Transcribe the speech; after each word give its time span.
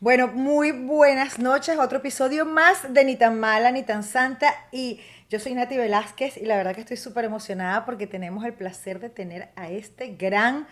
Bueno, 0.00 0.28
muy 0.28 0.72
buenas 0.72 1.38
noches. 1.38 1.78
Otro 1.78 1.98
episodio 1.98 2.44
más 2.44 2.92
de 2.92 3.04
Ni 3.04 3.16
tan 3.16 3.38
mala 3.38 3.70
ni 3.70 3.82
tan 3.82 4.02
santa. 4.02 4.52
Y 4.72 5.00
yo 5.30 5.38
soy 5.38 5.54
Nati 5.54 5.76
Velázquez 5.76 6.36
y 6.36 6.44
la 6.44 6.56
verdad 6.56 6.74
que 6.74 6.80
estoy 6.80 6.96
súper 6.96 7.24
emocionada 7.24 7.84
porque 7.84 8.06
tenemos 8.06 8.44
el 8.44 8.52
placer 8.52 9.00
de 9.00 9.10
tener 9.10 9.48
a 9.56 9.70
este 9.70 10.08
gran 10.08 10.66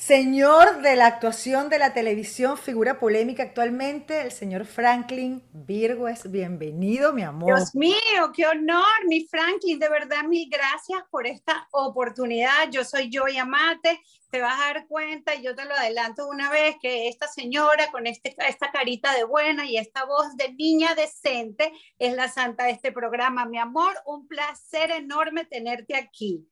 Señor 0.00 0.80
de 0.80 0.96
la 0.96 1.06
actuación 1.06 1.68
de 1.68 1.78
la 1.78 1.92
televisión, 1.92 2.56
figura 2.56 2.98
polémica 2.98 3.42
actualmente, 3.42 4.22
el 4.22 4.32
señor 4.32 4.64
Franklin 4.64 5.42
Virgües. 5.52 6.30
Bienvenido, 6.30 7.12
mi 7.12 7.22
amor. 7.22 7.56
Dios 7.56 7.74
mío, 7.74 8.32
qué 8.34 8.46
honor, 8.46 8.84
mi 9.06 9.26
Franklin. 9.26 9.78
De 9.78 9.88
verdad, 9.88 10.22
mil 10.22 10.48
gracias 10.48 11.02
por 11.10 11.26
esta 11.26 11.68
oportunidad. 11.72 12.70
Yo 12.70 12.84
soy 12.84 13.10
Joy 13.12 13.36
Amate. 13.36 14.00
Te 14.30 14.40
vas 14.40 14.54
a 14.58 14.72
dar 14.72 14.86
cuenta, 14.86 15.34
yo 15.34 15.54
te 15.54 15.64
lo 15.64 15.74
adelanto 15.74 16.28
una 16.28 16.48
vez, 16.48 16.76
que 16.80 17.08
esta 17.08 17.26
señora 17.26 17.90
con 17.90 18.06
este, 18.06 18.34
esta 18.48 18.70
carita 18.70 19.12
de 19.14 19.24
buena 19.24 19.66
y 19.66 19.76
esta 19.76 20.04
voz 20.04 20.36
de 20.36 20.54
niña 20.54 20.94
decente 20.94 21.72
es 21.98 22.14
la 22.14 22.28
santa 22.28 22.64
de 22.64 22.70
este 22.70 22.92
programa. 22.92 23.46
Mi 23.46 23.58
amor, 23.58 23.92
un 24.06 24.26
placer 24.28 24.90
enorme 24.92 25.44
tenerte 25.44 25.96
aquí. 25.96 26.46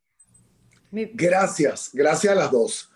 Gracias, 0.90 1.90
gracias 1.92 2.32
a 2.32 2.36
las 2.36 2.50
dos. 2.50 2.92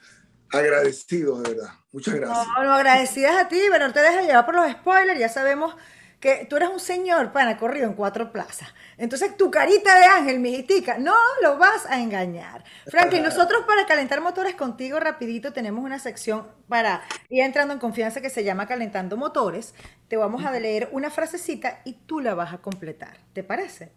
Agradecido, 0.53 1.41
de 1.43 1.55
verdad. 1.55 1.71
Muchas 1.93 2.15
gracias. 2.15 2.47
No, 2.47 2.65
no, 2.65 2.75
agradecidas 2.75 3.37
a 3.37 3.49
ti, 3.49 3.61
pero 3.71 3.87
no 3.87 3.93
te 3.93 4.01
dejes 4.01 4.27
llevar 4.27 4.47
por 4.47 4.55
los 4.55 4.71
spoilers. 4.71 5.19
Ya 5.19 5.29
sabemos 5.29 5.75
que 6.21 6.47
tú 6.49 6.57
eres 6.57 6.69
un 6.69 6.79
señor 6.79 7.33
pana 7.33 7.57
corrido 7.57 7.87
en 7.87 7.95
cuatro 7.95 8.31
plazas. 8.31 8.69
Entonces, 8.99 9.37
tu 9.37 9.51
carita 9.51 9.99
de 9.99 10.05
ángel, 10.05 10.39
mijitica, 10.39 10.99
no 10.99 11.17
lo 11.43 11.57
vas 11.57 11.87
a 11.87 11.99
engañar. 11.99 12.63
Frankie, 12.87 13.21
nosotros 13.23 13.65
para 13.67 13.87
calentar 13.87 14.21
motores 14.21 14.55
contigo 14.55 15.01
rapidito 15.01 15.53
tenemos 15.53 15.83
una 15.83 15.99
sección 15.99 16.47
para 16.69 17.03
ir 17.31 17.43
entrando 17.43 17.73
en 17.73 17.81
confianza 17.81 18.21
que 18.21 18.29
se 18.29 18.45
llama 18.45 18.67
Calentando 18.67 19.17
Motores. 19.17 19.75
Te 20.09 20.19
vamos 20.19 20.45
a 20.45 20.53
leer 20.53 20.91
una 20.93 21.11
frasecita 21.11 21.81
y 21.85 21.95
tú 21.95 22.21
la 22.21 22.35
vas 22.35 22.53
a 22.53 22.59
completar. 22.59 23.17
¿Te 23.33 23.43
parece? 23.43 23.93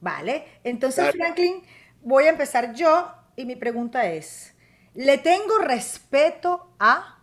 Vale. 0.00 0.60
Entonces, 0.62 1.10
Franklin, 1.10 1.64
voy 2.00 2.24
a 2.24 2.30
empezar 2.30 2.74
yo 2.74 3.12
y 3.34 3.44
mi 3.44 3.56
pregunta 3.56 4.06
es... 4.06 4.53
Le 4.94 5.18
tengo 5.18 5.58
respeto 5.58 6.76
a. 6.78 7.18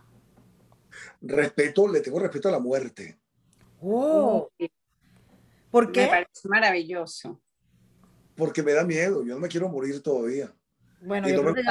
Respeto, 1.22 1.88
le 1.88 2.00
tengo 2.00 2.18
respeto 2.18 2.48
a 2.48 2.52
la 2.52 2.58
muerte. 2.58 3.18
Oh. 3.80 4.50
¿Por 5.70 5.90
qué? 5.90 6.02
Me 6.02 6.08
parece 6.08 6.48
maravilloso. 6.48 7.40
Porque 8.36 8.62
me 8.62 8.72
da 8.72 8.84
miedo. 8.84 9.24
Yo 9.24 9.34
no 9.34 9.40
me 9.40 9.48
quiero 9.48 9.68
morir 9.68 10.02
todavía. 10.02 10.52
Bueno, 11.00 11.28
yo 11.28 11.42
creo 11.42 11.54
que 11.54 11.62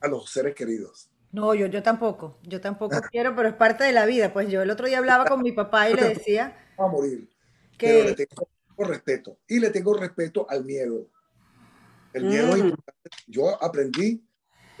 a 0.00 0.08
los 0.08 0.30
seres 0.30 0.54
queridos. 0.54 1.10
No, 1.30 1.54
yo, 1.54 1.66
yo 1.66 1.82
tampoco. 1.82 2.38
Yo 2.42 2.60
tampoco 2.60 3.00
quiero, 3.10 3.36
pero 3.36 3.48
es 3.48 3.54
parte 3.54 3.84
de 3.84 3.92
la 3.92 4.06
vida. 4.06 4.32
Pues 4.32 4.48
yo 4.48 4.62
el 4.62 4.70
otro 4.70 4.86
día 4.86 4.98
hablaba 4.98 5.26
con 5.26 5.42
mi 5.42 5.52
papá 5.52 5.90
y 5.90 5.94
le 5.94 6.08
decía. 6.08 6.56
a 6.78 6.86
morir. 6.86 7.28
Que... 7.76 7.86
Pero 7.86 8.08
le 8.08 8.14
tengo 8.14 8.48
respeto. 8.78 9.38
Y 9.46 9.60
le 9.60 9.70
tengo 9.70 9.94
respeto 9.94 10.46
al 10.48 10.64
miedo. 10.64 11.06
El 12.14 12.24
miedo 12.24 12.48
es 12.48 12.62
mm. 12.62 12.68
importante. 12.68 13.10
Yo 13.26 13.62
aprendí 13.62 14.26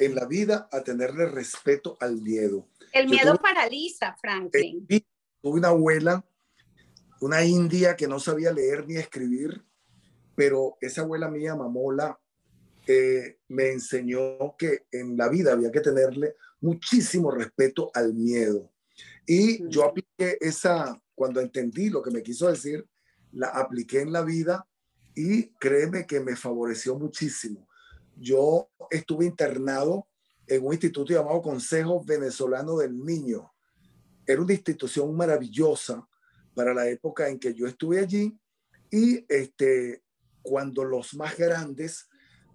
en 0.04 0.14
la 0.14 0.26
vida 0.26 0.68
a 0.72 0.82
tenerle 0.82 1.26
respeto 1.26 1.96
al 2.00 2.20
miedo. 2.20 2.66
El 2.92 3.08
miedo 3.08 3.36
paraliza, 3.36 4.16
Franklin. 4.20 4.86
tuve 4.86 5.58
una 5.58 5.68
abuela, 5.68 6.24
una 7.20 7.44
india 7.44 7.96
que 7.96 8.08
no 8.08 8.18
sabía 8.18 8.52
leer 8.52 8.86
ni 8.86 8.96
escribir, 8.96 9.64
pero 10.34 10.76
esa 10.80 11.02
abuela 11.02 11.28
mía, 11.28 11.54
Mamola, 11.54 12.18
eh, 12.86 13.38
me 13.48 13.70
enseñó 13.70 14.56
que 14.58 14.86
en 14.90 15.16
la 15.16 15.28
vida 15.28 15.52
había 15.52 15.70
que 15.70 15.80
tenerle 15.80 16.34
muchísimo 16.60 17.30
respeto 17.30 17.90
al 17.94 18.12
miedo. 18.12 18.72
Y 19.24 19.68
yo 19.68 19.84
apliqué 19.84 20.36
esa, 20.40 21.00
cuando 21.14 21.40
entendí 21.40 21.90
lo 21.90 22.02
que 22.02 22.10
me 22.10 22.22
quiso 22.22 22.48
decir, 22.48 22.84
la 23.30 23.48
apliqué 23.48 24.00
en 24.00 24.12
la 24.12 24.22
vida 24.22 24.66
y 25.14 25.48
créeme 25.60 26.06
que 26.06 26.20
me 26.20 26.34
favoreció 26.34 26.98
muchísimo 26.98 27.68
yo 28.22 28.70
estuve 28.90 29.26
internado 29.26 30.06
en 30.46 30.64
un 30.64 30.72
instituto 30.72 31.12
llamado 31.12 31.42
Consejo 31.42 32.02
Venezolano 32.04 32.78
del 32.78 33.04
Niño. 33.04 33.52
Era 34.26 34.40
una 34.40 34.52
institución 34.52 35.14
maravillosa 35.16 36.06
para 36.54 36.72
la 36.72 36.88
época 36.88 37.28
en 37.28 37.38
que 37.38 37.54
yo 37.54 37.66
estuve 37.66 37.98
allí 37.98 38.38
y 38.90 39.24
este, 39.28 40.02
cuando 40.42 40.84
los 40.84 41.14
más 41.14 41.36
grandes 41.36 42.08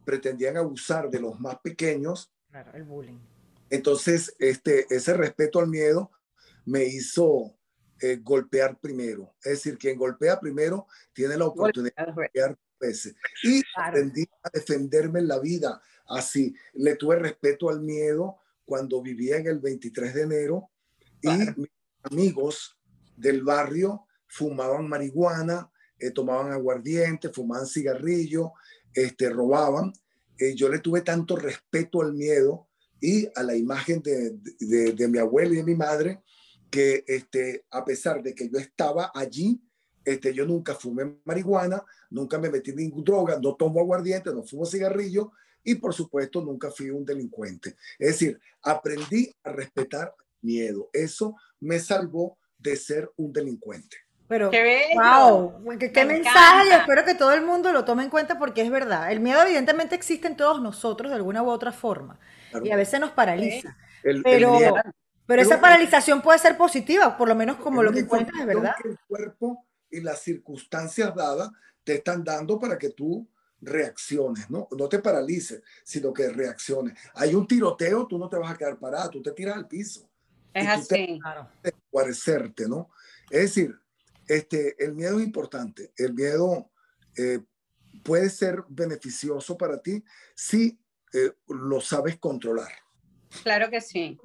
pretendían 0.05 0.57
abusar 0.57 1.09
de 1.09 1.19
los 1.19 1.39
más 1.39 1.59
pequeños. 1.59 2.31
Claro, 2.49 2.71
el 2.73 2.83
bullying. 2.83 3.19
Entonces, 3.69 4.35
este, 4.39 4.85
ese 4.89 5.13
respeto 5.13 5.59
al 5.59 5.67
miedo 5.67 6.11
me 6.65 6.85
hizo 6.85 7.57
eh, 7.99 8.17
golpear 8.21 8.79
primero. 8.79 9.33
Es 9.43 9.63
decir, 9.63 9.77
quien 9.77 9.97
golpea 9.97 10.39
primero 10.39 10.87
tiene 11.13 11.37
la 11.37 11.47
oportunidad 11.47 12.07
de 12.07 12.13
golpear 12.13 12.57
veces. 12.79 13.15
Y 13.43 13.61
aprendí 13.75 14.27
a 14.43 14.49
defenderme 14.53 15.19
en 15.19 15.27
la 15.27 15.39
vida. 15.39 15.81
Así, 16.07 16.55
le 16.73 16.95
tuve 16.95 17.19
respeto 17.19 17.69
al 17.69 17.81
miedo 17.81 18.37
cuando 18.65 19.01
vivía 19.01 19.37
en 19.37 19.47
el 19.47 19.59
23 19.59 20.13
de 20.13 20.21
enero 20.21 20.69
y 21.21 21.29
mis 21.29 21.69
amigos 22.03 22.77
del 23.15 23.43
barrio 23.43 24.05
fumaban 24.27 24.87
marihuana, 24.87 25.71
eh, 25.99 26.11
tomaban 26.11 26.51
aguardiente, 26.51 27.29
fumaban 27.29 27.65
cigarrillo, 27.65 28.53
este, 28.93 29.29
robaban. 29.29 29.93
Eh, 30.37 30.53
yo 30.53 30.69
le 30.69 30.79
tuve 30.79 31.01
tanto 31.01 31.35
respeto 31.35 32.01
al 32.01 32.13
miedo 32.13 32.67
y 32.99 33.27
a 33.35 33.43
la 33.43 33.55
imagen 33.55 34.01
de, 34.01 34.37
de, 34.59 34.93
de 34.93 35.07
mi 35.07 35.17
abuela 35.17 35.53
y 35.53 35.57
de 35.57 35.63
mi 35.63 35.75
madre 35.75 36.21
que 36.69 37.03
este, 37.07 37.65
a 37.71 37.85
pesar 37.85 38.21
de 38.21 38.35
que 38.35 38.49
yo 38.49 38.59
estaba 38.59 39.11
allí, 39.13 39.61
este, 40.07 40.33
yo 40.33 40.45
nunca 40.45 40.73
fumé 40.73 41.17
marihuana, 41.25 41.83
nunca 42.11 42.39
me 42.39 42.49
metí 42.49 42.71
ninguna 42.71 43.03
droga, 43.03 43.39
no 43.41 43.55
tomo 43.55 43.81
aguardiente, 43.81 44.33
no 44.33 44.41
fumo 44.41 44.65
cigarrillo 44.65 45.33
y 45.65 45.75
por 45.75 45.93
supuesto 45.93 46.41
nunca 46.41 46.71
fui 46.71 46.89
un 46.89 47.03
delincuente. 47.03 47.75
Es 47.99 48.07
decir, 48.07 48.39
aprendí 48.61 49.35
a 49.43 49.51
respetar 49.51 50.15
miedo. 50.41 50.89
Eso 50.93 51.35
me 51.59 51.77
salvó 51.79 52.37
de 52.57 52.77
ser 52.77 53.11
un 53.17 53.33
delincuente. 53.33 53.97
Pero, 54.29 54.49
qué 54.49 54.91
wow, 54.95 55.61
qué, 55.77 56.05
mensaje. 56.05 56.73
Espero 56.73 57.03
que 57.03 57.15
todo 57.15 57.33
el 57.33 57.41
mundo 57.41 57.73
lo 57.73 57.83
tome 57.83 58.03
en 58.03 58.09
cuenta 58.09 58.39
porque 58.39 58.61
es 58.61 58.71
verdad. 58.71 59.11
El 59.11 59.19
miedo 59.19 59.41
evidentemente 59.41 59.93
existe 59.93 60.27
en 60.27 60.37
todos 60.37 60.61
nosotros 60.61 61.11
de 61.11 61.17
alguna 61.17 61.43
u 61.43 61.49
otra 61.49 61.73
forma 61.73 62.17
y 62.63 62.71
a 62.71 62.77
veces 62.77 63.01
nos 63.01 63.11
paraliza. 63.11 63.75
pero, 64.23 64.57
pero 65.25 65.41
esa 65.41 65.59
paralización 65.59 66.21
puede 66.21 66.39
ser 66.39 66.55
positiva, 66.55 67.17
por 67.17 67.27
lo 67.27 67.35
menos 67.35 67.57
como 67.57 67.83
lo 67.83 67.91
que 67.91 68.07
cuentas, 68.07 68.35
es 68.39 68.45
verdad. 68.45 68.73
El 68.85 68.97
cuerpo 69.05 69.66
y 69.89 70.01
las 70.01 70.21
circunstancias 70.21 71.13
dadas 71.15 71.49
te 71.83 71.95
están 71.95 72.23
dando 72.23 72.59
para 72.59 72.77
que 72.77 72.89
tú 72.89 73.27
reacciones, 73.61 74.49
¿no? 74.49 74.67
No 74.77 74.87
te 74.87 74.99
paralices, 74.99 75.61
sino 75.83 76.13
que 76.13 76.29
reacciones. 76.29 76.97
Hay 77.15 77.33
un 77.33 77.47
tiroteo, 77.47 78.05
tú 78.07 78.17
no 78.17 78.29
te 78.29 78.37
vas 78.37 78.51
a 78.51 78.57
quedar 78.57 78.77
parado, 78.77 79.09
tú 79.09 79.23
te 79.23 79.31
tiras 79.31 79.55
al 79.55 79.67
piso. 79.67 80.09
Es 80.53 80.67
así. 80.67 81.19
Claro. 81.21 81.49
¿no? 82.67 82.89
Es 83.29 83.41
decir, 83.41 83.75
este, 84.27 84.83
el 84.83 84.93
miedo 84.93 85.19
es 85.19 85.25
importante. 85.25 85.91
El 85.97 86.13
miedo 86.13 86.69
eh, 87.15 87.39
puede 88.03 88.29
ser 88.29 88.63
beneficioso 88.69 89.57
para 89.57 89.81
ti 89.81 90.03
si 90.35 90.79
eh, 91.13 91.31
lo 91.47 91.81
sabes 91.81 92.17
controlar. 92.17 92.71
Claro 93.43 93.69
que 93.69 93.81
sí. 93.81 94.17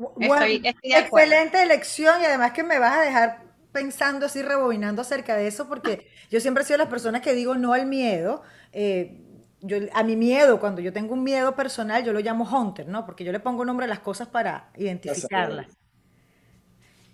excelente 0.83 1.63
elección 1.63 2.21
y 2.23 2.25
además 2.25 2.53
que 2.53 2.63
me 2.63 2.79
vas 2.79 2.99
a 2.99 3.03
dejar 3.03 3.52
pensando 3.73 4.27
así, 4.27 4.43
rebobinando 4.43 5.03
acerca 5.03 5.37
de 5.37 5.47
eso, 5.47 5.69
porque 5.69 6.07
yo 6.31 6.41
siempre 6.41 6.63
he 6.63 6.67
sido 6.67 6.79
las 6.79 6.89
personas 6.89 7.23
que 7.23 7.35
digo 7.35 7.55
no 7.57 7.73
al 7.73 7.87
miedo. 7.87 8.43
Eh, 8.73 9.21
yo, 9.61 9.79
a 9.93 10.03
mi 10.03 10.17
miedo, 10.17 10.61
cuando 10.61 10.81
yo 10.81 10.93
tengo 10.93 11.15
un 11.15 11.23
miedo 11.23 11.55
personal, 11.55 12.05
yo 12.05 12.13
lo 12.13 12.21
llamo 12.21 12.45
hunter, 12.45 12.89
¿no? 12.89 13.07
Porque 13.07 13.25
yo 13.25 13.33
le 13.33 13.41
pongo 13.41 13.65
nombre 13.65 13.87
a 13.87 13.89
las 13.89 14.01
cosas 14.01 14.29
para 14.29 14.71
identificarlas. 14.77 15.82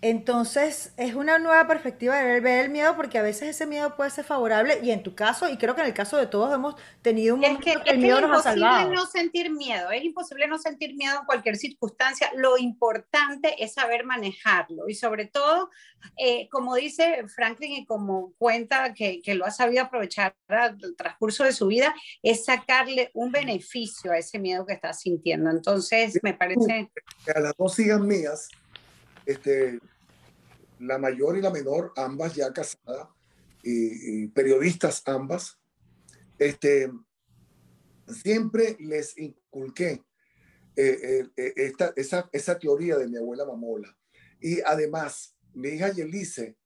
Entonces, 0.01 0.93
es 0.95 1.13
una 1.13 1.39
nueva 1.39 1.67
perspectiva 1.67 2.15
de 2.15 2.39
ver 2.39 2.65
el 2.65 2.71
miedo 2.71 2.95
porque 2.95 3.17
a 3.17 3.21
veces 3.21 3.49
ese 3.49 3.65
miedo 3.65 3.97
puede 3.97 4.09
ser 4.09 4.23
favorable 4.23 4.79
y 4.81 4.91
en 4.91 5.03
tu 5.03 5.13
caso, 5.13 5.49
y 5.49 5.57
creo 5.57 5.75
que 5.75 5.81
en 5.81 5.87
el 5.87 5.93
caso 5.93 6.15
de 6.15 6.25
todos 6.25 6.53
hemos 6.53 6.75
tenido 7.01 7.35
un 7.35 7.41
momento 7.41 7.61
que, 7.83 7.91
el 7.91 7.97
miedo 7.97 8.21
nos 8.21 8.39
ha 8.39 8.51
salvado. 8.53 8.77
Es 8.77 8.83
imposible 8.85 8.95
no 8.95 9.05
sentir 9.05 9.51
miedo, 9.51 9.91
es 9.91 10.03
imposible 10.05 10.47
no 10.47 10.57
sentir 10.57 10.95
miedo 10.95 11.19
en 11.19 11.25
cualquier 11.25 11.57
circunstancia. 11.57 12.31
Lo 12.37 12.57
importante 12.57 13.61
es 13.61 13.73
saber 13.73 14.05
manejarlo 14.05 14.87
y 14.87 14.95
sobre 14.95 15.25
todo, 15.25 15.69
eh, 16.17 16.47
como 16.49 16.75
dice 16.75 17.25
Franklin 17.27 17.73
y 17.73 17.85
como 17.85 18.31
cuenta 18.37 18.93
que, 18.93 19.21
que 19.21 19.35
lo 19.35 19.45
ha 19.45 19.51
sabido 19.51 19.83
aprovechar 19.83 20.33
al 20.47 20.77
transcurso 20.97 21.43
de 21.43 21.51
su 21.51 21.67
vida, 21.67 21.93
es 22.23 22.45
sacarle 22.45 23.11
un 23.13 23.33
beneficio 23.33 24.13
a 24.13 24.17
ese 24.17 24.39
miedo 24.39 24.65
que 24.65 24.73
está 24.73 24.93
sintiendo. 24.93 25.49
Entonces, 25.49 26.17
me 26.23 26.33
parece... 26.33 26.89
A 27.35 27.39
las 27.41 27.53
dos 27.57 27.77
hijas 27.79 27.99
mías 27.99 28.47
este, 29.29 29.79
la 30.79 30.97
mayor 30.97 31.37
y 31.37 31.41
la 31.41 31.51
menor, 31.51 31.93
ambas 31.95 32.33
ya 32.35 32.51
casadas 32.51 33.09
y, 33.61 34.27
periodistas 34.29 35.03
ambas, 35.05 35.59
este, 36.39 36.91
siempre 38.07 38.75
les 38.79 39.15
inculqué 39.17 40.03
eh, 40.75 41.27
eh, 41.35 41.53
esta, 41.57 41.93
esa, 41.95 42.29
esa 42.31 42.57
teoría 42.57 42.97
de 42.97 43.07
mi 43.07 43.17
abuela 43.17 43.45
Mamola. 43.45 43.95
Y 44.39 44.61
además, 44.61 45.35
mi 45.53 45.69
hija 45.69 45.91
Yelice, 45.91 46.57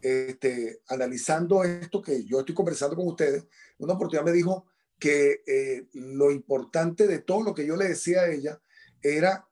este, 0.00 0.80
analizando 0.88 1.64
esto 1.64 2.00
que 2.00 2.24
yo 2.24 2.40
estoy 2.40 2.54
conversando 2.54 2.96
con 2.96 3.08
ustedes, 3.08 3.46
una 3.78 3.94
oportunidad 3.94 4.24
me 4.24 4.32
dijo 4.32 4.66
que 4.98 5.42
eh, 5.46 5.88
lo 5.92 6.30
importante 6.30 7.06
de 7.06 7.18
todo 7.18 7.42
lo 7.42 7.54
que 7.54 7.66
yo 7.66 7.76
le 7.76 7.88
decía 7.88 8.22
a 8.22 8.30
ella 8.30 8.62
era 9.02 9.46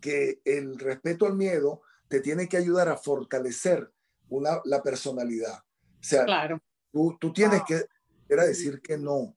que 0.00 0.40
el 0.44 0.78
respeto 0.78 1.26
al 1.26 1.34
miedo 1.34 1.82
te 2.08 2.20
tiene 2.20 2.48
que 2.48 2.56
ayudar 2.56 2.88
a 2.88 2.96
fortalecer 2.96 3.90
una, 4.28 4.60
la 4.64 4.82
personalidad. 4.82 5.58
O 5.58 6.02
sea, 6.02 6.24
claro. 6.24 6.60
tú, 6.92 7.16
tú 7.20 7.32
tienes 7.32 7.62
que 7.66 7.84
era 8.28 8.44
decir 8.44 8.80
que 8.80 8.96
no. 8.96 9.36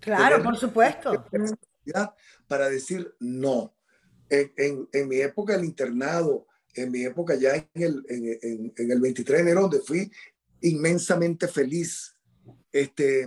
Claro, 0.00 0.42
por 0.42 0.56
supuesto. 0.56 1.26
Para 2.46 2.68
decir 2.68 3.14
no. 3.20 3.74
En, 4.28 4.52
en, 4.56 4.88
en, 4.92 5.08
mi 5.08 5.16
época 5.16 5.54
del 5.54 5.64
internado, 5.64 6.46
en 6.74 6.90
mi 6.90 7.02
época 7.02 7.34
ya 7.34 7.56
en 7.56 7.68
el, 7.74 8.06
en, 8.08 8.72
en 8.76 8.90
el 8.90 9.00
23 9.00 9.38
de 9.38 9.42
enero, 9.42 9.62
donde 9.62 9.80
fui 9.80 10.10
inmensamente 10.60 11.48
feliz, 11.48 12.16
este, 12.72 13.24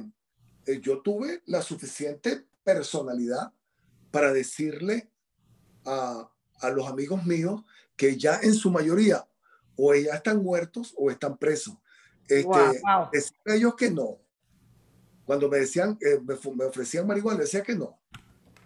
eh, 0.66 0.80
yo 0.82 1.02
tuve 1.02 1.42
la 1.46 1.62
suficiente 1.62 2.46
personalidad 2.64 3.52
para 4.12 4.32
decirle 4.32 5.12
a, 5.86 6.32
a 6.62 6.70
los 6.70 6.88
amigos 6.88 7.26
míos 7.26 7.64
que 7.96 8.18
ya 8.18 8.40
en 8.42 8.54
su 8.54 8.72
mayoría 8.72 9.26
o 9.76 9.94
ya 9.94 10.16
están 10.16 10.44
muertos 10.44 10.94
o 10.98 11.10
están 11.10 11.38
presos. 11.38 11.76
Este, 12.28 12.44
wow, 12.44 12.74
a 12.86 13.10
ellos 13.54 13.76
que 13.76 13.92
no. 13.92 14.18
Cuando 15.26 15.50
me 15.50 15.60
decían, 15.60 15.98
eh, 16.02 16.20
me, 16.22 16.36
me, 16.56 16.66
ofrecían 16.66 17.08
marihuana, 17.08 17.42
decía 17.42 17.64
que 17.64 17.76
no. 17.76 18.00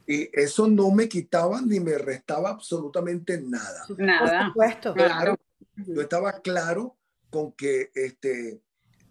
Y 0.07 0.29
eso 0.33 0.67
no 0.67 0.89
me 0.91 1.09
quitaba 1.09 1.61
ni 1.61 1.79
me 1.79 1.97
restaba 1.97 2.49
absolutamente 2.49 3.39
nada. 3.41 3.85
Nada. 3.97 4.39
Por 4.39 4.47
supuesto. 4.47 4.93
Claro. 4.93 5.37
Yo 5.75 6.01
estaba 6.01 6.39
claro 6.41 6.97
con 7.29 7.51
que 7.51 7.91
este, 7.93 8.61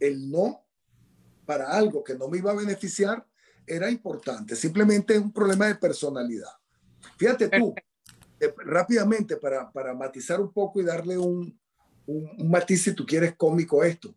el 0.00 0.30
no 0.30 0.64
para 1.44 1.70
algo 1.70 2.02
que 2.02 2.14
no 2.14 2.28
me 2.28 2.38
iba 2.38 2.50
a 2.50 2.56
beneficiar 2.56 3.24
era 3.66 3.90
importante. 3.90 4.56
Simplemente 4.56 5.14
es 5.14 5.20
un 5.20 5.32
problema 5.32 5.66
de 5.66 5.76
personalidad. 5.76 6.50
Fíjate 7.16 7.48
tú, 7.48 7.74
eh, 8.40 8.54
rápidamente 8.64 9.36
para, 9.36 9.70
para 9.70 9.94
matizar 9.94 10.40
un 10.40 10.52
poco 10.52 10.80
y 10.80 10.84
darle 10.84 11.16
un, 11.16 11.58
un, 12.06 12.30
un 12.38 12.50
matiz, 12.50 12.84
si 12.84 12.92
tú 12.92 13.06
quieres, 13.06 13.34
cómico 13.36 13.82
a 13.82 13.88
esto. 13.88 14.14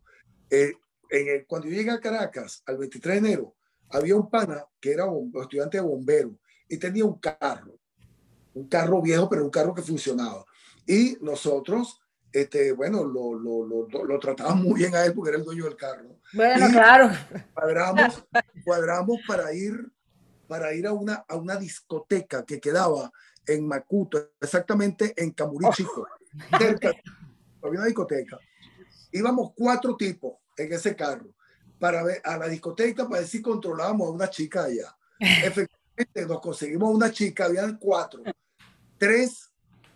Eh, 0.50 0.72
en 1.10 1.28
el, 1.28 1.46
cuando 1.46 1.68
yo 1.68 1.74
llegué 1.74 1.90
a 1.90 2.00
Caracas, 2.00 2.62
al 2.66 2.78
23 2.78 3.22
de 3.22 3.28
enero, 3.28 3.54
había 3.90 4.16
un 4.16 4.30
pana 4.30 4.64
que 4.80 4.92
era 4.92 5.06
un 5.06 5.32
estudiante 5.40 5.78
de 5.78 5.82
bombero 5.82 6.36
y 6.68 6.76
tenía 6.76 7.04
un 7.04 7.18
carro, 7.18 7.78
un 8.54 8.68
carro 8.68 9.02
viejo, 9.02 9.28
pero 9.28 9.44
un 9.44 9.50
carro 9.50 9.74
que 9.74 9.82
funcionaba. 9.82 10.44
Y 10.86 11.16
nosotros, 11.20 12.00
este, 12.32 12.72
bueno, 12.72 13.04
lo, 13.04 13.34
lo, 13.34 13.64
lo, 13.64 14.04
lo 14.04 14.18
tratábamos 14.18 14.64
muy 14.64 14.80
bien 14.80 14.94
a 14.94 15.04
él 15.04 15.12
porque 15.14 15.30
era 15.30 15.38
el 15.38 15.44
dueño 15.44 15.64
del 15.64 15.76
carro. 15.76 16.20
Bueno, 16.32 16.68
y 16.68 16.72
claro. 16.72 17.10
Cuadramos, 17.54 18.24
cuadramos 18.64 19.18
para 19.26 19.52
ir, 19.52 19.90
para 20.46 20.72
ir 20.74 20.86
a, 20.86 20.92
una, 20.92 21.24
a 21.28 21.36
una 21.36 21.56
discoteca 21.56 22.44
que 22.44 22.60
quedaba 22.60 23.10
en 23.46 23.66
Macuto, 23.66 24.32
exactamente 24.40 25.14
en 25.16 25.32
Camurí 25.32 25.66
Chico, 25.72 26.06
oh. 26.06 26.58
cerca, 26.58 26.92
había 27.62 27.80
una 27.80 27.86
discoteca. 27.86 28.38
Íbamos 29.12 29.52
cuatro 29.54 29.96
tipos 29.96 30.34
en 30.56 30.72
ese 30.72 30.94
carro 30.94 31.34
para 31.78 32.02
ver 32.02 32.20
a 32.24 32.36
la 32.36 32.46
discoteca 32.46 33.08
para 33.08 33.20
ver 33.20 33.28
si 33.28 33.42
controlábamos 33.42 34.08
a 34.08 34.12
una 34.12 34.30
chica 34.30 34.64
allá. 34.64 34.96
Efectivamente, 35.18 36.26
nos 36.26 36.40
conseguimos 36.40 36.94
una 36.94 37.10
chica, 37.10 37.46
habían 37.46 37.78
cuatro, 37.78 38.22
tres, 38.98 39.50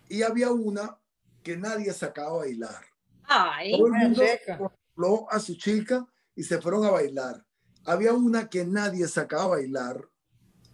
y 0.09 0.21
había 0.21 0.51
una 0.51 0.97
que 1.43 1.57
nadie 1.57 1.93
sacaba 1.93 2.29
a 2.29 2.37
bailar. 2.39 2.85
Ay, 3.23 3.71
Todo 3.71 3.87
el 3.87 3.93
mundo 3.93 4.23
controló 4.57 5.31
a 5.31 5.39
su 5.39 5.55
chica 5.55 6.05
y 6.35 6.43
se 6.43 6.61
fueron 6.61 6.85
a 6.85 6.91
bailar. 6.91 7.43
Había 7.85 8.13
una 8.13 8.49
que 8.49 8.65
nadie 8.65 9.07
sacaba 9.07 9.43
a 9.43 9.47
bailar 9.47 10.09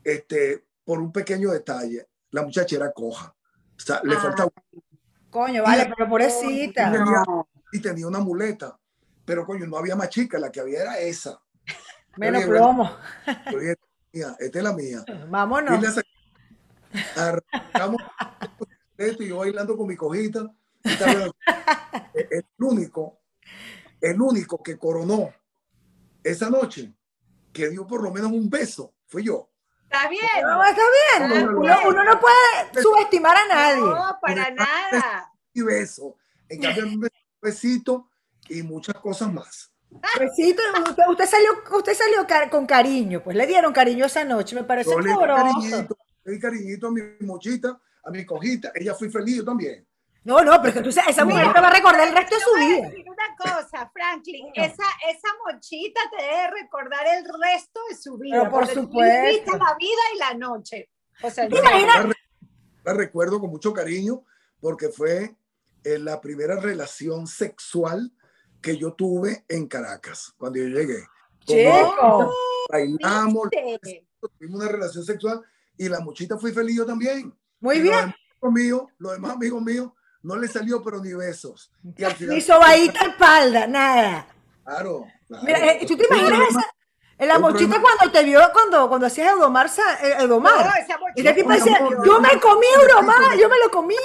este, 0.04 0.66
por 0.84 1.00
un 1.00 1.12
pequeño 1.12 1.52
detalle. 1.52 2.08
La 2.32 2.44
muchacha 2.44 2.76
era 2.76 2.92
coja. 2.92 3.34
O 3.78 3.80
sea, 3.80 4.02
le 4.04 4.16
faltaba. 4.16 4.52
Coño, 5.30 5.64
vale, 5.64 5.92
pero 5.96 6.10
pobrecita. 6.10 6.90
Y 6.90 6.92
tenía, 6.92 7.24
y 7.72 7.80
tenía 7.80 8.08
una 8.08 8.20
muleta 8.20 8.78
pero 9.26 9.46
coño, 9.46 9.66
no 9.66 9.78
había 9.78 9.96
más 9.96 10.10
chica, 10.10 10.40
la 10.40 10.52
que 10.52 10.60
había 10.60 10.82
era 10.82 11.00
esa. 11.00 11.42
Menos 12.18 12.44
plomo. 12.44 12.98
Esta 14.12 14.60
es 14.60 14.64
la 14.64 14.74
mía. 14.74 15.06
Vámonos. 15.30 16.04
Arrancamos 17.16 18.02
y 18.98 19.28
yo 19.28 19.38
bailando 19.38 19.78
con 19.78 19.88
mi 19.88 19.96
cojita. 19.96 20.52
El 22.14 22.46
único, 22.60 23.20
el 24.02 24.22
único 24.22 24.62
que 24.62 24.78
coronó 24.78 25.32
esa 26.24 26.50
noche, 26.50 26.94
que 27.54 27.70
dio 27.70 27.86
por 27.88 28.04
lo 28.04 28.12
menos 28.12 28.32
un 28.32 28.50
beso, 28.50 28.94
fui 29.08 29.24
yo. 29.24 29.51
Está 29.92 30.08
bien. 30.08 30.22
No, 30.44 30.64
está 30.64 30.82
bien. 31.20 31.50
Uno, 31.50 31.78
uno, 31.88 32.04
no 32.06 32.20
puede 32.20 32.82
subestimar 32.82 33.36
a 33.36 33.48
nadie. 33.48 33.82
No, 33.82 34.18
para 34.22 34.50
nada. 34.52 35.34
Y 35.54 35.62
beso. 35.64 36.16
En 36.48 36.62
cambio, 36.62 36.86
un 36.86 37.10
besito 37.42 38.10
y 38.48 38.64
muchas 38.64 38.96
cosas 38.96 39.34
más. 39.34 39.70
Besito, 40.18 40.62
usted, 40.88 41.04
usted, 41.10 41.26
salió, 41.26 41.50
usted 41.78 41.94
salió 41.94 42.50
con 42.50 42.66
cariño, 42.66 43.22
pues 43.22 43.36
le 43.36 43.46
dieron 43.46 43.74
cariño 43.74 44.06
esa 44.06 44.24
noche, 44.24 44.56
me 44.56 44.64
parece 44.64 44.90
yo 44.90 45.02
le 45.02 45.12
di 45.12 45.18
cariñito, 45.18 45.98
le 46.24 46.32
di 46.32 46.40
cariñito 46.40 46.88
a 46.88 46.92
mi 46.92 47.02
mochita, 47.20 47.78
a 48.06 48.10
mi 48.10 48.26
cojita, 48.26 48.72
ella 48.74 48.94
fui 48.94 49.10
feliz, 49.10 49.38
yo 49.38 49.46
también. 49.46 49.86
No, 50.24 50.44
no, 50.44 50.52
pero 50.62 50.68
es 50.68 50.74
que 50.76 50.82
tú 50.82 50.90
esa 50.90 51.26
mujer 51.26 51.48
Mira, 51.48 51.54
te 51.54 51.62
va 51.62 51.68
a 51.68 51.74
recordar 51.74 52.08
el 52.08 52.16
resto 52.16 52.36
de 52.36 52.42
su 52.42 52.54
vida. 52.54 52.90
Decir 52.90 53.06
una 53.10 53.36
cosa, 53.38 53.92
Franklin, 53.92 54.52
esa, 54.54 54.84
esa 55.10 55.28
mochita 55.46 56.00
te 56.16 56.24
debe 56.24 56.52
recordar 56.62 57.06
el 57.08 57.26
resto 57.26 57.80
de 57.90 57.96
su 57.96 58.18
vida. 58.18 58.40
Pero 58.40 58.52
por 58.52 58.68
supuesto. 58.68 59.58
la 59.58 59.76
vida 59.80 60.02
y 60.14 60.18
la 60.20 60.34
noche. 60.36 60.90
O 61.24 61.30
sea, 61.30 61.50
la, 61.50 62.14
la 62.84 62.94
recuerdo 62.94 63.40
con 63.40 63.50
mucho 63.50 63.74
cariño 63.74 64.24
porque 64.60 64.90
fue 64.90 65.36
eh, 65.84 65.98
la 65.98 66.22
primera 66.22 66.56
relación 66.60 67.26
sexual 67.26 68.12
que 68.62 68.78
yo 68.78 68.94
tuve 68.94 69.44
en 69.50 69.68
Caracas 69.68 70.34
cuando 70.38 70.60
yo 70.60 70.68
llegué. 70.68 71.04
Chico. 71.46 72.32
Bailamos, 72.70 73.50
tuvimos 74.38 74.62
una 74.62 74.72
relación 74.72 75.04
sexual 75.04 75.42
y 75.78 75.90
la 75.90 76.00
muchita 76.00 76.38
fui 76.38 76.52
feliz 76.52 76.78
yo 76.78 76.86
también. 76.86 77.36
Muy 77.60 77.78
y 77.78 77.82
bien. 77.82 78.14
Los, 78.40 78.54
míos, 78.54 78.84
los 79.00 79.14
demás 79.14 79.32
amigos 79.32 79.62
míos 79.64 79.92
no 80.24 80.36
le 80.36 80.48
salió 80.48 80.84
pero 80.84 81.00
ni 81.00 81.14
besos. 81.14 81.72
Y 81.98 82.04
al 82.04 82.14
final, 82.14 82.36
ni 82.36 82.42
sobadita 82.42 83.06
espalda, 83.06 83.68
nada. 83.68 84.28
Claro. 84.64 85.08
claro. 85.28 85.44
Mira, 85.44 85.74
eh, 85.74 85.86
¿tú 85.88 85.98
te 85.98 86.06
imaginas 86.06 86.50
esa? 86.50 86.66
En 87.18 87.28
la 87.28 87.38
mochita 87.38 87.80
cuando 87.80 88.12
te 88.12 88.24
vio, 88.24 88.42
cuando, 88.52 88.90
cuando 88.90 89.06
hacías 89.06 89.32
Eudomar, 89.34 89.70
Eudomar. 90.20 90.66
No, 90.66 90.72
esa 90.74 90.98
y 91.16 91.28
el 91.28 91.36
tipo 91.36 91.52
decía, 91.52 91.80
yo 92.04 92.20
me 92.20 92.40
comí 92.40 92.66
Eudomar, 92.82 93.38
yo 93.38 93.48
me 93.48 93.60
lo 93.64 93.70
comí. 93.70 93.96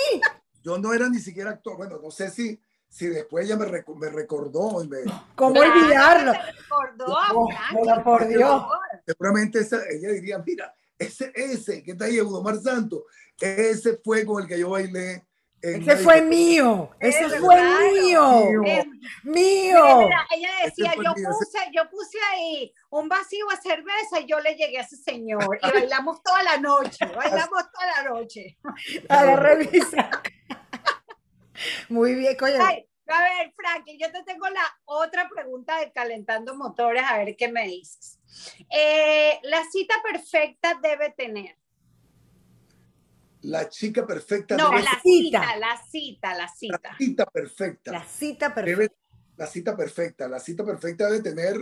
Yo 0.62 0.76
no 0.78 0.92
era 0.92 1.08
ni 1.08 1.18
siquiera 1.18 1.50
actor. 1.50 1.78
Bueno, 1.78 1.99
no 2.02 2.11
sé 2.11 2.30
si 2.30 2.61
si 2.88 3.08
después 3.08 3.44
ella 3.44 3.56
me, 3.56 3.66
rec 3.66 3.87
me 3.88 4.08
recordó 4.08 4.82
y 4.82 4.88
me... 4.88 4.99
¿Cómo 5.35 5.61
olvidarlo? 5.61 6.32
Me 6.32 6.52
recordó 6.52 7.18
a 7.18 7.32
oh, 7.35 8.04
por 8.04 8.26
Dios. 8.26 8.62
Seguramente 9.04 9.61
esa, 9.61 9.82
ella 9.90 10.12
diría, 10.12 10.38
mira, 10.38 10.75
ese, 10.99 11.30
ese 11.35 11.82
que 11.82 11.92
está 11.92 12.06
ahí, 12.06 12.16
Eudomar 12.16 12.56
Santo, 12.58 13.04
ese 13.38 14.00
fue 14.02 14.25
con 14.25 14.42
el 14.42 14.49
que 14.49 14.58
yo 14.58 14.70
bailé. 14.70 15.25
Ese 15.62 15.96
fue 15.96 16.22
mío, 16.22 16.90
ese 17.00 17.28
fue 17.40 17.56
mío, 17.60 18.62
mío. 19.25 19.98
Mira, 19.98 20.26
ella 20.34 20.50
decía, 20.64 20.92
yo 20.94 21.14
puse, 21.14 21.58
yo 21.72 21.90
puse 21.90 22.18
ahí 22.32 22.72
un 22.90 23.08
vacío 23.08 23.46
de 23.48 23.56
cerveza 23.56 24.20
y 24.20 24.26
yo 24.26 24.38
le 24.40 24.54
llegué 24.54 24.78
a 24.78 24.82
ese 24.82 24.96
señor 24.96 25.58
y 25.62 25.70
bailamos 25.70 26.22
toda 26.22 26.42
la 26.42 26.58
noche, 26.58 26.98
bailamos 27.16 27.64
toda 27.72 27.86
la 27.96 28.10
noche. 28.10 28.58
A 29.08 29.25
la 29.25 29.36
revista. 29.36 30.22
Muy 31.88 32.14
bien, 32.14 32.36
coño. 32.36 32.58
Ay, 32.60 32.86
a 33.08 33.22
ver, 33.22 33.52
Frankie, 33.56 33.98
yo 33.98 34.12
te 34.12 34.22
tengo 34.25 34.48
la 34.48 34.78
otra 34.84 35.28
pregunta 35.28 35.78
de 35.78 35.90
calentando 35.90 36.54
motores, 36.54 37.02
a 37.04 37.18
ver 37.18 37.34
qué 37.36 37.48
me 37.48 37.66
dices. 37.66 38.18
Eh, 38.70 39.40
la 39.42 39.64
cita 39.70 39.94
perfecta 40.02 40.78
debe 40.82 41.10
tener. 41.16 41.56
La 43.47 43.69
chica 43.69 44.07
perfecta. 44.07 44.57
No, 44.57 44.71
debe... 44.71 44.83
la 44.83 45.00
cita, 45.03 45.57
la 45.57 45.83
cita, 45.91 46.35
la 46.35 46.49
cita. 46.49 46.81
La 46.83 46.97
cita 46.97 47.26
perfecta. 47.26 47.93
La 47.93 48.05
cita 48.05 48.55
perfecta. 48.55 48.83
Debe, 48.83 48.97
la 49.37 49.47
cita 49.47 49.76
perfecta. 49.76 50.29
La 50.29 50.41
cita 50.41 50.65
perfecta 50.65 51.07
debe 51.07 51.23
tener, 51.23 51.57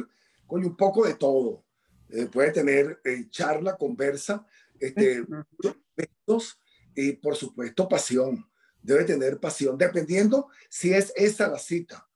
coño, 0.46 0.66
un 0.68 0.76
poco 0.76 1.06
de 1.06 1.14
todo. 1.14 1.64
Eh, 2.08 2.26
puede 2.26 2.52
tener 2.52 3.00
eh, 3.04 3.28
charla, 3.30 3.76
conversa, 3.76 4.46
este, 4.78 5.20
uh 5.22 5.26
-huh. 5.26 5.82
besos 5.96 6.58
y, 6.94 7.12
por 7.12 7.36
supuesto, 7.36 7.88
pasión 7.88 8.46
debe 8.84 9.04
tener 9.04 9.40
pasión, 9.40 9.78
dependiendo 9.78 10.48
si 10.68 10.92
es 10.92 11.12
esa 11.16 11.48
la 11.48 11.58
cita. 11.58 12.06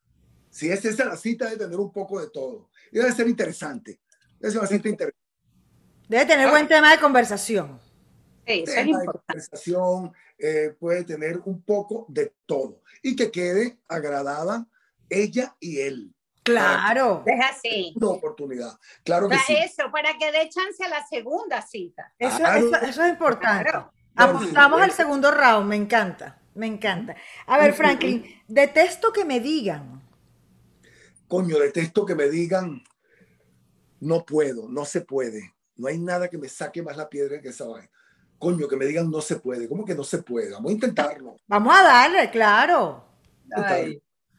Si 0.50 0.70
es 0.70 0.84
esa 0.84 1.06
la 1.06 1.16
cita, 1.16 1.46
debe 1.46 1.64
tener 1.64 1.78
un 1.78 1.90
poco 1.90 2.20
de 2.20 2.30
todo. 2.30 2.70
Y 2.92 2.98
debe 2.98 3.10
ser 3.12 3.26
interesante. 3.26 4.00
Debe 4.38 4.52
ser 4.52 4.60
una 4.60 4.68
cita 4.68 4.88
interesante. 4.88 5.26
Debe 6.08 6.26
tener 6.26 6.46
ah, 6.46 6.50
buen 6.50 6.68
tema 6.68 6.92
de 6.92 7.00
conversación. 7.00 7.80
Tema 8.64 9.00
de 9.00 9.06
conversación, 9.06 10.12
eh, 10.38 10.74
puede 10.78 11.04
tener 11.04 11.40
un 11.44 11.62
poco 11.62 12.06
de 12.08 12.32
todo 12.46 12.82
y 13.02 13.14
que 13.14 13.30
quede 13.30 13.78
agradada 13.88 14.66
ella 15.08 15.56
y 15.60 15.80
él. 15.80 16.14
Claro. 16.42 17.22
Es 17.26 17.44
así. 17.44 17.92
Una 17.96 18.08
oportunidad. 18.08 18.78
Claro 19.04 19.28
que 19.28 19.36
sí. 19.38 19.54
Eso, 19.54 19.90
para 19.92 20.16
que 20.18 20.32
dé 20.32 20.48
chance 20.48 20.82
a 20.82 20.88
la 20.88 21.06
segunda 21.06 21.60
cita. 21.62 22.12
Eso, 22.18 22.42
eso, 22.82 23.02
es 23.02 23.10
importante. 23.10 23.70
Apostamos 24.14 24.80
al 24.80 24.90
segundo 24.90 25.30
round, 25.30 25.68
me 25.68 25.76
encanta, 25.76 26.40
me 26.54 26.66
encanta. 26.66 27.14
A 27.46 27.58
ver, 27.58 27.72
Franklin, 27.72 28.24
detesto 28.48 29.12
que 29.12 29.24
me 29.24 29.40
digan. 29.40 30.02
Coño, 31.28 31.58
detesto 31.58 32.06
que 32.06 32.14
me 32.14 32.28
digan, 32.28 32.82
no 34.00 34.24
puedo, 34.24 34.68
no 34.68 34.84
se 34.84 35.02
puede. 35.02 35.54
No 35.76 35.86
hay 35.86 35.98
nada 35.98 36.28
que 36.28 36.38
me 36.38 36.48
saque 36.48 36.82
más 36.82 36.96
la 36.96 37.08
piedra 37.08 37.40
que 37.40 37.50
esa 37.50 37.66
vaina. 37.66 37.90
Coño, 38.38 38.68
que 38.68 38.76
me 38.76 38.86
digan 38.86 39.10
no 39.10 39.20
se 39.20 39.36
puede. 39.36 39.68
¿Cómo 39.68 39.84
que 39.84 39.94
no 39.94 40.04
se 40.04 40.18
puede? 40.18 40.52
Vamos 40.52 40.70
a 40.70 40.74
intentarlo. 40.74 41.36
Vamos 41.46 41.76
a 41.76 41.82
darle, 41.82 42.30
claro. 42.30 43.04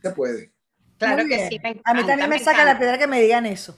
Se 0.02 0.12
puede. 0.12 0.54
Claro 0.98 1.26
que 1.28 1.50
sí. 1.50 1.60
a 1.84 1.94
mí 1.94 2.06
también 2.06 2.30
me, 2.30 2.40
saca 2.40 2.66
la 2.66 2.78
piedra 2.78 2.98
que 2.98 3.08
me 3.08 3.22
digan 3.22 3.46
eso. 3.46 3.78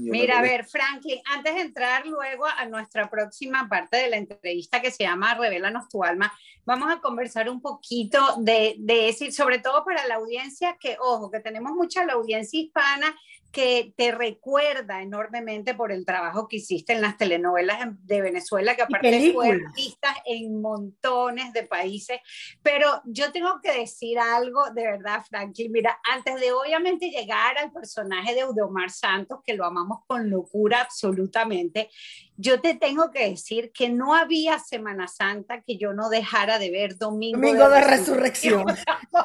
Mira, 0.00 0.38
a 0.38 0.42
ver, 0.42 0.64
Franklin, 0.64 1.20
antes 1.24 1.54
de 1.54 1.60
entrar 1.60 2.04
luego 2.04 2.46
a 2.46 2.66
nuestra 2.66 3.08
próxima 3.08 3.68
parte 3.68 3.96
de 3.96 4.10
la 4.10 4.16
entrevista 4.16 4.82
que 4.82 4.90
se 4.90 5.04
llama 5.04 5.34
Revelanos 5.34 5.88
tu 5.88 6.02
alma, 6.02 6.32
vamos 6.64 6.90
a 6.90 7.00
conversar 7.00 7.48
un 7.48 7.60
poquito 7.60 8.18
de, 8.38 8.74
de 8.78 9.08
eso, 9.08 9.30
sobre 9.30 9.60
todo 9.60 9.84
para 9.84 10.04
la 10.06 10.16
audiencia 10.16 10.76
que, 10.80 10.96
ojo, 11.00 11.30
que 11.30 11.38
tenemos 11.38 11.72
mucha 11.72 12.04
la 12.04 12.14
audiencia 12.14 12.60
hispana 12.60 13.14
que 13.50 13.94
te 13.96 14.12
recuerda 14.12 15.02
enormemente 15.02 15.74
por 15.74 15.90
el 15.90 16.04
trabajo 16.04 16.48
que 16.48 16.56
hiciste 16.56 16.92
en 16.92 17.00
las 17.00 17.16
telenovelas 17.16 17.78
de 18.04 18.20
Venezuela, 18.20 18.76
que 18.76 18.82
aparte 18.82 19.32
fue 19.32 19.50
artista 19.50 20.14
en 20.26 20.60
montones 20.60 21.52
de 21.52 21.62
países. 21.62 22.20
Pero 22.62 23.02
yo 23.06 23.32
tengo 23.32 23.60
que 23.62 23.72
decir 23.72 24.18
algo 24.18 24.70
de 24.74 24.82
verdad, 24.82 25.24
Franklin. 25.28 25.72
Mira, 25.72 25.98
antes 26.04 26.40
de 26.40 26.52
obviamente 26.52 27.10
llegar 27.10 27.56
al 27.58 27.72
personaje 27.72 28.34
de 28.34 28.40
Eudomar 28.40 28.90
Santos, 28.90 29.40
que 29.44 29.54
lo 29.54 29.64
amamos 29.64 30.00
con 30.06 30.28
locura 30.28 30.82
absolutamente, 30.82 31.90
yo 32.36 32.60
te 32.60 32.74
tengo 32.74 33.10
que 33.10 33.30
decir 33.30 33.72
que 33.72 33.88
no 33.88 34.14
había 34.14 34.58
Semana 34.58 35.08
Santa 35.08 35.62
que 35.62 35.76
yo 35.76 35.92
no 35.92 36.08
dejara 36.08 36.58
de 36.58 36.70
ver 36.70 36.96
Domingo, 36.96 37.38
Domingo 37.38 37.68
de, 37.68 37.80
Resurrección. 37.80 38.62
o 38.62 39.24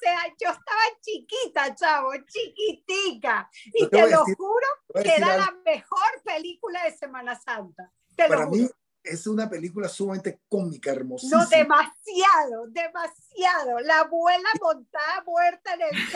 sea, 0.00 0.20
yo 0.40 0.50
estaba 0.50 0.82
chiquita, 1.02 1.74
chavo, 1.74 2.12
chiquitica. 2.26 3.50
Y 3.72 3.88
te, 3.88 4.10
lo 4.10 4.24
juro 4.24 4.66
que 5.02 5.14
era 5.16 5.36
la 5.36 5.54
mejor 5.64 6.22
película 6.24 6.84
de 6.84 6.96
Semana 6.96 7.38
Santa. 7.38 7.92
Para 8.16 8.46
mí 8.46 8.68
es 9.06 9.26
una 9.26 9.48
película 9.48 9.88
sumamente 9.88 10.40
cómica, 10.48 10.90
hermosísima. 10.90 11.42
No, 11.42 11.48
demasiado, 11.48 12.66
demasiado. 12.68 13.80
La 13.80 14.00
abuela 14.00 14.48
montada 14.60 15.22
muerta 15.24 15.74
en 15.74 15.80
el 15.82 16.10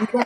carro. 0.00 0.20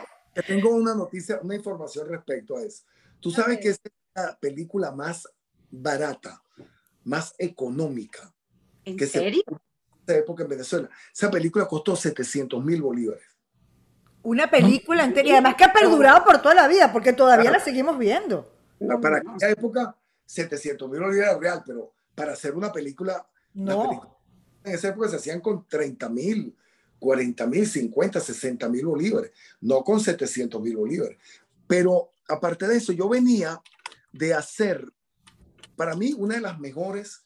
tengo, 0.47 0.69
una 0.69 0.95
noticia, 0.95 1.39
una 1.41 1.55
información 1.55 2.07
respecto 2.09 2.57
a 2.57 2.63
eso. 2.63 2.83
Tú 3.19 3.31
sabes 3.31 3.59
que 3.59 3.69
es 3.69 3.79
la 4.15 4.37
película 4.39 4.91
más 4.91 5.27
barata, 5.69 6.41
más 7.03 7.33
económica. 7.37 8.33
¿En 8.85 8.97
serio? 9.07 9.43
En 9.47 9.59
esa 10.07 10.17
época 10.17 10.43
en 10.43 10.49
Venezuela. 10.49 10.89
Esa 11.13 11.29
película 11.29 11.67
costó 11.67 11.95
700 11.95 12.63
mil 12.63 12.81
bolívares. 12.81 13.28
Una 14.23 14.49
película 14.49 15.03
entera. 15.03 15.27
Y 15.27 15.31
además 15.31 15.55
que 15.55 15.63
ha 15.63 15.73
perdurado 15.73 16.23
por 16.23 16.41
toda 16.41 16.55
la 16.55 16.67
vida, 16.67 16.91
porque 16.91 17.13
todavía 17.13 17.51
la 17.51 17.59
seguimos 17.59 17.97
viendo. 17.97 18.51
Para 19.01 19.17
aquella 19.17 19.49
época, 19.49 19.95
700 20.25 20.89
mil 20.89 20.99
bolívares 20.99 21.39
real, 21.39 21.63
pero 21.65 21.93
para 22.15 22.33
hacer 22.33 22.55
una 22.55 22.71
película, 22.71 23.25
no. 23.53 24.17
en 24.63 24.73
esa 24.73 24.89
época 24.89 25.09
se 25.09 25.15
hacían 25.15 25.41
con 25.41 25.65
30 25.67 26.09
mil, 26.09 26.55
40 26.99 27.47
mil, 27.47 27.65
50, 27.65 28.19
60 28.19 28.69
mil 28.69 28.85
bolívares, 28.85 29.31
no 29.61 29.83
con 29.83 29.99
700 29.99 30.61
mil 30.61 30.75
bolívares. 30.75 31.17
Pero 31.67 32.11
aparte 32.27 32.67
de 32.67 32.77
eso, 32.77 32.91
yo 32.91 33.07
venía 33.07 33.61
de 34.11 34.33
hacer, 34.33 34.85
para 35.75 35.95
mí, 35.95 36.13
una 36.17 36.35
de 36.35 36.41
las 36.41 36.59
mejores 36.59 37.23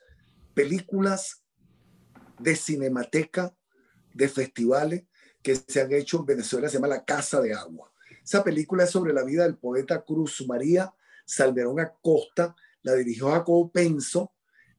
películas 0.53 1.43
de 2.39 2.55
cinemateca, 2.55 3.53
de 4.13 4.29
festivales 4.29 5.03
que 5.43 5.55
se 5.55 5.81
han 5.81 5.91
hecho 5.91 6.19
en 6.19 6.25
Venezuela, 6.25 6.69
se 6.69 6.75
llama 6.75 6.87
La 6.87 7.03
Casa 7.03 7.41
de 7.41 7.53
Agua. 7.53 7.91
Esa 8.23 8.43
película 8.43 8.85
es 8.85 8.89
sobre 8.89 9.13
la 9.13 9.23
vida 9.23 9.43
del 9.43 9.57
poeta 9.57 10.01
Cruz 10.03 10.43
María 10.47 10.93
Salmerón 11.25 11.79
Acosta, 11.79 12.55
la 12.81 12.93
dirigió 12.95 13.29
Jacobo 13.29 13.71
Penso, 13.71 14.33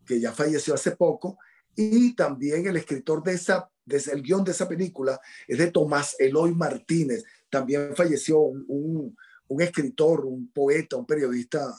que 0.06 0.20
ya 0.20 0.32
falleció 0.32 0.74
hace 0.74 0.92
poco, 0.92 1.38
y 1.76 2.14
también 2.14 2.66
el 2.66 2.76
escritor 2.76 3.22
de 3.22 3.34
esa, 3.34 3.70
desde 3.84 4.12
el 4.12 4.22
guion 4.22 4.44
de 4.44 4.52
esa 4.52 4.68
película 4.68 5.20
es 5.46 5.58
de 5.58 5.70
Tomás 5.70 6.16
Eloy 6.18 6.54
Martínez, 6.54 7.24
también 7.50 7.94
falleció 7.94 8.40
un, 8.40 9.16
un 9.48 9.62
escritor, 9.62 10.24
un 10.24 10.50
poeta, 10.50 10.96
un 10.96 11.06
periodista 11.06 11.74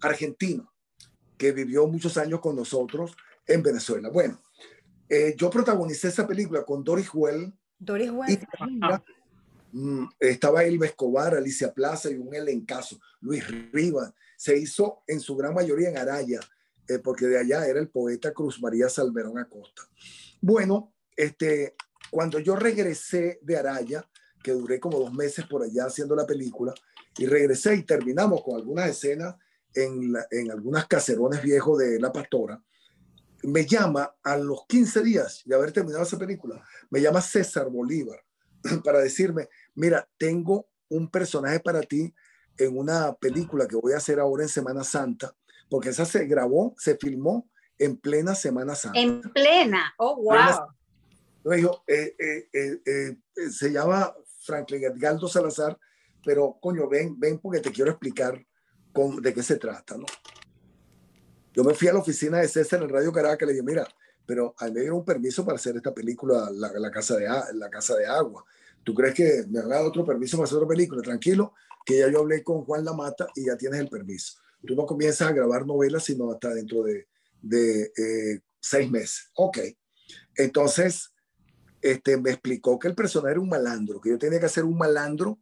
argentino 0.00 0.72
que 1.36 1.52
vivió 1.52 1.86
muchos 1.86 2.16
años 2.18 2.40
con 2.40 2.56
nosotros 2.56 3.16
en 3.46 3.62
Venezuela. 3.62 4.10
Bueno, 4.10 4.40
eh, 5.08 5.34
yo 5.36 5.50
protagonicé 5.50 6.08
esa 6.08 6.26
película 6.26 6.64
con 6.64 6.84
Doris 6.84 7.08
Huell. 7.12 7.52
Doris 7.80 8.10
Huell. 8.10 8.46
Mm, 9.72 10.04
estaba 10.18 10.64
Elba 10.64 10.86
Escobar, 10.86 11.34
Alicia 11.34 11.72
Plaza 11.72 12.10
y 12.10 12.16
un 12.16 12.34
elencazo. 12.34 13.00
Luis 13.20 13.44
Rivas. 13.72 14.12
Se 14.36 14.56
hizo 14.56 15.02
en 15.06 15.20
su 15.20 15.36
gran 15.36 15.54
mayoría 15.54 15.90
en 15.90 15.98
Araya, 15.98 16.40
eh, 16.88 16.98
porque 16.98 17.26
de 17.26 17.38
allá 17.38 17.66
era 17.66 17.80
el 17.80 17.88
poeta 17.88 18.32
Cruz 18.32 18.60
María 18.60 18.88
Salmerón 18.88 19.38
Acosta. 19.38 19.82
Bueno, 20.40 20.94
este, 21.16 21.74
cuando 22.10 22.38
yo 22.38 22.56
regresé 22.56 23.38
de 23.42 23.56
Araya, 23.56 24.08
que 24.42 24.52
duré 24.52 24.80
como 24.80 24.98
dos 24.98 25.12
meses 25.12 25.46
por 25.46 25.62
allá 25.62 25.86
haciendo 25.86 26.16
la 26.16 26.26
película, 26.26 26.74
y 27.18 27.26
regresé 27.26 27.74
y 27.74 27.82
terminamos 27.82 28.42
con 28.42 28.56
algunas 28.56 28.88
escenas 28.88 29.36
en, 29.74 30.14
en 30.30 30.50
algunas 30.50 30.86
caserones 30.86 31.42
viejos 31.42 31.78
de 31.78 32.00
La 32.00 32.12
Pastora, 32.12 32.62
me 33.42 33.64
llama 33.64 34.14
a 34.22 34.36
los 34.36 34.66
15 34.66 35.02
días 35.02 35.42
de 35.44 35.54
haber 35.54 35.72
terminado 35.72 36.04
esa 36.04 36.18
película, 36.18 36.62
me 36.90 37.00
llama 37.00 37.20
César 37.20 37.68
Bolívar 37.70 38.22
para 38.84 39.00
decirme, 39.00 39.48
mira, 39.74 40.08
tengo 40.18 40.68
un 40.88 41.10
personaje 41.10 41.60
para 41.60 41.80
ti 41.82 42.12
en 42.58 42.76
una 42.76 43.14
película 43.14 43.66
que 43.66 43.76
voy 43.76 43.92
a 43.92 43.98
hacer 43.98 44.20
ahora 44.20 44.42
en 44.42 44.48
Semana 44.48 44.84
Santa, 44.84 45.34
porque 45.70 45.90
esa 45.90 46.04
se 46.04 46.26
grabó, 46.26 46.74
se 46.76 46.96
filmó 46.96 47.48
en 47.78 47.96
plena 47.96 48.34
Semana 48.34 48.74
Santa. 48.74 49.00
En 49.00 49.20
plena, 49.20 49.94
oh, 49.98 50.16
wow. 50.16 51.54
dijo, 51.54 51.82
eh, 51.86 52.14
eh, 52.18 52.80
eh, 52.84 53.16
se 53.50 53.72
llama 53.72 54.12
Franklin 54.42 54.84
Edgardo 54.84 55.28
Salazar, 55.28 55.78
pero 56.24 56.58
coño, 56.60 56.88
ven, 56.88 57.18
ven 57.18 57.38
porque 57.38 57.60
te 57.60 57.70
quiero 57.70 57.92
explicar 57.92 58.44
con, 58.92 59.22
de 59.22 59.32
qué 59.32 59.42
se 59.42 59.56
trata, 59.56 59.96
¿no? 59.96 60.06
Yo 61.52 61.64
me 61.64 61.74
fui 61.74 61.88
a 61.88 61.92
la 61.92 61.98
oficina 61.98 62.38
de 62.38 62.48
César 62.48 62.82
en 62.82 62.88
Radio 62.88 63.12
Caracas 63.12 63.42
y 63.42 63.46
le 63.46 63.52
dije, 63.52 63.64
mira, 63.64 63.86
pero 64.24 64.54
a 64.58 64.66
mí 64.66 64.72
me 64.72 64.80
dieron 64.80 64.98
un 64.98 65.04
permiso 65.04 65.44
para 65.44 65.56
hacer 65.56 65.76
esta 65.76 65.92
película, 65.92 66.48
la, 66.52 66.72
la, 66.72 66.90
casa 66.90 67.16
de, 67.16 67.28
la 67.54 67.68
Casa 67.68 67.96
de 67.96 68.06
Agua. 68.06 68.44
¿Tú 68.84 68.94
crees 68.94 69.14
que 69.14 69.44
me 69.48 69.60
van 69.60 69.72
a 69.72 69.76
dar 69.76 69.84
otro 69.84 70.04
permiso 70.04 70.36
para 70.36 70.44
hacer 70.44 70.58
otra 70.58 70.68
película? 70.68 71.02
Tranquilo, 71.02 71.52
que 71.84 71.98
ya 71.98 72.08
yo 72.08 72.20
hablé 72.20 72.44
con 72.44 72.64
Juan 72.64 72.84
Lamata 72.84 73.26
y 73.34 73.46
ya 73.46 73.56
tienes 73.56 73.80
el 73.80 73.88
permiso. 73.88 74.38
Tú 74.64 74.74
no 74.74 74.86
comienzas 74.86 75.28
a 75.28 75.32
grabar 75.32 75.66
novelas 75.66 76.04
sino 76.04 76.30
hasta 76.30 76.54
dentro 76.54 76.82
de, 76.82 77.08
de 77.42 77.92
eh, 77.96 78.40
seis 78.60 78.90
meses. 78.90 79.30
Ok. 79.34 79.58
Entonces, 80.36 81.10
este, 81.82 82.16
me 82.16 82.30
explicó 82.30 82.78
que 82.78 82.88
el 82.88 82.94
personaje 82.94 83.32
era 83.32 83.40
un 83.40 83.48
malandro, 83.48 84.00
que 84.00 84.10
yo 84.10 84.18
tenía 84.18 84.38
que 84.38 84.46
hacer 84.46 84.64
un 84.64 84.78
malandro 84.78 85.38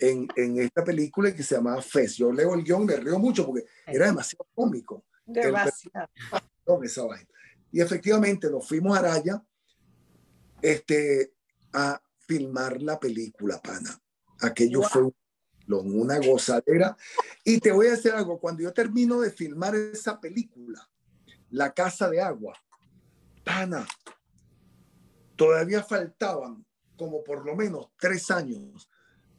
en, 0.00 0.28
en 0.36 0.58
esta 0.58 0.84
película 0.84 1.34
que 1.34 1.42
se 1.42 1.56
llamaba 1.56 1.82
Fez. 1.82 2.16
Yo 2.16 2.32
leo 2.32 2.54
el 2.54 2.64
guion, 2.64 2.86
me 2.86 2.96
río 2.96 3.18
mucho 3.18 3.44
porque 3.44 3.66
era 3.86 4.06
demasiado 4.06 4.46
cómico. 4.54 5.04
Demasiado. 5.26 6.08
Y 7.70 7.80
efectivamente 7.80 8.50
nos 8.50 8.66
fuimos 8.66 8.96
a 8.96 9.00
Araya 9.00 9.42
este, 10.62 11.34
a 11.72 12.00
filmar 12.20 12.80
la 12.80 12.98
película, 12.98 13.60
pana. 13.60 14.00
Aquello 14.40 14.82
fue 14.82 15.12
una 15.66 16.18
gozadera. 16.18 16.96
Y 17.44 17.58
te 17.58 17.72
voy 17.72 17.88
a 17.88 17.92
decir 17.92 18.12
algo, 18.12 18.38
cuando 18.38 18.62
yo 18.62 18.72
termino 18.72 19.20
de 19.20 19.30
filmar 19.30 19.74
esa 19.74 20.20
película, 20.20 20.88
La 21.50 21.72
Casa 21.72 22.08
de 22.08 22.20
Agua, 22.20 22.54
pana, 23.44 23.86
todavía 25.36 25.82
faltaban 25.82 26.64
como 26.96 27.24
por 27.24 27.44
lo 27.44 27.56
menos 27.56 27.90
tres 27.98 28.30
años 28.30 28.88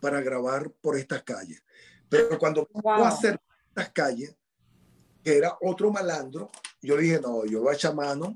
para 0.01 0.22
grabar 0.22 0.72
por 0.82 0.98
estas 0.98 1.24
calles. 1.24 1.63
Pero 2.10 2.38
cuando 2.38 2.68
wow. 2.72 3.04
a 3.04 3.08
hacer 3.08 3.39
estas 3.70 3.89
calles, 3.92 4.36
que 5.25 5.36
era 5.36 5.58
otro 5.62 5.91
malandro, 5.91 6.51
yo 6.84 6.96
dije, 6.98 7.20
no, 7.20 7.46
yo 7.46 7.62
voy 7.62 7.74
a 7.74 7.75
echar 7.75 7.96
mano. 7.96 8.36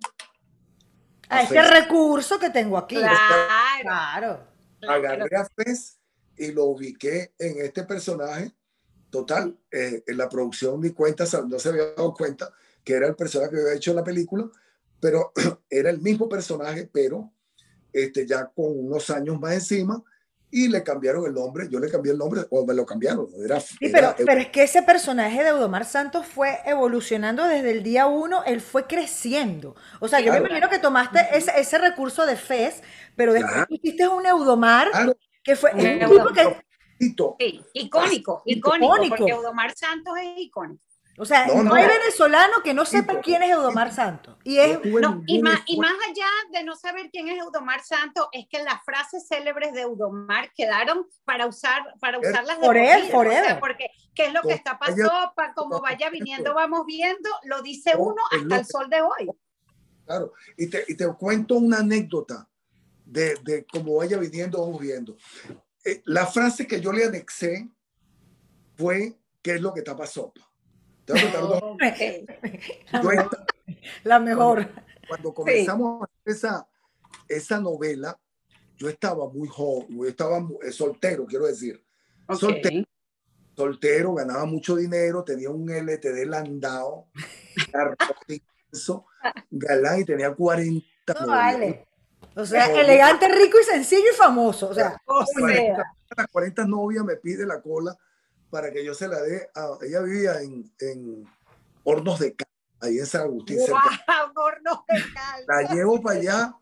A, 1.29 1.43
este 1.43 1.61
recurso 1.61 2.39
que 2.39 2.49
tengo 2.49 2.79
aquí. 2.79 2.95
Claro. 2.95 4.47
Agarré 4.81 5.37
a 5.37 5.47
Fez 5.55 5.99
y 6.35 6.51
lo 6.51 6.65
ubiqué 6.65 7.35
en 7.37 7.61
este 7.61 7.83
personaje. 7.83 8.51
Total, 9.11 9.55
eh, 9.71 10.03
en 10.07 10.17
la 10.17 10.27
producción 10.29 10.81
ni 10.81 10.89
cuenta, 10.89 11.25
no 11.47 11.59
se 11.59 11.69
había 11.69 11.91
dado 11.91 12.11
cuenta, 12.11 12.51
que 12.83 12.93
era 12.93 13.05
el 13.05 13.15
personaje 13.15 13.51
que 13.51 13.61
había 13.61 13.75
hecho 13.75 13.91
en 13.91 13.97
la 13.97 14.03
película, 14.03 14.49
pero 14.99 15.31
era 15.69 15.91
el 15.91 16.01
mismo 16.01 16.27
personaje, 16.27 16.89
pero 16.91 17.31
este, 17.93 18.25
ya 18.25 18.47
con 18.47 18.65
unos 18.65 19.11
años 19.11 19.39
más 19.39 19.53
encima, 19.53 20.03
y 20.51 20.67
le 20.67 20.83
cambiaron 20.83 21.25
el 21.25 21.33
nombre. 21.33 21.67
Yo 21.69 21.79
le 21.79 21.89
cambié 21.89 22.11
el 22.11 22.17
nombre, 22.17 22.41
o 22.49 22.65
me 22.65 22.73
lo 22.73 22.85
cambiaron. 22.85 23.27
Era, 23.43 23.59
sí, 23.59 23.89
pero, 23.91 24.15
pero, 24.17 24.41
es 24.41 24.49
que 24.49 24.63
ese 24.63 24.81
personaje 24.81 25.43
de 25.43 25.49
Eudomar 25.49 25.85
Santos 25.85 26.25
fue 26.25 26.59
evolucionando 26.65 27.45
desde 27.45 27.71
el 27.71 27.83
día 27.83 28.07
uno, 28.07 28.43
él 28.45 28.61
fue 28.61 28.87
creciendo. 28.87 29.75
O 29.99 30.07
sea, 30.07 30.19
yo 30.19 30.31
me 30.31 30.39
imagino 30.39 30.69
que 30.69 30.79
tomaste 30.79 31.19
ese, 31.33 31.51
ese 31.57 31.77
recurso 31.77 32.25
de 32.25 32.35
Fez, 32.35 32.81
pero 33.15 33.33
después 33.33 33.65
hiciste 33.69 34.07
un 34.07 34.25
Eudomar 34.25 34.89
que 35.43 35.55
fue 35.55 35.71
un 35.73 35.79
tipo 35.79 36.33
que... 36.33 36.69
Sí, 36.99 37.63
icónico, 37.73 38.41
icónico, 38.45 38.85
icónico, 38.85 39.15
porque 39.15 39.31
Eudomar 39.31 39.73
Santos 39.73 40.13
es 40.21 40.37
icónico. 40.37 40.83
O 41.19 41.25
sea, 41.25 41.47
no, 41.47 41.73
hay 41.73 41.85
venezolano 41.85 42.63
que 42.63 42.73
no 42.73 42.85
sepa 42.85 43.19
quién 43.19 43.43
es 43.43 43.51
Eudomar 43.51 43.93
Santos. 43.93 44.37
Y, 44.45 44.57
es, 44.57 44.79
y, 45.27 45.41
más, 45.41 45.61
y 45.65 45.77
más 45.77 45.91
allá 46.07 46.27
de 46.53 46.63
no 46.63 46.77
saber 46.77 47.09
quién 47.11 47.27
es 47.27 47.37
Eudomar 47.39 47.83
Santos, 47.83 48.29
es 48.31 48.47
que 48.49 48.63
las 48.63 48.81
frases 48.85 49.27
célebres 49.27 49.73
de 49.73 49.81
Eudomar 49.81 50.49
quedaron 50.53 51.05
para, 51.25 51.45
usar, 51.45 51.93
para 51.99 52.19
usarlas 52.19 52.61
de 52.61 52.65
por 52.65 52.77
él, 52.77 53.09
por 53.11 53.27
él. 53.27 53.43
porque 53.59 53.91
qué 54.15 54.27
es 54.27 54.33
lo 54.33 54.41
que 54.43 54.53
está 54.53 54.79
pasando, 54.79 55.11
como 55.55 55.81
vaya 55.81 56.09
viniendo, 56.09 56.53
vamos 56.53 56.85
viendo, 56.85 57.29
lo 57.43 57.61
dice 57.61 57.97
uno 57.97 58.21
hasta 58.31 58.55
el 58.55 58.65
sol 58.65 58.89
de 58.89 59.01
hoy. 59.01 59.29
Claro, 60.05 60.31
y 60.55 60.69
te, 60.69 60.85
y 60.87 60.95
te 60.95 61.05
cuento 61.15 61.55
una 61.55 61.79
anécdota 61.79 62.47
de, 63.03 63.35
de 63.43 63.65
cómo 63.65 63.97
vaya 63.97 64.17
viniendo, 64.17 64.61
vamos 64.61 64.79
viendo. 64.79 65.17
Eh, 65.83 66.01
la 66.05 66.25
frase 66.25 66.65
que 66.65 66.79
yo 66.79 66.93
le 66.93 67.03
anexé 67.03 67.69
fue, 68.77 69.19
¿qué 69.41 69.55
es 69.55 69.61
lo 69.61 69.73
que 69.73 69.81
tapa 69.81 70.07
sopa? 70.07 70.48
la 74.03 74.19
mejor. 74.19 74.69
Cuando, 75.07 75.33
comenzamos 75.33 76.07
esa, 76.23 76.67
esa 77.27 77.59
novela, 77.59 78.17
yo 78.77 78.89
estaba 78.89 79.27
muy 79.29 79.47
joven, 79.47 79.87
yo 79.89 80.05
estaba 80.05 80.37
eh, 80.63 80.71
soltero, 80.71 81.25
quiero 81.25 81.45
decir. 81.45 81.83
Soltero, 82.37 82.85
soltero, 83.55 84.13
ganaba 84.13 84.45
mucho 84.45 84.75
dinero, 84.75 85.23
tenía 85.23 85.49
un 85.49 85.69
LTD 85.69 86.27
landado, 86.27 87.07
galán 89.49 90.01
y 90.01 90.05
tenía 90.05 90.33
40 90.33 90.85
no, 91.19 91.27
vale. 91.27 91.87
O 92.35 92.45
sea, 92.45 92.67
elegante, 92.79 93.27
rico 93.27 93.57
y 93.59 93.63
sencillo 93.63 94.11
y 94.13 94.15
famoso. 94.15 94.69
O 94.69 94.73
sea, 94.73 94.95
o 95.05 95.25
sea. 95.25 95.93
40 96.31 96.65
novias 96.65 97.03
me 97.03 97.15
pide 97.15 97.45
la 97.45 97.61
cola 97.61 97.97
para 98.49 98.71
que 98.71 98.83
yo 98.83 98.93
se 98.93 99.07
la 99.07 99.21
dé 99.21 99.49
a... 99.55 99.77
Ella 99.81 100.01
vivía 100.01 100.41
en, 100.41 100.71
en 100.79 101.25
Hornos 101.83 102.19
de 102.19 102.35
Cal, 102.35 102.47
ahí 102.81 102.99
en 102.99 103.05
San 103.05 103.21
Agustín. 103.21 103.57
¡Wow! 103.59 103.77
Hornos 104.35 104.79
de 104.87 105.13
Cal. 105.13 105.45
La 105.47 105.73
llevo 105.73 106.01
para 106.01 106.19
allá 106.19 106.55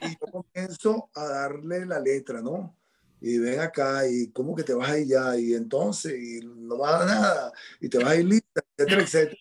y 0.00 0.10
yo 0.10 0.26
comienzo 0.30 1.10
a 1.14 1.24
darle 1.24 1.86
la 1.86 2.00
letra, 2.00 2.40
¿no? 2.40 2.76
Y 3.20 3.38
ven 3.38 3.60
acá, 3.60 4.06
y 4.06 4.30
cómo 4.30 4.54
que 4.54 4.62
te 4.62 4.74
vas 4.74 4.90
a 4.90 4.98
ir 4.98 5.08
ya, 5.08 5.36
y 5.36 5.54
entonces, 5.54 6.12
y 6.12 6.40
no 6.44 6.78
va 6.78 7.02
a 7.02 7.06
nada, 7.06 7.52
y 7.80 7.88
te 7.88 7.98
vas 7.98 8.08
a 8.08 8.16
ir 8.16 8.26
lista, 8.26 8.62
etcétera, 8.76 9.02
etcétera. 9.02 9.40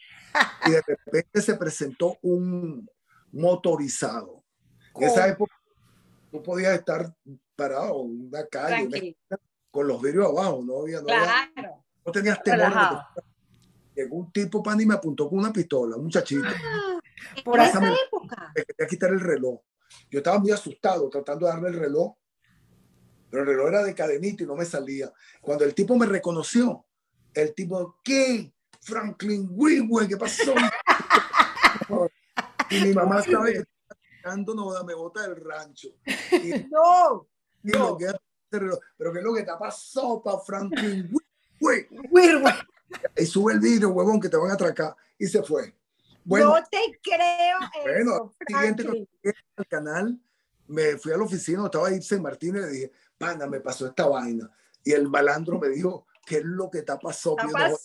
Y 0.65 0.71
de 0.71 0.81
repente 0.87 1.41
se 1.41 1.55
presentó 1.55 2.17
un 2.21 2.89
motorizado. 3.33 4.43
En 4.95 5.03
esa 5.03 5.27
época 5.27 5.53
tú 6.31 6.41
podías 6.41 6.73
estar 6.73 7.13
parado 7.55 8.05
en 8.05 8.27
una 8.27 8.45
calle 8.47 9.17
con 9.71 9.87
los 9.87 10.01
vidrios 10.01 10.29
abajo, 10.29 10.63
no 10.65 10.81
había, 10.81 11.01
no 11.01 11.07
claro 11.07 11.84
no 12.05 12.11
tenías 12.11 12.41
temor. 12.43 12.71
Llegó 13.95 14.17
un 14.17 14.31
tipo 14.31 14.61
pan 14.61 14.79
y 14.81 14.85
me 14.85 14.93
apuntó 14.93 15.29
con 15.29 15.39
una 15.39 15.53
pistola, 15.53 15.95
un 15.95 16.03
muchachito. 16.03 16.47
Ah, 16.47 16.99
por 17.43 17.59
esa 17.59 17.79
época. 17.79 18.51
Me 18.55 18.63
quería 18.63 18.87
quitar 18.87 19.09
el 19.11 19.21
reloj. 19.21 19.59
Yo 20.11 20.19
estaba 20.19 20.39
muy 20.39 20.51
asustado 20.51 21.09
tratando 21.09 21.45
de 21.45 21.53
darle 21.53 21.69
el 21.69 21.75
reloj, 21.75 22.13
pero 23.29 23.43
el 23.43 23.49
reloj 23.49 23.67
era 23.69 23.83
de 23.83 23.95
cadenito 23.95 24.43
y 24.43 24.47
no 24.47 24.55
me 24.55 24.65
salía. 24.65 25.11
Cuando 25.41 25.63
el 25.63 25.73
tipo 25.73 25.95
me 25.95 26.05
reconoció, 26.05 26.85
el 27.33 27.53
tipo, 27.53 27.99
¿qué? 28.03 28.53
Franklin 28.81 29.47
Wigwe, 29.51 30.07
¿qué 30.07 30.17
pasó? 30.17 30.53
y 32.69 32.81
mi 32.81 32.93
mamá 32.93 33.21
estaba 33.21 33.45
gritando, 33.45 34.53
no, 34.53 34.83
me 34.83 34.93
bota 34.93 35.21
del 35.21 35.37
rancho. 35.43 35.89
Y, 36.31 36.67
no, 36.71 37.27
no. 37.63 37.97
pero 38.47 39.13
¿qué 39.13 39.19
es 39.19 39.23
lo 39.23 39.33
que 39.33 39.43
te 39.43 39.51
pasó, 39.57 40.21
para 40.21 40.39
Franklin 40.39 41.05
Wigwe? 41.11 41.24
Y 43.17 43.25
sube 43.25 43.53
el 43.53 43.59
vidrio, 43.59 43.89
huevón, 43.89 44.19
que 44.19 44.29
te 44.29 44.37
van 44.37 44.51
a 44.51 44.53
atracar. 44.53 44.95
Y 45.17 45.27
se 45.27 45.43
fue. 45.43 45.75
Bueno, 46.23 46.55
no 46.55 46.63
te 46.63 46.99
creo. 47.01 47.57
Bueno, 47.83 48.33
siguiente 48.47 49.07
al 49.55 49.67
canal, 49.67 50.19
me 50.67 50.97
fui 50.97 51.11
a 51.11 51.17
la 51.17 51.23
oficina, 51.23 51.65
estaba 51.65 51.93
Ibsen 51.93 52.21
Martínez, 52.21 52.63
le 52.63 52.71
dije, 52.71 52.91
pana, 53.17 53.45
me 53.45 53.59
pasó 53.59 53.87
esta 53.87 54.07
vaina. 54.07 54.49
Y 54.83 54.91
el 54.91 55.07
malandro 55.07 55.59
me 55.59 55.69
dijo, 55.69 56.07
¿qué 56.25 56.37
es 56.37 56.43
lo 56.43 56.69
que 56.69 56.81
te 56.81 56.95
pasó? 56.97 57.35
¿Qué 57.35 57.47
pasó? 57.51 57.77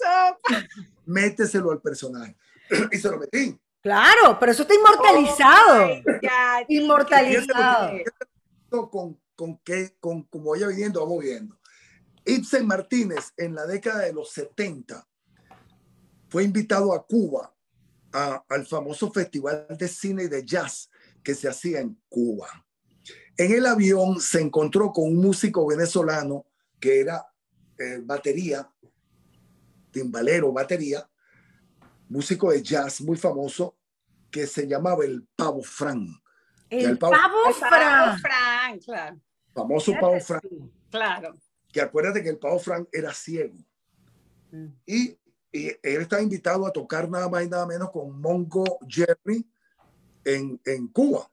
Méteselo 1.06 1.70
al 1.70 1.80
personaje. 1.80 2.36
y 2.92 2.96
se 2.96 3.10
lo 3.10 3.18
metí. 3.18 3.58
Claro, 3.82 4.38
pero 4.38 4.52
eso 4.52 4.62
está 4.62 4.74
inmortalizado. 4.74 5.86
Oh 5.86 6.64
inmortalizado. 6.68 7.98
Con, 8.90 9.18
con 9.34 9.58
qué, 9.58 9.96
con 9.98 10.22
como 10.24 10.50
vaya 10.50 10.66
viniendo, 10.66 11.00
vamos 11.00 11.22
viendo. 11.22 11.59
Ibsen 12.24 12.66
Martínez 12.66 13.32
en 13.36 13.54
la 13.54 13.66
década 13.66 14.00
de 14.00 14.12
los 14.12 14.30
70 14.32 15.06
fue 16.28 16.44
invitado 16.44 16.92
a 16.92 17.04
Cuba 17.06 17.54
al 18.12 18.66
famoso 18.66 19.10
festival 19.10 19.66
de 19.70 19.88
cine 19.88 20.24
y 20.24 20.28
de 20.28 20.44
jazz 20.44 20.90
que 21.22 21.34
se 21.34 21.48
hacía 21.48 21.80
en 21.80 22.00
Cuba. 22.08 22.48
En 23.36 23.52
el 23.52 23.66
avión 23.66 24.20
se 24.20 24.40
encontró 24.40 24.92
con 24.92 25.04
un 25.04 25.16
músico 25.16 25.66
venezolano 25.66 26.46
que 26.78 27.00
era 27.00 27.24
eh, 27.78 28.00
batería, 28.02 28.68
timbalero, 29.92 30.52
batería, 30.52 31.08
músico 32.08 32.50
de 32.50 32.62
jazz 32.62 33.00
muy 33.00 33.16
famoso 33.16 33.76
que 34.30 34.46
se 34.46 34.66
llamaba 34.66 35.04
el 35.04 35.26
Pavo 35.36 35.62
Fran. 35.62 36.06
El, 36.68 36.98
Pavo, 36.98 37.14
Fran. 37.52 38.78
claro. 38.78 39.20
Famoso 39.52 39.92
Pavo 40.00 40.20
Fran. 40.20 40.40
Claro 40.90 41.34
que 41.72 41.80
acuérdate 41.80 42.22
que 42.22 42.30
el 42.30 42.38
Pavo 42.38 42.58
Frank 42.58 42.88
era 42.92 43.12
ciego. 43.12 43.56
Mm. 44.50 44.66
Y, 44.86 45.18
y, 45.52 45.68
él 45.82 46.02
estaba 46.02 46.22
invitado 46.22 46.66
a 46.66 46.72
tocar 46.72 47.08
nada 47.08 47.28
más 47.28 47.44
y 47.44 47.48
nada 47.48 47.66
menos 47.66 47.90
con 47.90 48.20
Mongo 48.20 48.78
Jerry 48.88 49.48
en, 50.24 50.60
en 50.64 50.88
Cuba. 50.88 51.30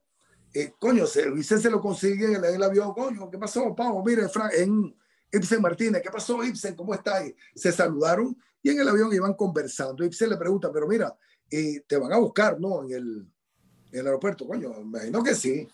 Y, 0.53 0.67
coño, 0.79 1.05
se, 1.05 1.29
Vicente 1.29 1.63
se 1.63 1.69
lo 1.69 1.81
consigue 1.81 2.33
en 2.33 2.43
el, 2.43 2.63
avión. 2.63 2.93
Coño, 2.93 3.29
¿qué 3.29 3.37
pasó, 3.37 3.75
Pavo? 3.75 4.03
Mire, 4.03 4.27
Frank, 4.29 4.51
en 4.55 4.95
Ibsen 5.31 5.61
Martínez, 5.61 6.01
¿qué 6.01 6.09
pasó, 6.09 6.43
Ibsen? 6.43 6.75
¿Cómo 6.75 6.93
está? 6.93 7.17
ahí? 7.17 7.35
se 7.55 7.71
saludaron 7.71 8.37
y 8.61 8.69
en 8.69 8.79
el 8.79 8.87
avión 8.87 9.13
iban 9.13 9.33
conversando. 9.33 10.03
Ibsen 10.03 10.29
le 10.29 10.37
pregunta, 10.37 10.71
pero 10.71 10.87
mira, 10.87 11.15
y 11.49 11.79
te 11.81 11.97
van 11.97 12.13
a 12.13 12.17
buscar, 12.17 12.59
¿no? 12.59 12.83
En 12.83 12.91
el, 12.91 13.27
en 13.91 13.99
el 13.99 14.05
aeropuerto. 14.05 14.47
Coño, 14.47 14.69
me 14.81 14.99
imagino 14.99 15.23
que 15.23 15.35
sí. 15.35 15.67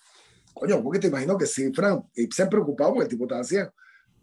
Coño, 0.53 0.83
¿por 0.83 0.93
qué 0.93 0.99
te 0.99 1.07
imagino 1.07 1.37
que 1.37 1.45
sí, 1.45 1.71
Frank? 1.73 2.05
Ibsen 2.15 2.49
preocupado 2.49 2.91
porque 2.91 3.03
el 3.03 3.09
tipo 3.09 3.23
estaba 3.23 3.43
ciego. 3.43 3.73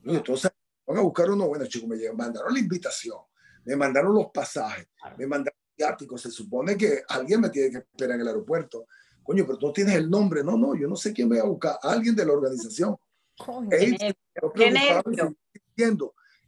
Entonces, 0.05 0.51
van 0.87 0.99
a 0.99 1.01
buscar 1.03 1.31
uno, 1.31 1.47
bueno, 1.47 1.67
chicos, 1.67 1.89
me 1.89 2.13
mandaron 2.13 2.53
la 2.53 2.59
invitación, 2.59 3.19
me 3.65 3.77
mandaron 3.77 4.15
los 4.15 4.27
pasajes, 4.33 4.89
me 5.17 5.27
mandaron 5.27 5.59
viáticos, 5.77 6.23
se 6.23 6.31
supone 6.31 6.77
que 6.77 7.03
alguien 7.09 7.41
me 7.41 7.51
tiene 7.51 7.71
que 7.71 7.79
esperar 7.79 8.17
en 8.17 8.23
el 8.23 8.29
aeropuerto. 8.29 8.87
Coño, 9.23 9.45
pero 9.47 9.59
tú 9.59 9.73
tienes 9.73 9.95
el 9.95 10.11
nombre. 10.11 10.43
No, 10.43 10.57
no, 10.57 10.75
yo 10.75 10.89
no 10.89 10.97
sé 10.97 11.13
quién 11.13 11.29
me 11.29 11.39
va 11.39 11.45
a 11.45 11.49
buscar. 11.49 11.79
Alguien 11.83 12.17
de 12.17 12.25
la 12.25 12.33
organización. 12.33 12.97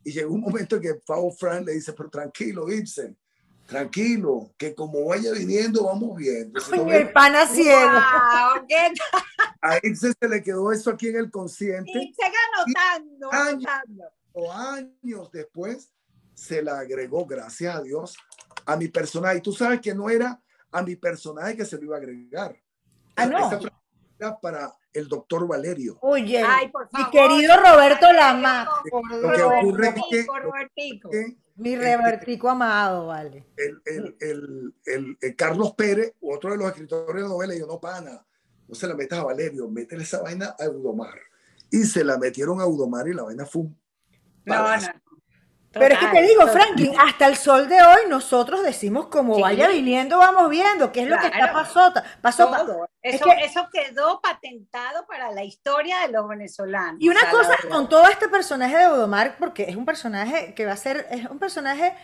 Y 0.04 0.12
llegó 0.12 0.34
un 0.34 0.40
momento 0.40 0.76
en 0.76 0.82
que 0.82 0.94
Pau 1.06 1.30
Frank 1.30 1.66
le 1.66 1.74
dice, 1.74 1.92
pero 1.92 2.10
tranquilo, 2.10 2.70
Ibsen, 2.70 3.16
tranquilo, 3.66 4.50
que 4.56 4.74
como 4.74 5.06
vaya 5.06 5.32
viniendo, 5.32 5.84
vamos 5.84 6.16
viendo. 6.16 6.60
el 6.90 7.12
pan 7.12 7.34
a 7.36 7.46
cielo. 7.46 7.98
a 9.60 9.78
Ibsen 9.82 10.14
se 10.18 10.28
le 10.28 10.42
quedó 10.42 10.72
eso 10.72 10.90
aquí 10.90 11.08
en 11.08 11.16
el 11.16 11.30
consciente. 11.30 11.90
Y 11.90 12.14
se 12.14 12.22
anotando, 12.54 13.32
años, 13.32 13.70
o 14.32 14.52
años 14.52 15.30
después 15.32 15.92
se 16.34 16.62
la 16.62 16.80
agregó, 16.80 17.24
gracias 17.26 17.76
a 17.76 17.82
Dios, 17.82 18.16
a 18.66 18.76
mi 18.76 18.88
personaje. 18.88 19.38
Y 19.38 19.42
tú 19.42 19.52
sabes 19.52 19.80
que 19.80 19.94
no 19.94 20.10
era 20.10 20.40
a 20.70 20.82
mi 20.82 20.96
personaje 20.96 21.56
que 21.56 21.64
se 21.64 21.76
lo 21.76 21.84
iba 21.84 21.96
a 21.96 21.98
agregar. 21.98 22.56
Ah, 23.16 23.26
no. 23.26 23.60
era 24.18 24.38
para 24.40 24.74
el 24.92 25.08
doctor 25.08 25.46
Valerio. 25.46 25.98
Oye, 26.00 26.44
mi 26.92 27.10
querido 27.10 27.56
Roberto 27.56 28.12
Lama. 28.12 28.68
Lo 29.10 29.32
que 29.32 29.42
ocurre 29.42 29.88
es 29.88 29.94
que, 30.10 31.36
mi 31.56 31.76
Robertico 31.76 32.48
amado, 32.48 33.06
vale. 33.06 33.44
El, 33.56 33.82
el, 33.84 34.16
el, 34.86 35.18
el, 35.20 35.36
Carlos 35.36 35.74
Pérez, 35.74 36.14
otro 36.20 36.50
de 36.50 36.56
los 36.56 36.68
escritores 36.68 37.22
de 37.22 37.28
novela, 37.28 37.54
yo 37.54 37.66
no 37.66 37.80
pana, 37.80 38.24
no 38.68 38.74
se 38.74 38.86
la 38.86 38.94
metas 38.94 39.18
a 39.18 39.24
Valerio, 39.24 39.68
métele 39.68 40.02
esa 40.02 40.22
vaina 40.22 40.54
a 40.58 40.64
Eudomar. 40.64 41.18
Y 41.70 41.84
se 41.84 42.04
la 42.04 42.18
metieron 42.18 42.60
a 42.60 42.64
Eudomar 42.64 43.08
y 43.08 43.14
la 43.14 43.22
vaina 43.22 43.46
fue 43.46 43.62
un 43.62 43.82
no, 44.44 44.54
Pero 45.72 45.94
es 45.94 46.00
que 46.00 46.06
te 46.06 46.22
digo, 46.22 46.46
Franklin, 46.48 46.94
hasta 46.98 47.26
el 47.26 47.36
sol 47.36 47.68
de 47.68 47.80
hoy 47.82 48.02
nosotros 48.08 48.62
decimos 48.62 49.06
como 49.06 49.38
vaya 49.40 49.68
viniendo, 49.68 50.18
vamos 50.18 50.50
viendo, 50.50 50.92
qué 50.92 51.02
es 51.02 51.08
lo 51.08 51.18
que 51.18 51.26
está 51.26 51.52
pasó. 51.52 51.92
pasó 52.20 52.88
eso, 53.02 53.24
eso 53.42 53.68
quedó 53.72 54.20
patentado 54.20 55.06
para 55.06 55.32
la 55.32 55.44
historia 55.44 56.00
de 56.00 56.08
los 56.12 56.28
venezolanos. 56.28 57.00
Y 57.00 57.08
una 57.08 57.30
cosa 57.30 57.56
con 57.70 57.88
todo 57.88 58.08
este 58.08 58.28
personaje 58.28 58.76
de 58.76 58.86
Odomar, 58.86 59.36
porque 59.38 59.64
es 59.64 59.76
un 59.76 59.84
personaje 59.84 60.54
que 60.54 60.66
va 60.66 60.72
a 60.72 60.76
ser, 60.76 61.06
es 61.10 61.28
un 61.28 61.38
personaje 61.38 61.94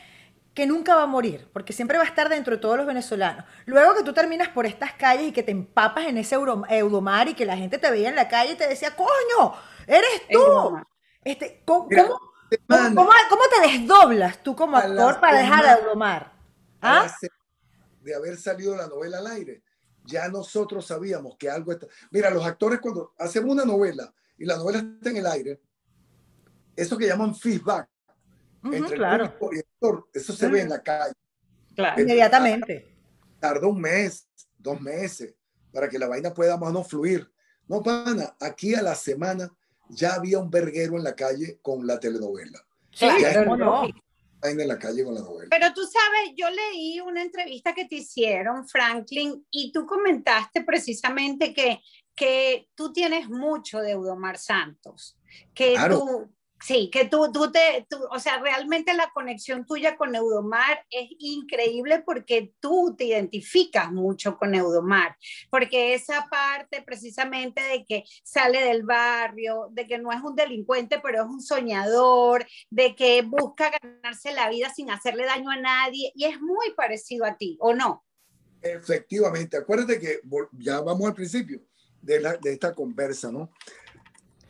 que 0.54 0.66
nunca 0.66 0.96
va 0.96 1.02
a 1.02 1.06
morir, 1.06 1.48
porque 1.52 1.72
siempre 1.72 1.98
va 1.98 2.04
a 2.04 2.08
estar 2.08 2.28
dentro 2.28 2.56
de 2.56 2.60
todos 2.60 2.76
los 2.76 2.86
venezolanos. 2.86 3.44
Luego 3.64 3.94
que 3.94 4.02
tú 4.02 4.12
terminas 4.12 4.48
por 4.48 4.66
estas 4.66 4.92
calles 4.94 5.28
y 5.28 5.32
que 5.32 5.44
te 5.44 5.52
empapas 5.52 6.06
en 6.06 6.18
ese 6.18 6.34
Eudomar 6.34 7.28
y 7.28 7.34
que 7.34 7.46
la 7.46 7.56
gente 7.56 7.78
te 7.78 7.90
veía 7.90 8.08
en 8.08 8.16
la 8.16 8.28
calle 8.28 8.54
y 8.54 8.56
te 8.56 8.66
decía, 8.66 8.96
coño, 8.96 9.54
eres 9.86 10.22
tú. 10.28 10.80
Este, 11.22 11.62
¿cómo, 11.64 11.88
¿Cómo, 11.88 12.27
te 12.50 13.68
desdoblas 13.68 14.42
tú 14.42 14.56
como 14.56 14.76
actor 14.76 15.20
para 15.20 15.38
dejar 15.38 15.66
a 15.66 15.78
Euromar? 15.78 16.32
¿Ah? 16.80 17.12
De 18.02 18.14
haber 18.14 18.36
salido 18.36 18.76
la 18.76 18.86
novela 18.86 19.18
al 19.18 19.26
aire, 19.26 19.62
ya 20.04 20.28
nosotros 20.28 20.86
sabíamos 20.86 21.36
que 21.36 21.50
algo 21.50 21.72
está. 21.72 21.86
Mira, 22.10 22.30
los 22.30 22.44
actores 22.44 22.80
cuando 22.80 23.14
hacemos 23.18 23.50
una 23.50 23.64
novela 23.64 24.12
y 24.38 24.44
la 24.44 24.56
novela 24.56 24.78
está 24.78 25.10
en 25.10 25.16
el 25.18 25.26
aire, 25.26 25.60
eso 26.74 26.96
que 26.96 27.06
llaman 27.06 27.34
feedback 27.34 27.88
entre 28.64 28.96
el 28.96 29.32
público 29.32 29.50
y 29.52 29.58
el 29.58 29.64
actor, 29.74 30.08
eso 30.12 30.32
se 30.32 30.48
ve 30.48 30.62
en 30.62 30.70
la 30.70 30.82
calle. 30.82 31.14
Claro. 31.74 32.00
Inmediatamente. 32.00 32.96
Tardó 33.38 33.68
un 33.68 33.80
mes, 33.80 34.28
dos 34.56 34.80
meses, 34.80 35.34
para 35.72 35.88
que 35.88 35.98
la 35.98 36.08
vaina 36.08 36.32
pueda 36.32 36.56
más 36.56 36.72
no 36.72 36.82
fluir. 36.82 37.30
No, 37.66 37.82
pana, 37.82 38.34
aquí 38.40 38.74
a 38.74 38.82
la 38.82 38.94
semana 38.94 39.52
ya 39.88 40.14
había 40.14 40.38
un 40.38 40.50
verguero 40.50 40.96
en 40.96 41.04
la 41.04 41.14
calle 41.14 41.58
con 41.62 41.86
la 41.86 41.98
telenovela. 41.98 42.64
Sí, 42.92 43.06
pero 43.20 43.56
no. 43.56 43.88
En 44.42 44.68
la 44.68 44.78
calle 44.78 45.04
con 45.04 45.14
la 45.14 45.20
novela. 45.20 45.48
Pero 45.50 45.72
tú 45.74 45.82
sabes, 45.82 46.32
yo 46.36 46.48
leí 46.48 47.00
una 47.00 47.22
entrevista 47.22 47.74
que 47.74 47.86
te 47.86 47.96
hicieron, 47.96 48.68
Franklin, 48.68 49.44
y 49.50 49.72
tú 49.72 49.84
comentaste 49.84 50.62
precisamente 50.62 51.52
que, 51.52 51.80
que 52.14 52.68
tú 52.74 52.92
tienes 52.92 53.28
mucho 53.28 53.80
de 53.80 53.92
Eudomar 53.92 54.38
Santos, 54.38 55.18
que 55.54 55.74
tú 55.88 56.30
Sí, 56.60 56.90
que 56.92 57.04
tú, 57.04 57.30
tú 57.32 57.52
te, 57.52 57.86
o 58.10 58.18
sea, 58.18 58.40
realmente 58.40 58.92
la 58.92 59.10
conexión 59.14 59.64
tuya 59.64 59.96
con 59.96 60.14
Eudomar 60.14 60.84
es 60.90 61.08
increíble 61.18 62.02
porque 62.04 62.52
tú 62.58 62.96
te 62.98 63.04
identificas 63.04 63.92
mucho 63.92 64.36
con 64.36 64.54
Eudomar, 64.54 65.16
porque 65.50 65.94
esa 65.94 66.26
parte 66.28 66.82
precisamente 66.82 67.62
de 67.62 67.84
que 67.84 68.04
sale 68.24 68.60
del 68.60 68.82
barrio, 68.82 69.68
de 69.70 69.86
que 69.86 69.98
no 69.98 70.10
es 70.10 70.20
un 70.20 70.34
delincuente, 70.34 71.00
pero 71.00 71.22
es 71.22 71.28
un 71.28 71.40
soñador, 71.40 72.44
de 72.70 72.96
que 72.96 73.22
busca 73.22 73.70
ganarse 73.80 74.32
la 74.32 74.50
vida 74.50 74.72
sin 74.74 74.90
hacerle 74.90 75.26
daño 75.26 75.50
a 75.50 75.60
nadie, 75.60 76.10
y 76.16 76.24
es 76.24 76.40
muy 76.40 76.72
parecido 76.76 77.24
a 77.24 77.36
ti, 77.36 77.56
¿o 77.60 77.72
no? 77.72 78.04
Efectivamente, 78.60 79.56
acuérdate 79.56 80.00
que 80.00 80.20
ya 80.58 80.80
vamos 80.80 81.06
al 81.06 81.14
principio 81.14 81.62
de, 82.02 82.18
de 82.40 82.52
esta 82.52 82.74
conversa, 82.74 83.30
¿no? 83.30 83.52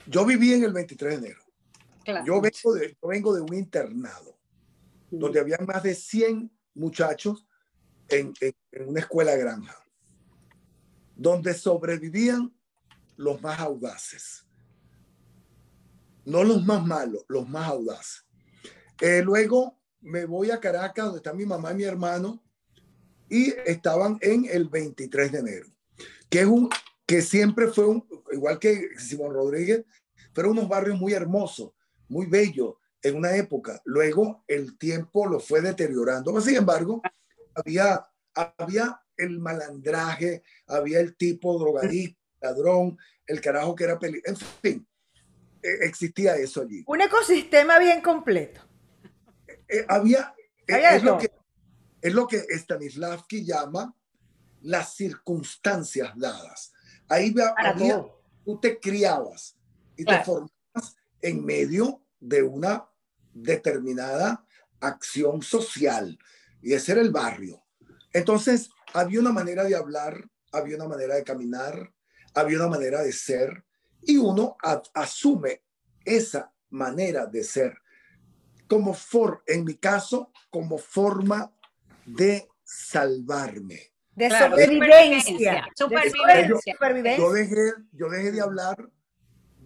Yo 0.07 0.25
viví 0.25 0.55
en 0.55 0.65
el 0.65 0.73
23 0.73 1.21
de 1.21 1.27
enero 1.27 1.48
yo, 2.25 2.41
vengo 2.41 2.75
de, 2.75 2.97
vengo 3.03 3.35
de 3.35 3.41
un 3.41 3.55
internado 3.55 4.39
donde 5.11 5.41
había 5.41 5.59
más 5.59 5.83
de 5.83 5.95
100 5.95 6.51
muchachos 6.75 7.47
en, 8.09 8.33
en, 8.41 8.89
una 8.89 9.01
escuela 9.01 9.35
granja, 9.37 9.77
donde 11.17 11.55
sobrevivían 11.55 12.55
los 13.17 13.41
más 13.43 13.59
audaces. 13.61 14.47
No 16.25 16.45
los 16.45 16.65
más 16.65 16.85
malos, 16.85 17.25
los 17.29 17.49
más 17.49 17.69
audaces. 17.69 18.25
Eh, 19.01 19.23
luego 19.23 19.79
me 20.01 20.25
voy 20.25 20.51
a 20.51 20.61
Caracas, 20.61 21.07
donde 21.07 21.19
están 21.19 21.37
mi 21.37 21.47
mamá 21.47 21.73
y 21.73 21.77
mi 21.77 21.85
hermano, 21.85 22.43
y 23.31 23.55
estaban 23.67 24.19
en 24.21 24.47
el 24.47 24.69
23 24.69 25.33
de 25.33 25.39
enero, 25.39 25.69
que 26.31 26.41
es 26.41 26.47
un 26.47 26.69
que 27.07 27.23
siempre 27.23 27.69
fue 27.69 27.87
un, 27.87 28.07
igual 28.33 28.59
que 28.59 28.91
Simón 28.99 29.33
Rodríguez, 29.33 29.85
fueron 30.35 30.53
unos 30.53 30.69
barrios 30.69 31.01
muy 31.01 31.15
hermosos, 31.15 31.73
muy 32.09 32.27
bello 32.27 32.79
en 33.03 33.17
una 33.17 33.37
época. 33.37 33.81
Luego 33.85 34.45
el 34.47 34.77
tiempo 34.79 35.27
lo 35.27 35.41
fue 35.41 35.61
deteriorando. 35.61 36.41
Sin 36.41 36.57
embargo, 36.57 37.03
había, 37.55 38.05
había 38.35 39.01
el 39.17 39.39
malandraje, 39.39 40.43
había 40.67 41.01
el 41.01 41.17
tipo 41.17 41.59
drogadicto, 41.59 42.21
ladrón, 42.41 42.99
el 43.27 43.41
carajo 43.41 43.75
que 43.75 43.85
era 43.85 43.99
peli. 43.99 44.21
En 44.25 44.37
fin, 44.37 44.87
e, 45.63 45.87
existía 45.87 46.37
eso 46.37 46.63
allí. 46.63 46.83
Un 46.87 47.01
ecosistema 47.01 47.79
bien 47.79 48.01
completo. 48.01 48.61
Eh, 49.69 49.85
había, 49.89 50.35
eh, 50.67 50.83
es, 50.93 51.03
lo 51.03 51.19
que, 51.19 51.31
es 52.01 52.15
lo 52.15 52.27
que 52.27 52.39
Stanislavski 52.51 53.45
llama 53.45 53.95
las 54.63 54.95
circunstancias 54.95 56.13
dadas. 56.17 56.73
Ahí 57.09 57.35
había, 57.57 58.05
tú 58.45 58.59
te 58.61 58.79
criabas 58.79 59.57
y 59.97 60.05
te 60.05 60.23
formabas 60.25 60.58
en 61.23 61.45
medio 61.45 62.03
de 62.21 62.43
una 62.43 62.89
determinada 63.33 64.45
acción 64.81 65.43
social. 65.43 66.19
Y 66.63 66.75
ese 66.75 66.93
era 66.93 67.01
el 67.01 67.11
barrio. 67.11 67.65
Entonces, 68.13 68.71
había 68.95 69.21
una 69.21 69.33
manera 69.33 69.65
de 69.65 69.77
hablar, 69.77 70.29
había 70.53 70.77
una 70.77 70.89
manera 70.89 71.15
de 71.15 71.25
caminar, 71.25 71.93
había 72.35 72.59
una 72.59 72.69
manera 72.69 73.03
de 73.03 73.13
ser, 73.13 73.65
y 74.03 74.17
uno 74.17 74.57
asume 74.95 75.63
esa 76.05 76.53
manera 76.71 77.27
de 77.27 77.45
ser 77.45 77.79
como 78.69 78.95
for, 78.95 79.43
en 79.47 79.65
mi 79.65 79.75
caso, 79.75 80.31
como 80.51 80.79
forma 80.79 81.53
de 82.05 82.49
salvarme. 82.63 83.93
De 84.15 84.29
supervivencia. 84.31 85.67
Yo, 87.17 87.33
dejé, 87.33 87.73
yo 87.93 88.11
dejé 88.11 88.33
de 88.33 88.41
hablar 88.41 88.91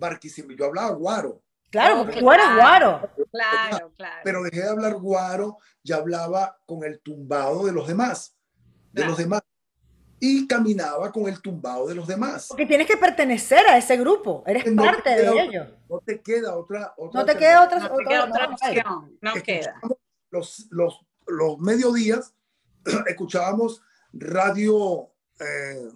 Barquisimeto, 0.02 0.58
yo 0.58 0.66
hablaba 0.66 0.90
guaro. 0.90 1.42
Claro, 1.70 2.02
porque 2.04 2.20
tú 2.20 2.30
eres 2.30 2.46
guaro. 2.54 3.10
Claro, 3.30 3.92
claro. 3.96 4.20
Pero 4.24 4.42
dejé 4.42 4.60
de 4.60 4.68
hablar 4.68 4.94
guaro, 4.94 5.58
ya 5.82 5.96
hablaba 5.96 6.58
con 6.66 6.84
el 6.84 7.00
tumbado 7.00 7.64
de 7.64 7.72
los 7.72 7.88
demás, 7.88 8.36
de 8.92 9.06
los 9.06 9.16
demás. 9.16 9.40
Y 10.20 10.46
caminaba 10.46 11.10
con 11.10 11.26
el 11.28 11.40
tumbado 11.40 11.88
de 11.88 11.94
los 11.94 12.06
demás. 12.06 12.48
Porque 12.48 12.66
tienes 12.66 12.86
que 12.86 12.96
pertenecer 12.96 13.66
a 13.66 13.78
ese 13.78 13.96
grupo, 13.96 14.44
eres 14.46 14.64
parte 14.76 15.10
de 15.10 15.28
ellos. 15.28 15.66
No 15.88 16.00
te 16.00 16.20
queda 16.20 16.54
otra, 16.56 16.94
No 17.12 17.24
te 17.24 17.36
queda 17.36 17.64
otra, 17.64 17.78
no 17.78 17.96
queda 17.96 18.24
otra 18.26 18.48
opción. 18.48 19.18
No 19.20 19.34
queda. 19.42 19.80
Los, 20.30 20.66
los, 20.70 21.00
los 21.26 21.58
mediodías 21.58 22.34
escuchábamos 23.06 23.82
radio 24.12 25.10
eh, 25.40 25.88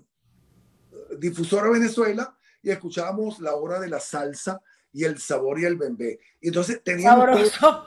difusora 1.19 1.71
Venezuela 1.71 2.36
y 2.67 2.73
escuchábamos 2.73 3.39
la 3.39 3.55
hora 3.55 3.79
de 3.79 3.89
la 3.89 4.01
salsa 4.01 4.61
y 4.93 5.05
el 5.05 5.21
sabor 5.21 5.61
y 5.61 5.65
el 5.65 5.77
bembé. 5.77 6.19
Y 6.41 6.49
entonces 6.49 6.83
teníamos 6.83 7.53
todo 7.53 7.85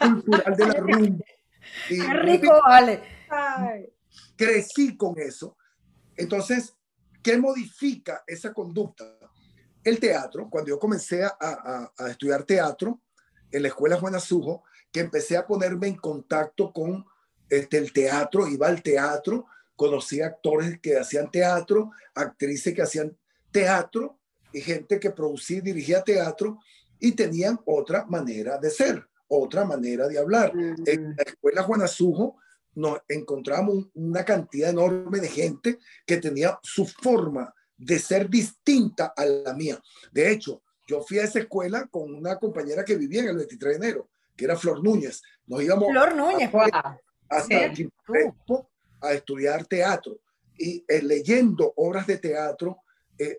cultural 0.00 0.56
de 0.56 0.66
la 0.66 0.74
rumba. 0.78 1.24
Y 1.90 1.98
Qué 1.98 2.14
rico, 2.14 2.52
vale. 2.64 3.02
Crecí 4.36 4.96
con 4.96 5.18
eso. 5.18 5.56
Entonces, 6.16 6.72
¿qué 7.20 7.36
modifica 7.36 8.22
esa 8.28 8.52
conducta? 8.54 9.18
El 9.82 9.98
teatro, 9.98 10.48
cuando 10.48 10.68
yo 10.68 10.78
comencé 10.78 11.24
a, 11.24 11.36
a, 11.40 11.92
a 11.98 12.08
estudiar 12.08 12.44
teatro 12.44 13.00
en 13.50 13.62
la 13.62 13.68
escuela 13.68 13.98
Juan 13.98 14.14
Azujo, 14.14 14.62
que 14.92 15.00
empecé 15.00 15.36
a 15.36 15.48
ponerme 15.48 15.88
en 15.88 15.96
contacto 15.96 16.72
con 16.72 17.04
este, 17.50 17.78
el 17.78 17.92
teatro, 17.92 18.46
iba 18.46 18.68
al 18.68 18.84
teatro, 18.84 19.46
conocí 19.74 20.20
actores 20.20 20.78
que 20.80 20.96
hacían 20.96 21.28
teatro, 21.28 21.90
actrices 22.14 22.72
que 22.72 22.82
hacían 22.82 23.16
teatro 23.56 24.18
y 24.52 24.60
gente 24.60 25.00
que 25.00 25.10
producía 25.10 25.58
y 25.58 25.62
dirigía 25.62 26.02
teatro 26.02 26.58
y 27.00 27.12
tenían 27.12 27.58
otra 27.64 28.04
manera 28.04 28.58
de 28.58 28.68
ser, 28.68 29.02
otra 29.28 29.64
manera 29.64 30.06
de 30.08 30.18
hablar. 30.18 30.52
En 30.54 31.16
la 31.16 31.22
escuela 31.22 31.62
Juan 31.62 31.80
Azujo 31.80 32.36
nos 32.74 32.98
encontramos 33.08 33.86
una 33.94 34.26
cantidad 34.26 34.68
enorme 34.68 35.20
de 35.20 35.28
gente 35.28 35.78
que 36.04 36.18
tenía 36.18 36.58
su 36.62 36.84
forma 36.84 37.54
de 37.78 37.98
ser 37.98 38.28
distinta 38.28 39.14
a 39.16 39.24
la 39.24 39.54
mía. 39.54 39.80
De 40.12 40.30
hecho, 40.30 40.62
yo 40.86 41.00
fui 41.00 41.18
a 41.18 41.24
esa 41.24 41.38
escuela 41.38 41.86
con 41.86 42.14
una 42.14 42.36
compañera 42.38 42.84
que 42.84 42.96
vivía 42.96 43.22
en 43.22 43.28
el 43.28 43.36
23 43.38 43.80
de 43.80 43.86
enero, 43.86 44.10
que 44.36 44.44
era 44.44 44.56
Flor 44.56 44.84
Núñez. 44.84 45.22
Nos 45.46 45.62
íbamos 45.62 45.90
Flor 45.90 46.14
Núñez, 46.14 46.50
a, 46.54 46.98
hasta 47.30 47.72
a 49.00 49.12
estudiar 49.14 49.64
teatro 49.64 50.20
y 50.58 50.84
eh, 50.86 51.02
leyendo 51.02 51.72
obras 51.76 52.06
de 52.06 52.18
teatro 52.18 52.82
eh, 53.18 53.38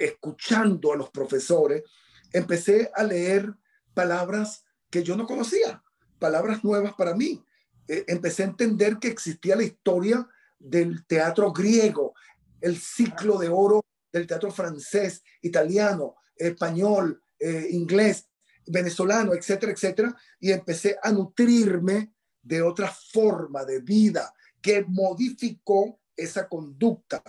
escuchando 0.00 0.92
a 0.92 0.96
los 0.96 1.10
profesores, 1.10 1.84
empecé 2.32 2.90
a 2.94 3.04
leer 3.04 3.54
palabras 3.94 4.64
que 4.88 5.02
yo 5.02 5.16
no 5.16 5.26
conocía, 5.26 5.82
palabras 6.18 6.64
nuevas 6.64 6.94
para 6.94 7.14
mí. 7.14 7.44
Eh, 7.86 8.04
empecé 8.08 8.42
a 8.42 8.46
entender 8.46 8.98
que 8.98 9.08
existía 9.08 9.56
la 9.56 9.64
historia 9.64 10.26
del 10.58 11.06
teatro 11.06 11.52
griego, 11.52 12.14
el 12.60 12.78
ciclo 12.78 13.38
de 13.38 13.48
oro 13.48 13.84
del 14.12 14.26
teatro 14.26 14.50
francés, 14.50 15.22
italiano, 15.42 16.16
español, 16.36 17.22
eh, 17.38 17.68
inglés. 17.70 18.26
venezolano, 18.66 19.34
etcétera, 19.34 19.72
etcétera, 19.72 20.16
y 20.38 20.52
empecé 20.52 20.96
a 21.02 21.10
nutrirme 21.10 22.12
de 22.40 22.62
otra 22.62 22.88
forma 22.88 23.64
de 23.64 23.80
vida 23.80 24.32
que 24.60 24.84
modificó 24.86 25.98
esa 26.16 26.48
conducta. 26.48 27.20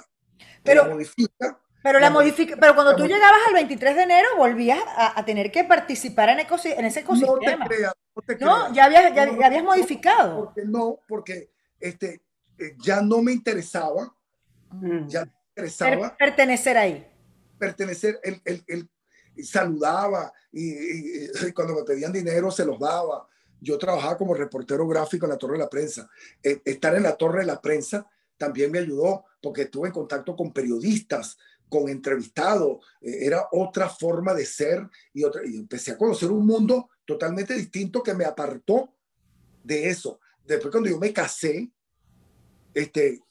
Pero, 0.63 0.85
modifica, 0.85 1.59
pero, 1.83 1.99
la 1.99 2.13
pero 2.59 2.75
cuando 2.75 2.95
tú 2.95 3.03
llegabas 3.03 3.39
al 3.47 3.53
23 3.53 3.95
de 3.95 4.03
enero 4.03 4.27
volvías 4.37 4.79
a, 4.95 5.23
tener 5.25 5.51
que 5.51 5.63
participar 5.63 6.29
en, 6.29 6.39
en 6.39 6.85
ese 6.85 6.99
ecosistema. 6.99 7.65
No 7.65 7.69
te 7.69 7.75
creas, 7.75 7.93
no, 8.15 8.21
te 8.21 8.45
no 8.45 8.73
ya 8.73 8.85
habías, 8.85 9.15
ya, 9.15 9.23
habías 9.23 9.63
modificado. 9.63 10.45
Porque 10.45 10.61
no, 10.65 10.99
porque 11.07 11.49
este, 11.79 12.21
eh, 12.57 12.75
ya 12.77 13.01
no 13.01 13.21
me 13.21 13.31
interesaba, 13.31 14.13
mm. 14.71 15.07
ya 15.07 15.25
me 15.25 15.31
interesaba. 15.49 16.15
pertenecer 16.17 16.77
ahí. 16.77 17.07
Pertenecer, 17.57 18.19
el, 18.23 18.41
el, 18.45 18.63
el 18.67 18.89
saludaba 19.43 20.33
y, 20.51 21.51
cuando 21.53 21.75
me 21.75 21.83
pedían 21.83 22.11
dinero 22.11 22.51
se 22.51 22.65
los 22.65 22.79
daba. 22.79 23.27
Yo 23.59 23.77
trabajaba 23.77 24.17
como 24.17 24.33
reportero 24.33 24.87
gráfico 24.87 25.25
en 25.25 25.31
la 25.31 25.37
Torre 25.37 25.53
de 25.53 25.59
la 25.59 25.69
Prensa. 25.69 26.09
Eh, 26.41 26.61
estar 26.65 26.95
en 26.95 27.03
la 27.03 27.15
Torre 27.15 27.41
de 27.41 27.45
la 27.45 27.61
Prensa 27.61 28.07
también 28.37 28.71
me 28.71 28.79
ayudó 28.79 29.25
porque 29.41 29.63
estuve 29.63 29.87
en 29.87 29.93
contacto 29.93 30.35
con 30.35 30.51
periodistas, 30.51 31.37
con 31.71 31.87
entrevistados. 31.87 32.85
Eh, 32.99 33.25
era 33.25 33.47
otra 33.53 33.87
forma 33.87 34.33
de 34.33 34.45
ser 34.45 34.85
y, 35.13 35.23
otra, 35.23 35.41
y 35.45 35.55
empecé 35.55 35.91
a 35.91 35.97
conocer 35.97 36.29
un 36.29 36.45
mundo 36.45 36.89
totalmente 37.05 37.53
distinto 37.53 38.03
que 38.03 38.13
me 38.13 38.25
apartó 38.25 38.93
de 39.63 39.87
eso. 39.87 40.19
Después 40.45 40.69
cuando 40.69 40.89
yo 40.89 40.99
me 40.99 41.13
casé, 41.13 41.71
este, 42.73 43.21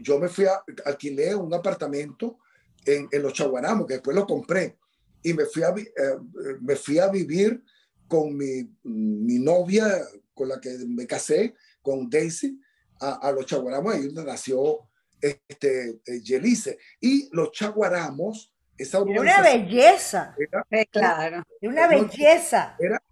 yo 0.00 0.20
me 0.20 0.28
fui 0.28 0.44
a 0.44 0.62
alquilé 0.84 1.34
un 1.34 1.52
apartamento 1.52 2.38
en, 2.86 3.08
en 3.10 3.22
los 3.22 3.32
Chaguaramos, 3.32 3.86
que 3.88 3.94
después 3.94 4.16
lo 4.16 4.26
compré 4.26 4.78
y 5.24 5.34
me 5.34 5.44
fui 5.46 5.64
a, 5.64 5.70
eh, 5.70 6.56
me 6.60 6.76
fui 6.76 7.00
a 7.00 7.08
vivir 7.08 7.64
con 8.06 8.36
mi, 8.36 8.62
mi, 8.84 9.40
novia 9.40 9.86
con 10.34 10.48
la 10.48 10.60
que 10.60 10.70
me 10.86 11.04
casé, 11.04 11.56
con 11.82 12.08
Daisy, 12.08 12.60
a, 13.00 13.32
los 13.32 13.46
Chaguaramos, 13.46 13.92
ahí 13.92 14.06
donde 14.06 14.24
nació 14.24 14.87
este, 15.20 16.00
eh, 16.06 16.20
Yelice. 16.22 16.78
Y 17.00 17.28
los 17.32 17.52
Chaguaramos, 17.52 18.52
esa 18.76 19.02
una 19.02 19.42
belleza. 19.42 20.34
Era, 20.38 20.66
eh, 20.70 20.86
claro. 20.86 21.42
Era 21.60 21.72
una 21.72 21.88
belleza. 21.88 22.76
Era, 22.78 23.02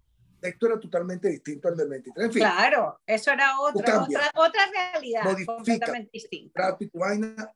esto 0.40 0.66
era 0.66 0.78
totalmente 0.78 1.28
distinto 1.28 1.68
al 1.68 1.76
del 1.76 1.88
23. 1.88 2.30
claro, 2.30 3.00
eso 3.06 3.32
era 3.32 3.60
otra, 3.60 4.02
otra, 4.02 4.30
otra 4.34 4.60
realidad 4.70 5.22
completamente 5.44 6.10
distinta. 6.12 6.78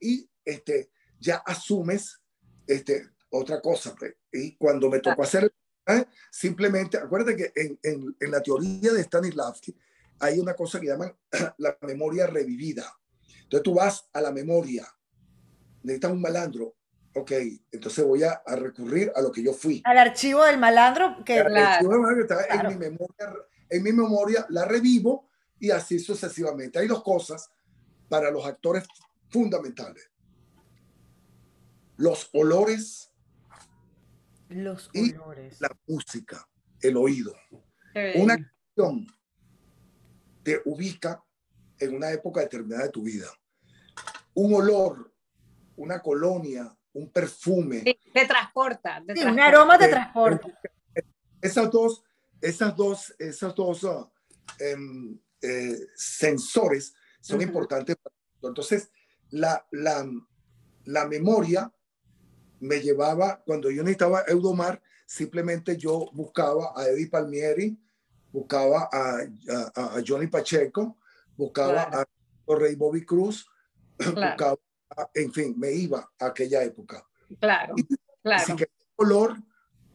y 0.00 0.28
este, 0.44 0.90
ya 1.18 1.36
asumes 1.36 2.20
este, 2.66 3.08
otra 3.30 3.60
cosa. 3.60 3.94
Pues. 3.98 4.14
Y 4.32 4.56
cuando 4.56 4.88
me 4.88 5.00
tocó 5.00 5.22
hacer, 5.22 5.52
¿eh? 5.86 6.04
simplemente, 6.30 6.98
acuérdate 6.98 7.36
que 7.36 7.52
en, 7.54 7.78
en, 7.82 8.16
en, 8.18 8.30
la 8.30 8.40
teoría 8.42 8.92
de 8.92 9.02
Stanislavski 9.02 9.76
hay 10.20 10.38
una 10.38 10.54
cosa 10.54 10.80
que 10.80 10.86
llaman 10.86 11.14
la 11.58 11.76
memoria 11.82 12.26
revivida. 12.26 12.92
Entonces 13.50 13.64
tú 13.64 13.74
vas 13.74 14.08
a 14.12 14.20
la 14.20 14.30
memoria, 14.30 14.86
necesitas 15.82 16.12
un 16.12 16.20
malandro, 16.20 16.76
ok, 17.16 17.32
entonces 17.72 18.04
voy 18.04 18.22
a, 18.22 18.40
a, 18.46 18.54
recurrir 18.54 19.10
a 19.16 19.20
lo 19.20 19.32
que 19.32 19.42
yo 19.42 19.52
fui. 19.52 19.82
Al 19.84 19.98
archivo 19.98 20.44
del 20.44 20.56
malandro 20.56 21.16
que, 21.24 21.40
archivo 21.40 21.90
del 21.90 22.00
malandro 22.00 22.22
está 22.22 22.44
en, 22.46 22.68
mi 22.68 22.76
memoria, 22.76 23.34
en 23.68 23.82
mi 23.82 23.92
memoria, 23.92 24.46
la 24.50 24.66
revivo 24.66 25.28
y 25.58 25.72
así 25.72 25.98
sucesivamente. 25.98 26.78
Hay 26.78 26.86
dos 26.86 27.02
cosas 27.02 27.50
para 28.08 28.30
los 28.30 28.46
actores 28.46 28.84
fundamentales. 29.30 30.08
Los 31.96 32.30
olores 32.32 33.10
los 34.48 34.90
olores. 34.94 35.60
la 35.60 35.76
música, 35.88 36.48
el 36.80 36.96
oído. 36.96 37.34
Una 38.14 38.36
canción 38.36 39.08
te 40.44 40.62
ubica 40.66 41.20
en 41.80 41.96
una 41.96 42.12
época 42.12 42.42
determinada 42.42 42.84
de 42.84 42.90
tu 42.90 43.02
vida. 43.02 43.26
Un 44.34 44.54
olor, 44.54 45.12
una 45.76 46.00
colonia, 46.00 46.74
un 46.92 47.10
perfume. 47.10 47.82
te 48.12 48.26
transporta. 48.26 49.02
un 49.26 49.40
aroma 49.40 49.78
te, 49.78 49.88
transporta. 49.88 50.48
Esas 51.40 51.70
dos, 51.70 52.02
esas 52.40 52.76
dos, 52.76 53.14
esas 53.18 53.54
dos 53.54 53.84
uh, 53.84 54.10
em, 54.58 55.18
eh, 55.42 55.76
sensores 55.94 56.94
son 57.20 57.40
importantes. 57.40 57.96
Entonces, 58.42 58.90
la, 59.30 59.66
la, 59.70 60.06
la 60.84 61.06
memoria 61.06 61.72
me 62.60 62.80
llevaba, 62.80 63.42
cuando 63.44 63.70
yo 63.70 63.82
necesitaba 63.82 64.24
Eudomar, 64.26 64.82
simplemente 65.06 65.76
yo 65.76 66.10
buscaba 66.12 66.72
a 66.76 66.86
Eddie 66.88 67.08
Palmieri, 67.08 67.78
buscaba 68.32 68.88
a, 68.92 69.18
a, 69.74 70.02
Johnny 70.06 70.26
Pacheco, 70.26 70.98
buscaba 71.36 71.82
a 71.82 72.06
Rey 72.46 72.74
Bobby 72.74 73.04
Cruz, 73.04 73.46
buscaba, 74.06 74.56
en 75.14 75.32
fin, 75.32 75.54
me 75.58 75.70
iba 75.72 76.10
a 76.18 76.26
aquella 76.26 76.62
época. 76.62 77.04
Claro, 77.38 77.74
claro. 78.22 78.42
Así 78.42 78.56
que 78.56 78.68
color 78.96 79.36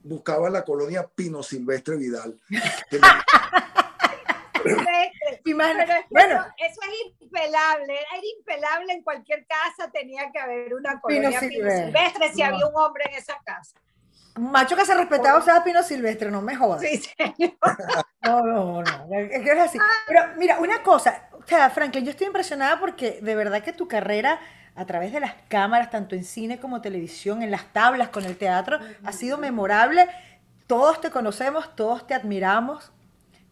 buscaba 0.03 0.49
la 0.49 0.63
colonia 0.63 1.07
Pino 1.07 1.43
Silvestre 1.43 1.97
Vidal. 1.97 2.39
bueno, 6.09 6.45
eso 6.57 6.79
es 6.81 7.21
impelable, 7.21 7.93
era 7.93 8.25
impelable 8.37 8.93
en 8.93 9.03
cualquier 9.03 9.45
casa, 9.45 9.91
tenía 9.91 10.31
que 10.31 10.39
haber 10.39 10.73
una 10.73 10.99
colonia 10.99 11.39
Pino 11.39 11.69
Silvestre, 11.69 12.33
si 12.33 12.41
había 12.41 12.65
un 12.67 12.75
hombre 12.75 13.05
en 13.09 13.15
esa 13.15 13.37
casa. 13.43 13.79
Un 14.37 14.51
macho 14.51 14.75
que 14.75 14.85
se 14.85 14.93
respetaba, 14.93 15.39
o 15.39 15.41
sea, 15.41 15.63
Pino 15.63 15.81
Silvestre, 15.81 16.29
no 16.29 16.41
me 16.41 16.55
jodas. 16.55 16.81
Sí, 16.81 16.97
señor. 16.97 17.57
No, 18.25 18.41
no, 18.41 18.81
no, 18.81 19.19
es 19.19 19.59
así. 19.59 19.77
Pero 20.07 20.21
mira, 20.37 20.57
una 20.59 20.81
cosa, 20.81 21.29
o 21.45 21.47
sea, 21.47 21.69
Franklin, 21.69 22.03
yo 22.03 22.11
estoy 22.11 22.25
impresionada 22.25 22.79
porque 22.79 23.19
de 23.21 23.35
verdad 23.35 23.61
que 23.61 23.71
tu 23.71 23.87
carrera 23.87 24.39
a 24.73 24.85
través 24.85 25.13
de 25.13 25.19
las 25.19 25.35
cámaras, 25.47 25.91
tanto 25.91 26.15
en 26.15 26.23
cine 26.23 26.59
como 26.59 26.81
televisión, 26.81 27.43
en 27.43 27.51
las 27.51 27.71
tablas 27.71 28.09
con 28.09 28.25
el 28.25 28.35
teatro, 28.35 28.79
ha 29.03 29.11
sido 29.11 29.37
memorable. 29.37 30.07
Todos 30.65 30.99
te 30.99 31.11
conocemos, 31.11 31.75
todos 31.75 32.07
te 32.07 32.15
admiramos, 32.15 32.91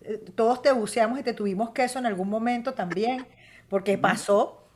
eh, 0.01 0.17
todos 0.35 0.63
te 0.63 0.71
buceamos 0.71 1.19
y 1.19 1.23
te 1.23 1.33
tuvimos 1.33 1.69
queso 1.69 1.99
en 1.99 2.07
algún 2.07 2.29
momento 2.29 2.73
también, 2.73 3.27
porque 3.69 3.97
pasó. 3.97 4.67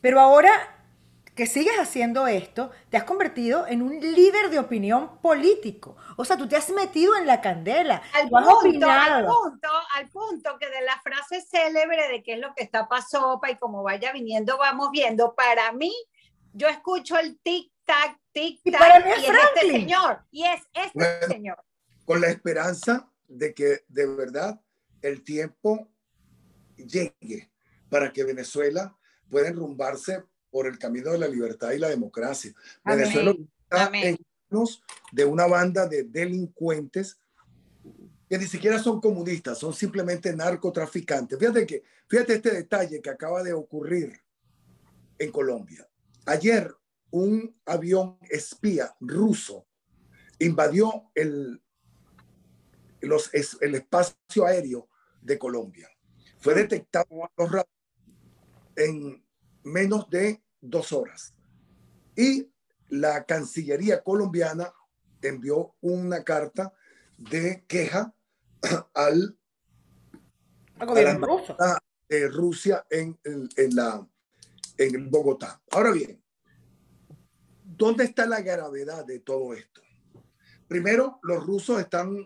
Pero 0.00 0.20
ahora 0.20 0.52
que 1.40 1.46
sigues 1.46 1.78
haciendo 1.78 2.26
esto, 2.26 2.70
te 2.90 2.98
has 2.98 3.04
convertido 3.04 3.66
en 3.66 3.80
un 3.80 3.98
líder 3.98 4.50
de 4.50 4.58
opinión 4.58 5.18
político. 5.22 5.96
O 6.18 6.24
sea, 6.26 6.36
tú 6.36 6.46
te 6.46 6.54
has 6.54 6.68
metido 6.68 7.16
en 7.16 7.26
la 7.26 7.40
candela. 7.40 8.02
Al, 8.12 8.28
punto, 8.28 8.86
al 8.86 9.24
punto, 9.24 9.68
al 9.94 10.10
punto 10.10 10.58
que 10.58 10.68
de 10.68 10.82
la 10.82 11.00
frase 11.00 11.40
célebre 11.40 12.08
de 12.08 12.22
qué 12.22 12.34
es 12.34 12.40
lo 12.40 12.52
que 12.54 12.62
está 12.62 12.86
pasando 12.90 13.40
y 13.50 13.56
como 13.56 13.82
vaya 13.82 14.12
viniendo, 14.12 14.58
vamos 14.58 14.90
viendo. 14.92 15.34
Para 15.34 15.72
mí, 15.72 15.90
yo 16.52 16.68
escucho 16.68 17.18
el 17.18 17.40
tic-tac, 17.40 18.18
tic-tac, 18.34 19.06
y, 19.06 19.24
es, 19.24 19.30
este 19.30 19.70
señor. 19.70 20.22
Y 20.30 20.44
es 20.44 20.60
este 20.74 21.26
señor. 21.26 21.64
Con 22.04 22.20
la 22.20 22.28
esperanza 22.28 23.10
de 23.26 23.54
que 23.54 23.86
de 23.88 24.06
verdad 24.14 24.60
el 25.00 25.24
tiempo 25.24 25.88
llegue 26.76 27.50
para 27.88 28.12
que 28.12 28.24
Venezuela 28.24 28.94
pueda 29.30 29.48
enrumbarse 29.48 30.22
por 30.50 30.66
el 30.66 30.78
camino 30.78 31.12
de 31.12 31.18
la 31.18 31.28
libertad 31.28 31.72
y 31.72 31.78
la 31.78 31.88
democracia. 31.88 32.52
Venezuela 32.84 33.34
está 33.62 33.90
en 33.94 34.18
manos 34.48 34.82
de 35.12 35.24
una 35.24 35.46
banda 35.46 35.86
de 35.86 36.04
delincuentes 36.04 37.18
que 38.28 38.38
ni 38.38 38.46
siquiera 38.46 38.78
son 38.78 39.00
comunistas, 39.00 39.58
son 39.58 39.74
simplemente 39.74 40.34
narcotraficantes. 40.34 41.38
Fíjate 41.38 41.66
que, 41.66 41.82
fíjate 42.06 42.34
este 42.34 42.54
detalle 42.54 43.02
que 43.02 43.10
acaba 43.10 43.42
de 43.42 43.52
ocurrir 43.52 44.22
en 45.18 45.32
Colombia. 45.32 45.88
Ayer 46.26 46.72
un 47.10 47.56
avión 47.66 48.18
espía 48.30 48.94
ruso 49.00 49.66
invadió 50.38 51.10
el, 51.14 51.60
los, 53.00 53.30
el 53.60 53.74
espacio 53.74 54.46
aéreo 54.46 54.88
de 55.20 55.38
Colombia. 55.38 55.88
Fue 56.38 56.54
detectado 56.54 57.30
en 58.76 59.22
menos 59.62 60.08
de 60.10 60.42
dos 60.60 60.92
horas. 60.92 61.34
Y 62.16 62.50
la 62.88 63.24
Cancillería 63.24 64.02
colombiana 64.02 64.72
envió 65.22 65.74
una 65.80 66.24
carta 66.24 66.72
de 67.16 67.64
queja 67.66 68.14
al 68.94 69.38
gobierno 70.78 71.44
de 72.08 72.28
Rusia 72.28 72.84
en, 72.90 73.18
en, 73.24 73.76
la, 73.76 74.06
en 74.78 75.10
Bogotá. 75.10 75.62
Ahora 75.70 75.92
bien, 75.92 76.22
¿dónde 77.64 78.04
está 78.04 78.26
la 78.26 78.40
gravedad 78.40 79.04
de 79.04 79.20
todo 79.20 79.54
esto? 79.54 79.80
Primero, 80.66 81.18
los 81.22 81.44
rusos 81.44 81.80
están, 81.80 82.16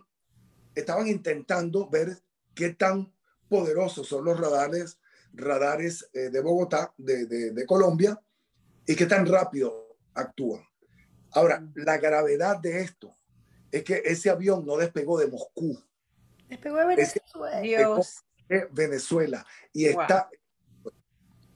estaban 0.74 1.08
intentando 1.08 1.88
ver 1.88 2.22
qué 2.54 2.70
tan 2.70 3.12
poderosos 3.48 4.06
son 4.06 4.24
los 4.24 4.38
radares, 4.38 4.98
radares 5.34 6.08
eh, 6.12 6.30
de 6.30 6.40
Bogotá, 6.40 6.92
de, 6.96 7.26
de, 7.26 7.66
Colombia, 7.66 8.20
y 8.86 8.94
qué 8.94 9.06
tan 9.06 9.26
rápido 9.26 9.96
actúan. 10.14 10.62
Ahora, 11.32 11.66
la 11.74 11.98
gravedad 11.98 12.58
de 12.58 12.80
esto 12.80 13.16
es 13.70 13.82
que 13.82 14.02
ese 14.04 14.30
avión 14.30 14.64
no 14.64 14.76
despegó 14.76 15.18
de 15.18 15.26
Moscú. 15.26 15.78
Despegó 16.48 16.76
de 16.76 16.86
Venezuela. 16.86 17.60
de 18.48 18.68
Venezuela. 18.72 19.46
Y 19.72 19.86
está. 19.86 20.28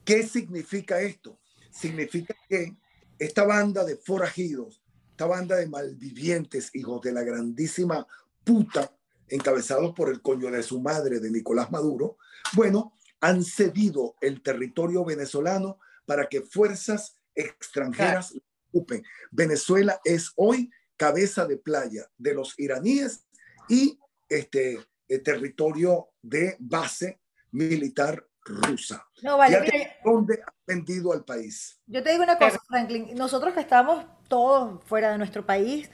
¿Qué 0.03 0.23
significa 0.27 0.99
esto? 0.99 1.39
Significa 1.71 2.35
que 2.49 2.75
esta 3.19 3.43
banda 3.43 3.85
de 3.85 3.95
forajidos, 3.95 4.81
esta 5.11 5.27
banda 5.27 5.55
de 5.55 5.67
malvivientes, 5.67 6.71
hijos 6.73 7.01
de 7.01 7.11
la 7.11 7.23
grandísima 7.23 8.07
puta, 8.43 8.91
encabezados 9.27 9.93
por 9.93 10.09
el 10.09 10.21
coño 10.21 10.49
de 10.49 10.63
su 10.63 10.81
madre, 10.81 11.19
de 11.19 11.29
Nicolás 11.29 11.71
Maduro, 11.71 12.17
bueno, 12.53 12.93
han 13.21 13.43
cedido 13.43 14.15
el 14.21 14.41
territorio 14.41 15.03
venezolano 15.03 15.79
para 16.05 16.27
que 16.27 16.41
fuerzas 16.41 17.15
extranjeras 17.35 18.33
lo 18.33 18.41
ocupen. 18.69 19.03
Venezuela 19.31 19.99
es 20.03 20.31
hoy 20.35 20.69
cabeza 20.97 21.45
de 21.45 21.57
playa 21.57 22.09
de 22.17 22.33
los 22.33 22.57
iraníes 22.59 23.25
y 23.67 23.97
este 24.27 24.79
el 25.07 25.23
territorio 25.23 26.09
de 26.21 26.55
base 26.59 27.19
militar 27.51 28.25
rusa. 28.45 29.07
No, 29.23 29.37
vale, 29.37 29.97
¿Dónde 30.03 30.41
ha 30.45 30.53
vendido 30.65 31.11
al 31.13 31.25
país? 31.25 31.79
Yo 31.87 32.03
te 32.03 32.11
digo 32.11 32.23
una 32.23 32.37
cosa, 32.37 32.59
Franklin. 32.67 33.15
Nosotros 33.15 33.53
que 33.53 33.59
estamos 33.59 34.05
todos 34.27 34.83
fuera 34.85 35.11
de 35.11 35.17
nuestro 35.17 35.45
país, 35.45 35.89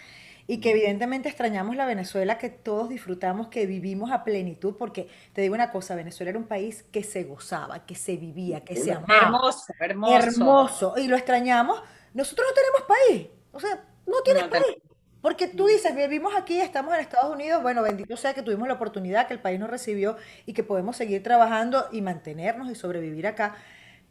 y 0.47 0.59
que 0.59 0.71
evidentemente 0.71 1.27
extrañamos 1.27 1.75
la 1.75 1.85
Venezuela 1.85 2.37
que 2.37 2.49
todos 2.49 2.89
disfrutamos, 2.89 3.47
que 3.47 3.65
vivimos 3.65 4.11
a 4.11 4.23
plenitud, 4.23 4.75
porque 4.77 5.07
te 5.33 5.41
digo 5.41 5.55
una 5.55 5.71
cosa, 5.71 5.95
Venezuela 5.95 6.29
era 6.29 6.39
un 6.39 6.47
país 6.47 6.83
que 6.91 7.03
se 7.03 7.23
gozaba, 7.23 7.85
que 7.85 7.95
se 7.95 8.17
vivía, 8.17 8.63
que 8.63 8.75
se 8.75 8.91
amaba. 8.91 9.23
Hermoso, 9.23 9.73
hermoso. 9.79 10.13
Hermoso, 10.15 10.93
y 10.97 11.07
lo 11.07 11.15
extrañamos. 11.15 11.81
Nosotros 12.13 12.47
no 12.49 12.53
tenemos 12.53 12.81
país, 12.83 13.27
o 13.51 13.59
sea, 13.59 13.83
no 14.05 14.21
tienes 14.23 14.43
país. 14.45 14.77
Porque 15.21 15.47
tú 15.47 15.65
dices, 15.65 15.95
vivimos 15.95 16.35
aquí, 16.35 16.59
estamos 16.61 16.93
en 16.93 16.99
Estados 16.99 17.33
Unidos, 17.33 17.63
bueno, 17.63 17.81
bendito 17.81 18.15
sea 18.15 18.35
que 18.35 18.43
tuvimos 18.43 18.67
la 18.67 18.75
oportunidad, 18.75 19.25
que 19.25 19.33
el 19.33 19.39
país 19.39 19.59
nos 19.59 19.71
recibió 19.71 20.17
y 20.45 20.53
que 20.53 20.61
podemos 20.63 20.97
seguir 20.97 21.23
trabajando 21.23 21.87
y 21.91 22.03
mantenernos 22.03 22.69
y 22.69 22.75
sobrevivir 22.75 23.25
acá. 23.25 23.55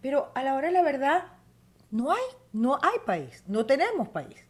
Pero 0.00 0.32
a 0.34 0.42
la 0.42 0.56
hora 0.56 0.66
de 0.66 0.72
la 0.72 0.82
verdad, 0.82 1.26
no 1.92 2.10
hay, 2.10 2.22
no 2.52 2.80
hay 2.82 2.98
país, 3.06 3.44
no 3.46 3.64
tenemos 3.64 4.08
país. 4.08 4.44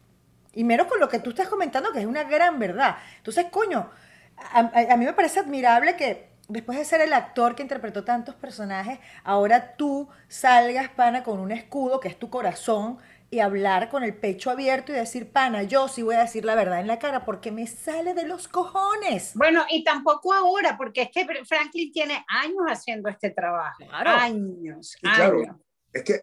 Y 0.55 0.63
menos 0.63 0.87
con 0.87 0.99
lo 0.99 1.09
que 1.09 1.19
tú 1.19 1.29
estás 1.29 1.47
comentando, 1.47 1.91
que 1.91 1.99
es 1.99 2.05
una 2.05 2.23
gran 2.23 2.57
verdad. 2.57 2.97
Entonces, 3.17 3.45
coño, 3.51 3.91
a, 4.37 4.97
mí 4.97 5.05
me 5.05 5.13
parece 5.13 5.39
admirable 5.39 5.95
que 5.95 6.29
después 6.47 6.77
de 6.77 6.85
ser 6.85 7.01
el 7.01 7.13
actor 7.13 7.55
que 7.55 7.63
interpretó 7.63 8.03
tantos 8.03 8.35
personajes, 8.35 8.99
ahora 9.23 9.75
tú 9.75 10.09
salgas, 10.27 10.89
pana, 10.89 11.23
con 11.23 11.39
un 11.39 11.51
escudo 11.51 11.99
que 11.99 12.07
es 12.07 12.17
tu 12.17 12.29
corazón 12.29 12.97
y 13.31 13.39
hablar 13.39 13.89
con 13.89 14.03
el 14.03 14.15
pecho 14.15 14.51
abierto 14.51 14.91
y 14.91 14.95
decir, 14.95 15.31
pana, 15.31 15.63
yo 15.63 15.87
sí 15.87 16.03
voy 16.03 16.15
a 16.15 16.21
decir 16.21 16.45
la 16.45 16.55
verdad 16.55 16.79
en 16.79 16.87
la 16.87 16.99
cara 16.99 17.25
porque 17.25 17.51
me 17.51 17.67
sale 17.67 18.13
de 18.13 18.27
los 18.27 18.47
cojones. 18.47 19.33
Bueno, 19.35 19.65
y 19.69 19.83
tampoco 19.83 20.33
ahora, 20.33 20.77
porque 20.77 21.01
es 21.03 21.09
que 21.11 21.25
Franklin 21.43 21.91
tiene 21.91 22.23
años 22.27 22.63
haciendo 22.67 23.09
este 23.09 23.31
trabajo. 23.31 23.83
Años, 23.91 24.95
Claro, 25.01 25.59
es 25.91 26.03
que 26.03 26.13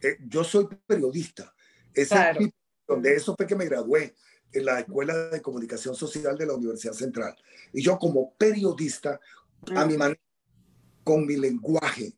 eh, 0.00 0.16
yo 0.26 0.42
soy 0.42 0.66
periodista. 0.86 1.52
Ese 1.94 2.14
claro 2.14 2.40
donde 2.86 3.14
eso 3.14 3.34
fue 3.36 3.46
que 3.46 3.56
me 3.56 3.66
gradué 3.66 4.14
en 4.52 4.64
la 4.64 4.80
Escuela 4.80 5.28
de 5.28 5.42
Comunicación 5.42 5.94
Social 5.94 6.36
de 6.38 6.46
la 6.46 6.54
Universidad 6.54 6.92
Central. 6.92 7.34
Y 7.72 7.82
yo 7.82 7.98
como 7.98 8.34
periodista, 8.34 9.20
a 9.74 9.84
mi 9.84 9.96
manera, 9.96 10.20
con 11.02 11.26
mi 11.26 11.36
lenguaje, 11.36 12.16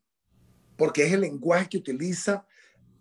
porque 0.77 1.05
es 1.05 1.13
el 1.13 1.21
lenguaje 1.21 1.69
que 1.69 1.77
utiliza 1.77 2.45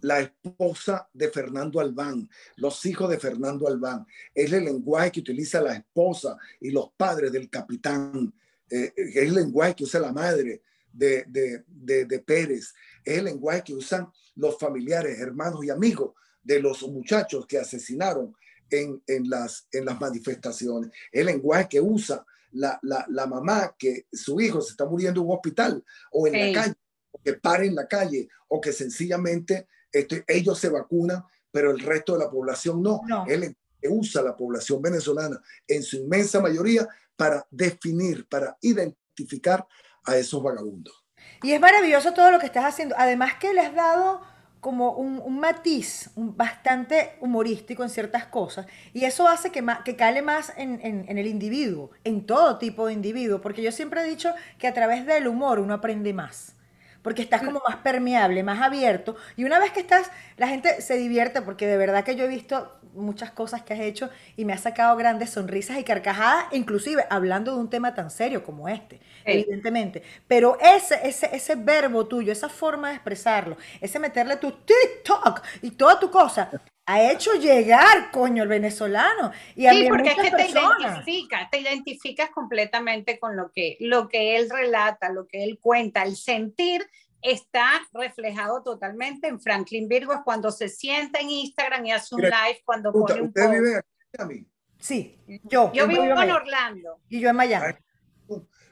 la 0.01 0.21
esposa 0.21 1.09
de 1.13 1.29
Fernando 1.31 1.81
Albán, 1.81 2.29
los 2.57 2.85
hijos 2.87 3.11
de 3.11 3.19
Fernando 3.19 3.67
Albán, 3.67 4.07
es 4.35 4.53
el 4.53 4.65
lenguaje 4.65 5.13
que 5.13 5.21
utiliza 5.21 5.61
la 5.61 5.75
esposa 5.75 6.37
y 6.61 6.71
los 6.71 6.91
padres 6.97 7.33
del 7.33 7.51
capitán, 7.51 8.33
eh, 8.71 8.93
es 8.97 9.17
el 9.17 9.35
lenguaje 9.35 9.75
que 9.75 9.85
usa 9.85 10.01
la 10.01 10.13
madre 10.13 10.63
de, 10.93 11.25
de, 11.29 11.65
de, 11.67 12.05
de 12.05 12.19
Pérez, 12.21 12.75
es 13.05 13.19
el 13.19 13.25
lenguaje 13.25 13.65
que 13.65 13.75
usan 13.75 14.09
los 14.37 14.59
familiares, 14.59 15.19
hermanos 15.19 15.65
y 15.65 15.71
amigos 15.71 16.13
de 16.49 16.61
los 16.63 16.83
muchachos 16.89 17.47
que 17.47 17.59
asesinaron 17.59 18.35
en, 18.71 19.03
en, 19.07 19.29
las, 19.29 19.69
en 19.71 19.85
las 19.85 20.01
manifestaciones, 20.01 20.91
el 21.13 21.27
lenguaje 21.27 21.69
que 21.69 21.81
usa 21.81 22.25
la, 22.53 22.79
la, 22.83 23.05
la, 23.11 23.27
mamá 23.27 23.75
que 23.79 24.07
su 24.11 24.41
hijo 24.41 24.63
se 24.63 24.71
está 24.71 24.87
muriendo 24.87 25.21
en 25.21 25.27
un 25.27 25.35
hospital 25.35 25.85
o 26.11 26.27
en 26.27 26.33
la 26.33 26.63
calle, 26.63 26.75
o 27.11 27.21
que 27.23 27.35
pare 27.35 27.67
en 27.67 27.75
la 27.75 27.87
calle, 27.87 28.29
o 28.49 28.63
que 28.63 28.73
sencillamente 28.73 29.69
este, 29.93 30.25
ellos 30.27 30.59
se 30.59 30.71
vacunan, 30.71 31.23
pero 31.51 31.71
el 31.71 31.81
resto 31.81 32.15
de 32.15 32.25
la 32.25 32.31
población 32.31 32.83
no. 32.83 33.03
no. 33.07 33.27
Él 33.27 33.55
usa 33.91 34.23
la 34.23 34.35
población 34.35 34.81
venezolana 34.81 35.39
en 35.67 35.83
su 35.83 35.97
inmensa 35.97 36.41
mayoría 36.41 36.89
para 37.15 37.47
definir, 37.51 38.27
para 38.27 38.57
identificar 38.63 39.67
a 40.05 40.17
esos 40.17 40.43
vagabundos. 40.43 41.05
Y 41.43 41.53
es 41.53 41.61
maravilloso 41.61 42.15
todo 42.15 42.31
lo 42.31 42.39
que 42.39 42.47
estás 42.47 42.65
haciendo. 42.65 42.95
Además 42.97 43.35
que 43.39 43.53
le 43.53 43.61
has 43.61 43.75
dado 43.75 44.23
como 44.61 44.93
un, 44.93 45.39
matiz 45.39 46.11
bastante 46.17 47.17
humorístico 47.21 47.83
en 47.83 47.91
ciertas 47.91 48.27
cosas 48.27 48.67
y 48.93 49.05
eso 49.05 49.29
hace 49.29 49.51
que, 49.51 49.65
que 49.85 49.97
cale 49.97 50.23
más 50.23 50.53
en, 50.57 50.81
en, 50.83 51.19
el 51.19 51.27
individuo, 51.27 51.91
en 52.05 52.27
todo 52.27 52.59
tipo 52.59 52.87
de 52.87 52.93
individuo, 52.93 53.41
porque 53.41 53.63
yo 53.63 53.73
siempre 53.73 54.01
he 54.01 54.05
dicho 54.05 54.33
que 54.59 54.67
a 54.67 54.75
través 54.75 55.07
del 55.07 55.29
humor 55.29 55.61
uno 55.61 55.75
aprende 55.75 56.13
más 56.13 56.55
porque 57.03 57.23
estás 57.23 57.43
como 57.43 57.61
más 57.67 57.77
permeable, 57.77 58.43
más 58.43 58.61
abierto. 58.61 59.17
Y 59.37 59.45
una 59.45 59.59
vez 59.59 59.73
que 59.73 59.81
estás, 59.81 60.11
la 60.37 60.49
gente 60.49 60.81
se 60.83 60.97
divierte, 60.97 61.43
porque 61.43 61.67
de 61.67 61.77
verdad 61.77 62.05
que 62.05 62.17
yo 62.17 62.25
he 62.25 62.29
visto 62.29 62.79
muchas 62.95 63.31
cosas 63.31 63.63
que 63.63 63.75
has 63.75 63.81
hecho 63.81 64.11
y 64.37 64.45
me 64.45 64.53
ha 64.53 64.59
sacado 64.59 64.97
grandes 64.97 65.31
sonrisas 65.31 65.79
y 65.79 65.85
carcajadas, 65.85 66.47
inclusive 66.53 67.05
hablando 67.11 67.55
de 67.55 67.61
un 67.61 67.71
tema 67.71 67.95
tan 67.95 68.11
serio 68.11 68.43
como 68.45 68.69
este, 68.69 69.01
evidentemente. 69.25 70.03
Pero 70.27 70.59
ese, 70.61 71.01
ese, 71.07 71.35
ese 71.35 71.55
verbo 71.57 72.07
tuyo, 72.07 72.33
esa 72.33 72.49
forma 72.49 72.89
de 72.89 72.95
expresarlo, 72.95 73.57
ese 73.81 73.99
meterle 73.99 74.37
tu 74.37 74.53
TikTok 74.53 75.43
y 75.63 75.73
toda 75.73 75.99
tu 76.01 76.11
cosa, 76.11 76.51
ha 76.89 77.13
hecho 77.13 77.35
llegar, 77.35 78.11
coño, 78.11 78.43
el 78.43 78.49
venezolano. 78.49 79.31
Y 79.55 79.67
a 79.67 79.73
sí, 79.73 79.87
porque 79.91 80.09
es 80.09 80.15
que 80.15 80.31
te 80.31 80.49
identificas, 80.49 81.51
te 81.51 81.59
identificas 81.59 82.31
completamente 82.31 83.19
con 83.19 83.37
lo 83.37 83.53
que, 83.53 83.77
lo 83.81 84.09
que 84.09 84.37
él 84.37 84.49
relata, 84.49 85.11
lo 85.11 85.27
que 85.27 85.45
él 85.45 85.59
cuenta, 85.61 86.03
el 86.03 86.17
sentir 86.17 86.89
está 87.21 87.87
reflejado 87.93 88.63
totalmente 88.63 89.29
en 89.29 89.39
Franklin 89.39 89.87
Virgo 89.87 90.23
cuando 90.25 90.51
se 90.51 90.71
sienta 90.71 91.21
en 91.21 91.29
Instagram 91.29 91.85
y 91.85 91.93
hace 91.93 92.15
un 92.15 92.23
live 92.23 92.63
cuando 92.65 92.91
pone 92.91 93.21
un 93.21 93.29
¿Usted 93.29 93.51
vive 93.51 93.77
aquí 93.77 94.39
en 94.39 94.51
Sí, 94.79 95.19
yo. 95.45 95.71
Yo 95.75 95.87
vivo 95.87 96.05
en 96.05 96.31
Orlando. 96.31 97.01
Y 97.11 97.21
yo 97.21 97.29
en 97.29 97.37
Miami. 97.37 97.75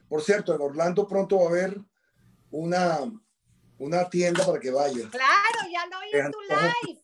Por 0.09 0.23
cierto, 0.23 0.55
en 0.55 0.63
Orlando 0.63 1.07
pronto 1.07 1.41
va 1.41 1.45
a 1.45 1.49
haber 1.49 1.77
una, 2.51 3.01
una 3.77 4.09
tienda 4.09 4.47
para 4.47 4.59
que 4.59 4.71
vaya. 4.71 5.07
Claro, 5.11 5.71
ya 5.71 5.85
lo 5.87 5.99
oí 5.99 6.09
en 6.15 6.31
tu 6.31 6.41
live 6.41 7.03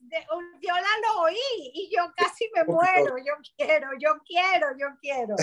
oí 1.33 1.71
y 1.75 1.90
yo 1.95 2.03
casi 2.16 2.51
me 2.55 2.64
muero. 2.64 3.16
Yo 3.18 3.35
quiero, 3.57 3.88
yo 3.99 4.11
quiero, 4.27 4.66
yo 4.79 4.87
quiero. 5.01 5.37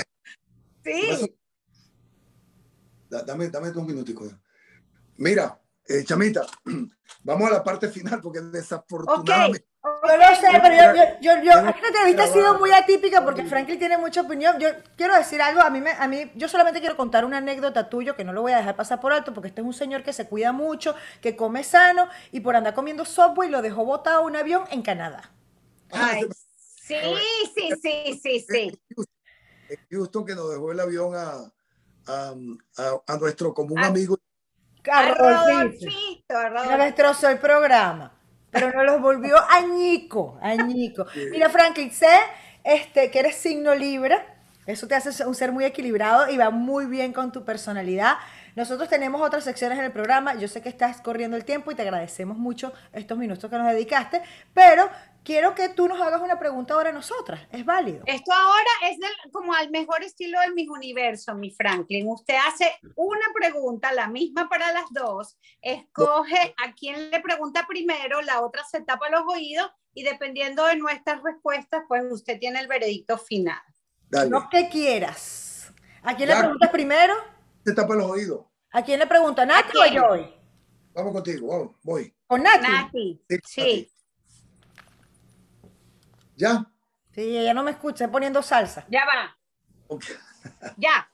Sí. 0.84 1.36
Dame, 3.10 3.49
dame 3.49 3.71
dos 3.71 3.86
minuticos. 3.86 4.34
Mira, 5.17 5.60
eh, 5.88 6.04
Chamita, 6.04 6.45
vamos 7.23 7.49
a 7.49 7.54
la 7.54 7.63
parte 7.63 7.89
final 7.89 8.21
porque 8.21 8.41
desafortunadamente. 8.41 9.65
Yo 9.82 10.17
lo 10.17 10.36
sé, 10.36 10.60
pero 10.62 10.93
yo, 10.93 11.04
yo, 11.21 11.43
yo, 11.43 11.52
esta 11.52 11.88
entrevista 11.88 12.23
ha 12.25 12.28
sido 12.28 12.60
muy 12.60 12.71
atípica 12.71 13.23
porque 13.23 13.45
Franklin 13.45 13.80
tiene 13.80 13.97
mucha 13.97 14.21
opinión. 14.21 14.60
Yo 14.60 14.69
quiero 14.97 15.15
decir 15.15 15.41
algo, 15.41 15.62
a 15.62 15.69
mí, 15.69 15.80
me, 15.80 15.91
a 15.91 16.08
mí, 16.08 16.32
yo 16.36 16.49
solamente 16.49 16.82
quiero 16.82 16.97
contar 16.97 17.23
una 17.23 17.38
anécdota 17.38 17.89
tuya 17.89 18.15
que 18.15 18.25
no 18.25 18.34
lo 18.34 18.41
voy 18.41 18.52
a 18.52 18.58
dejar 18.58 18.75
pasar 18.75 18.99
por 18.99 19.13
alto 19.13 19.34
porque 19.34 19.47
este 19.47 19.62
es 19.62 19.67
un 19.67 19.73
señor 19.73 20.04
que 20.04 20.12
se 20.12 20.28
cuida 20.28 20.52
mucho, 20.52 20.95
que 21.21 21.36
come 21.36 21.63
sano 21.63 22.10
y 22.32 22.41
por 22.41 22.56
andar 22.56 22.73
comiendo 22.73 23.06
software 23.06 23.49
lo 23.49 23.62
dejó 23.62 23.86
botado 23.86 24.23
un 24.23 24.36
avión 24.36 24.63
en 24.69 24.82
Canadá. 24.82 25.32
Ay, 25.91 26.23
sí, 26.56 26.95
sí, 27.56 27.69
sí, 27.82 28.19
sí, 28.21 28.45
sí. 28.47 28.80
Houston 29.91 30.25
que 30.25 30.35
nos 30.35 30.50
dejó 30.50 30.71
el 30.71 30.79
avión 30.79 31.15
a, 31.15 31.52
a, 32.08 32.33
a, 33.08 33.17
nuestro 33.17 33.54
común 33.54 33.79
amigo. 33.79 34.17
Carlos. 34.81 35.73
Me 36.67 36.85
destrozó 36.85 37.29
el 37.29 37.40
programa 37.40 38.19
pero 38.52 38.71
no 38.71 38.83
los 38.83 39.02
volvió 39.02 39.35
añico, 39.50 40.37
añico. 40.42 41.06
Mira, 41.31 41.50
Franklin, 41.50 41.92
sé 41.92 42.08
este, 42.63 43.10
que 43.12 43.19
eres 43.19 43.35
signo 43.35 43.73
Libra, 43.75 44.25
eso 44.65 44.87
te 44.87 44.96
hace 44.96 45.25
un 45.25 45.35
ser 45.35 45.52
muy 45.52 45.65
equilibrado 45.65 46.29
y 46.29 46.37
va 46.37 46.50
muy 46.50 46.85
bien 46.85 47.13
con 47.13 47.31
tu 47.31 47.44
personalidad. 47.44 48.17
Nosotros 48.56 48.90
tenemos 48.90 49.21
otras 49.21 49.44
secciones 49.44 49.79
en 49.79 49.85
el 49.85 49.92
programa. 49.92 50.35
Yo 50.35 50.48
sé 50.48 50.62
que 50.62 50.69
estás 50.69 51.02
corriendo 51.02 51.37
el 51.37 51.46
tiempo 51.46 51.71
y 51.71 51.75
te 51.75 51.81
agradecemos 51.81 52.37
mucho 52.37 52.73
estos 52.94 53.17
minutos 53.17 53.50
que 53.50 53.58
nos 53.58 53.67
dedicaste, 53.67 54.21
pero 54.54 54.90
quiero 55.23 55.55
que 55.55 55.69
tú 55.69 55.87
nos 55.87 56.01
hagas 56.01 56.21
una 56.21 56.39
pregunta 56.39 56.73
ahora 56.73 56.89
a 56.89 56.93
nosotras. 56.93 57.41
Es 57.51 57.65
válido. 57.65 58.03
Esto 58.05 58.31
ahora 58.33 58.69
es 58.89 58.97
como 59.31 59.53
al 59.53 59.69
mejor 59.69 60.03
estilo 60.03 60.39
de 60.41 60.51
mi 60.51 60.67
universo, 60.67 61.35
mi 61.35 61.51
Franklin. 61.51 62.07
Usted 62.07 62.35
hace 62.47 62.77
una 62.95 63.25
pregunta, 63.33 63.91
la 63.93 64.07
misma 64.07 64.49
para 64.49 64.71
las 64.71 64.85
dos, 64.91 65.37
escoge 65.61 66.55
a 66.57 66.73
quién 66.73 67.09
le 67.11 67.19
pregunta 67.21 67.65
primero, 67.67 68.21
la 68.21 68.41
otra 68.41 68.63
se 68.63 68.81
tapa 68.81 69.09
los 69.09 69.23
oídos 69.27 69.69
y 69.93 70.03
dependiendo 70.03 70.65
de 70.65 70.77
nuestras 70.77 71.21
respuestas, 71.23 71.83
pues 71.87 72.03
usted 72.11 72.39
tiene 72.39 72.59
el 72.59 72.67
veredicto 72.67 73.17
final. 73.17 73.61
Dale. 74.09 74.29
Lo 74.29 74.49
que 74.49 74.69
quieras. 74.69 75.73
¿A 76.03 76.15
quién 76.15 76.29
le 76.29 76.35
preguntas 76.35 76.69
primero? 76.69 77.15
Te 77.63 77.73
tapa 77.73 77.95
los 77.95 78.09
oídos. 78.09 78.45
¿A 78.71 78.83
quién 78.83 78.99
le 78.99 79.07
pregunta? 79.07 79.45
¿Nati 79.45 79.77
o 79.77 79.85
yo? 79.85 80.39
Vamos 80.93 81.13
contigo, 81.13 81.47
vamos, 81.47 81.75
voy. 81.83 82.13
¿Con 82.27 82.43
Nati? 82.43 82.67
Nati, 82.67 83.21
sí. 83.45 83.91
¿Ya? 86.40 86.65
Sí, 87.12 87.37
ella 87.37 87.54
no 87.54 87.63
me 87.63 87.71
escucha, 87.71 88.10
poniendo 88.10 88.42
salsa. 88.42 88.85
Ya 88.90 89.04
va. 89.06 89.37
Ya. 90.77 91.12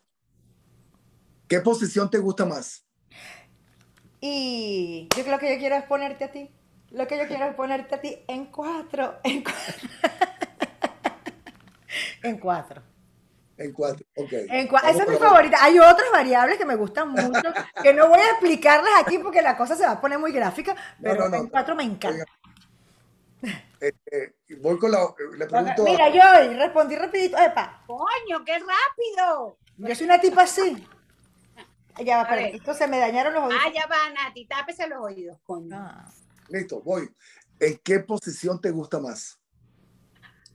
¿Qué 1.48 1.60
posición 1.62 2.12
te 2.12 2.20
gusta 2.20 2.46
más? 2.46 2.86
Y 4.22 5.10
yo 5.18 5.24
creo 5.24 5.40
que 5.40 5.54
yo 5.54 5.60
quiero 5.60 5.76
es 5.78 5.84
ponerte 5.86 6.26
a 6.26 6.32
ti. 6.32 6.52
Lo 6.92 7.08
que 7.08 7.18
yo 7.18 7.28
quiero 7.28 7.46
es 7.46 7.56
ponerte 7.56 7.96
a 7.96 8.02
ti 8.02 8.24
en 8.28 8.46
cuatro. 8.46 9.20
En 9.24 9.44
cuatro. 9.44 9.90
en 12.22 12.38
cuatro. 12.38 12.84
En 13.58 13.72
cuatro, 13.74 14.06
ok. 14.16 14.32
Esa 14.32 14.90
es 14.90 15.08
mi 15.08 15.16
favorita. 15.16 15.58
Hay 15.64 15.80
otras 15.80 16.12
variables 16.12 16.58
que 16.58 16.66
me 16.66 16.76
gustan 16.76 17.10
mucho, 17.10 17.54
que 17.82 17.94
no 17.94 18.10
voy 18.10 18.20
a 18.20 18.32
explicarlas 18.32 18.92
aquí 19.00 19.18
porque 19.18 19.42
la 19.42 19.58
cosa 19.58 19.76
se 19.76 19.86
va 19.86 19.94
a 19.94 20.02
poner 20.02 20.20
muy 20.20 20.34
gráfica, 20.34 20.76
pero 21.02 21.34
en 21.34 21.48
cuatro 21.48 21.74
me 21.74 21.84
encanta. 21.84 22.26
Este, 23.80 24.36
voy 24.62 24.80
con 24.80 24.92
la. 24.92 25.14
Le 25.38 25.46
pregunto. 25.46 25.84
Mira, 25.84 26.10
yo 26.10 26.54
respondí 26.58 26.96
rapidito. 26.96 27.38
Epa. 27.38 27.84
Coño, 27.86 28.44
qué 28.46 28.60
rápido. 28.60 29.58
Yo 29.78 29.96
soy 29.96 30.06
una 30.06 30.20
tipa 30.20 30.44
así. 30.44 30.88
Ya 32.04 32.18
va, 32.18 32.28
perdón. 32.28 32.56
Esto 32.56 32.74
se 32.74 32.88
me 32.88 32.98
dañaron 33.00 33.34
los 33.34 33.44
oídos. 33.46 33.62
Ah, 33.64 33.72
ya 33.74 33.88
va, 33.88 34.10
Nati, 34.12 34.46
tápese 34.46 34.88
los 34.88 35.00
oídos, 35.02 35.40
coño. 35.44 35.76
Ah. 35.78 36.12
Listo, 36.50 36.82
voy. 36.82 37.10
¿En 37.60 37.78
qué 37.84 38.00
posición 38.00 38.60
te 38.60 38.72
gusta 38.72 39.00
más? 39.00 39.40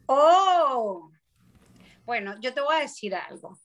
Oh. 0.07 1.11
Bueno, 2.05 2.35
yo 2.41 2.53
te 2.53 2.61
voy 2.61 2.77
a 2.77 2.81
decir 2.81 3.15
algo. 3.15 3.59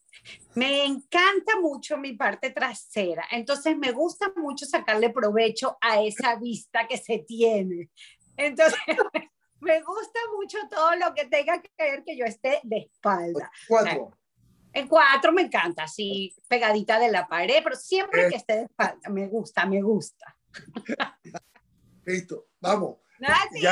Me 0.53 0.85
encanta 0.85 1.59
mucho 1.59 1.97
mi 1.97 2.13
parte 2.13 2.49
trasera, 2.49 3.25
entonces 3.31 3.77
me 3.77 3.91
gusta 3.91 4.31
mucho 4.35 4.65
sacarle 4.65 5.09
provecho 5.09 5.77
a 5.81 6.01
esa 6.01 6.35
vista 6.35 6.87
que 6.87 6.97
se 6.97 7.19
tiene. 7.19 7.89
Entonces, 8.37 8.79
me 9.59 9.81
gusta 9.81 10.19
mucho 10.37 10.57
todo 10.69 10.95
lo 10.95 11.13
que 11.13 11.25
tenga 11.25 11.61
que 11.61 11.71
ver 11.77 12.03
que 12.03 12.17
yo 12.17 12.25
esté 12.25 12.59
de 12.63 12.77
espalda. 12.77 13.51
Cuatro. 13.67 14.11
En 14.73 14.87
cuatro 14.89 15.31
me 15.31 15.43
encanta, 15.43 15.83
así 15.83 16.35
pegadita 16.49 16.99
de 16.99 17.09
la 17.09 17.27
pared, 17.27 17.61
pero 17.63 17.75
siempre 17.75 18.29
que 18.29 18.35
esté 18.35 18.57
de 18.57 18.63
espalda, 18.63 19.09
me 19.09 19.27
gusta, 19.27 19.65
me 19.65 19.81
gusta. 19.81 20.35
Listo, 22.05 22.47
vamos. 22.59 22.97
Ya. 23.19 23.71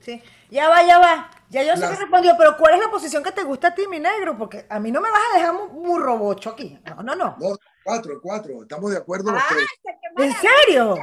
Sí. 0.00 0.20
Ya 0.50 0.68
va, 0.68 0.84
ya 0.84 0.98
va. 0.98 1.30
Ya 1.48 1.62
yo 1.62 1.76
sé 1.76 1.88
que 1.88 1.94
respondió, 1.94 2.34
pero 2.36 2.56
¿cuál 2.58 2.74
es 2.74 2.80
la 2.80 2.90
posición 2.90 3.22
que 3.22 3.30
te 3.30 3.44
gusta 3.44 3.68
a 3.68 3.74
ti, 3.74 3.86
mi 3.86 4.00
negro? 4.00 4.36
Porque 4.36 4.66
a 4.68 4.80
mí 4.80 4.90
no 4.90 5.00
me 5.00 5.12
vas 5.12 5.22
a 5.32 5.38
dejar 5.38 5.54
muy 5.54 6.02
robocho 6.02 6.50
aquí. 6.50 6.76
No, 6.84 6.96
no, 7.04 7.14
no. 7.14 7.36
no 7.38 7.56
cuatro, 7.84 8.20
cuatro. 8.20 8.62
Estamos 8.62 8.90
de 8.90 8.96
acuerdo 8.96 9.30
los 9.30 9.42
tres. 9.48 9.66
¿En 10.16 10.32
serio? 10.32 10.96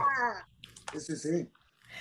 Sí, 0.92 1.00
sí, 1.00 1.16
sí 1.16 1.52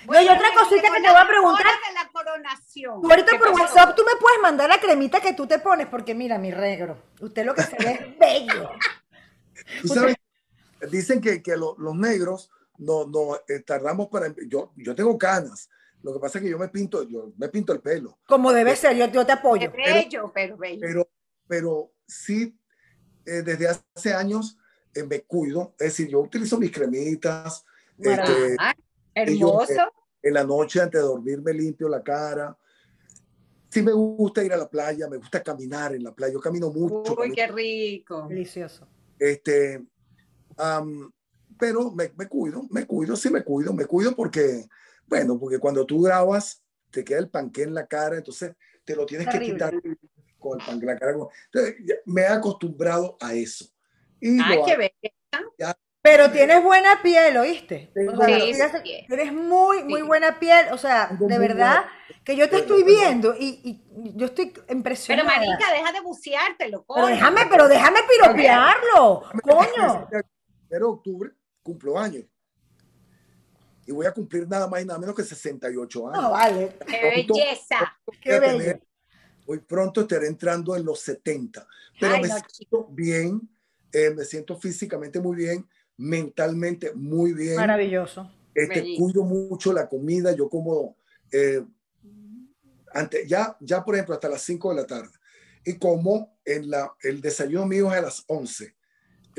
no, 0.07 0.21
y 0.21 0.27
otra 0.27 0.47
cosita 0.55 0.87
que 0.93 1.01
te 1.01 1.09
voy 1.09 1.21
a 1.21 1.27
preguntar. 1.27 1.65
De 1.65 1.93
la 1.93 2.09
coronación. 2.11 3.01
ahorita 3.03 3.37
por 3.37 3.49
WhatsApp 3.51 3.95
tú 3.95 4.03
me 4.03 4.19
puedes 4.19 4.39
mandar 4.41 4.69
la 4.69 4.79
cremita 4.79 5.19
que 5.19 5.33
tú 5.33 5.47
te 5.47 5.59
pones, 5.59 5.87
porque 5.87 6.15
mira, 6.15 6.37
mi 6.37 6.51
regro, 6.51 6.97
usted 7.19 7.45
lo 7.45 7.53
que 7.53 7.63
se 7.63 7.77
ve 7.77 7.91
es 7.91 8.19
bello. 8.19 8.69
sabes, 9.85 10.15
dicen 10.91 11.21
que, 11.21 11.41
que 11.41 11.57
los 11.57 11.95
negros 11.95 12.51
no, 12.77 13.05
no 13.05 13.35
eh, 13.47 13.59
tardamos 13.59 14.07
para. 14.07 14.33
Yo, 14.47 14.71
yo 14.75 14.95
tengo 14.95 15.17
canas. 15.17 15.69
Lo 16.01 16.13
que 16.13 16.19
pasa 16.19 16.37
es 16.37 16.45
que 16.45 16.49
yo 16.49 16.57
me 16.57 16.69
pinto, 16.69 17.03
yo 17.03 17.33
me 17.37 17.49
pinto 17.49 17.73
el 17.73 17.81
pelo. 17.81 18.19
Como 18.25 18.53
debe 18.53 18.75
ser, 18.75 18.95
yo, 18.95 19.07
yo 19.07 19.25
te 19.25 19.33
apoyo. 19.33 19.71
bello, 19.71 20.31
pero, 20.33 20.57
bello. 20.57 20.79
Pero, 20.81 21.09
pero 21.45 21.91
sí, 22.07 22.57
eh, 23.25 23.41
desde 23.41 23.67
hace 23.67 24.13
años 24.13 24.57
eh, 24.93 25.03
me 25.03 25.21
cuido. 25.23 25.75
Es 25.77 25.87
decir, 25.87 26.07
yo 26.07 26.21
utilizo 26.21 26.57
mis 26.57 26.71
cremitas. 26.71 27.65
Este, 27.97 28.55
Hermoso. 29.13 29.91
en 30.21 30.33
la 30.33 30.43
noche 30.43 30.81
antes 30.81 31.01
de 31.01 31.07
dormir 31.07 31.41
me 31.41 31.53
limpio 31.53 31.87
la 31.89 32.03
cara. 32.03 32.57
Sí 33.69 33.81
me 33.81 33.91
gusta 33.91 34.43
ir 34.43 34.51
a 34.51 34.57
la 34.57 34.67
playa, 34.67 35.07
me 35.07 35.17
gusta 35.17 35.43
caminar 35.43 35.93
en 35.93 36.03
la 36.03 36.13
playa. 36.13 36.33
Yo 36.33 36.39
camino 36.39 36.71
mucho. 36.71 37.15
Uy, 37.19 37.31
qué 37.31 37.47
rico. 37.47 38.27
Delicioso. 38.27 38.87
Este, 39.19 39.85
pero 41.57 41.91
me, 41.91 42.11
me, 42.15 42.27
cuido, 42.27 42.63
me 42.71 42.85
cuido, 42.85 43.15
sí 43.15 43.29
me 43.29 43.43
cuido, 43.43 43.73
me 43.73 43.85
cuido 43.85 44.15
porque, 44.15 44.65
bueno, 45.07 45.37
porque 45.37 45.59
cuando 45.59 45.85
tú 45.85 46.01
grabas, 46.01 46.63
te 46.89 47.03
queda 47.03 47.19
el 47.19 47.29
panque 47.29 47.63
en 47.63 47.73
la 47.73 47.85
cara, 47.85 48.17
entonces 48.17 48.55
te 48.83 48.95
lo 48.95 49.05
tienes 49.05 49.27
que 49.27 49.39
quitar 49.39 49.73
con 50.39 50.59
el 50.59 50.65
panque 50.65 50.85
en 50.85 50.93
la 50.93 50.97
cara. 50.97 51.11
Entonces, 51.51 51.75
me 52.05 52.21
he 52.21 52.27
acostumbrado 52.27 53.17
a 53.19 53.33
eso. 53.33 53.65
Y 54.19 54.39
Ay, 54.41 54.59
qué 54.65 54.77
belleza. 54.77 55.79
Pero 56.11 56.31
tienes 56.31 56.63
buena 56.63 57.01
piel, 57.03 57.37
¿oíste? 57.37 57.91
sí, 57.93 59.05
Tienes 59.07 59.31
muy, 59.31 59.83
muy 59.83 60.01
buena 60.01 60.39
piel, 60.39 60.67
o 60.71 60.77
sea, 60.77 61.15
de 61.19 61.37
verdad 61.37 61.85
que 62.23 62.35
yo 62.35 62.49
te 62.49 62.57
estoy 62.57 62.83
viendo 62.83 63.35
y, 63.37 63.83
yo 64.15 64.25
estoy 64.25 64.53
impresionada. 64.69 65.29
Pero 65.29 65.47
marica, 65.47 65.71
deja 65.71 65.91
de 65.91 66.01
buceártelo, 66.01 66.85
Pero 66.93 67.07
déjame, 67.07 67.41
pero 67.49 67.67
déjame 67.67 67.99
piropearlo, 68.09 69.23
coño. 69.43 70.07
Pero 70.67 70.89
octubre 70.89 71.31
cumplo 71.61 71.99
años. 71.99 72.25
Y 73.85 73.91
voy 73.91 74.07
a 74.07 74.11
cumplir 74.11 74.47
nada 74.47 74.67
más 74.67 74.81
y 74.81 74.85
nada 74.85 74.99
menos 74.99 75.15
que 75.15 75.23
68 75.23 76.09
años. 76.09 76.21
No, 76.21 76.31
vale. 76.31 76.77
¡Qué 76.87 77.25
belleza! 77.27 77.97
¡Qué 78.21 78.39
bello! 78.39 78.79
Hoy 79.45 79.59
pronto 79.59 80.01
estaré 80.01 80.27
entrando 80.27 80.75
en 80.75 80.85
los 80.85 81.01
70. 81.01 81.67
Pero 81.99 82.19
me 82.19 82.27
siento 82.27 82.87
bien, 82.91 83.41
eh, 83.91 84.11
me 84.11 84.23
siento 84.23 84.55
físicamente 84.57 85.19
muy 85.19 85.35
bien 85.35 85.67
mentalmente 85.99 86.93
muy 86.95 87.33
bien. 87.33 87.57
Maravilloso. 87.57 88.31
Este, 88.55 88.95
cuido 88.97 89.23
mucho 89.23 89.71
la 89.73 89.87
comida, 89.87 90.31
yo 90.35 90.49
como 90.49 90.97
eh, 91.31 91.63
ya, 93.27 93.55
ya, 93.59 93.83
por 93.83 93.95
ejemplo, 93.95 94.15
hasta 94.15 94.29
las 94.29 94.41
5 94.41 94.69
de 94.69 94.75
la 94.75 94.87
tarde. 94.87 95.11
Y 95.65 95.77
como 95.77 96.39
en 96.45 96.69
la, 96.69 96.91
el 97.03 97.21
desayuno 97.21 97.65
mío 97.65 97.91
es 97.91 97.97
a 97.97 98.01
las 98.01 98.23
11. 98.27 98.75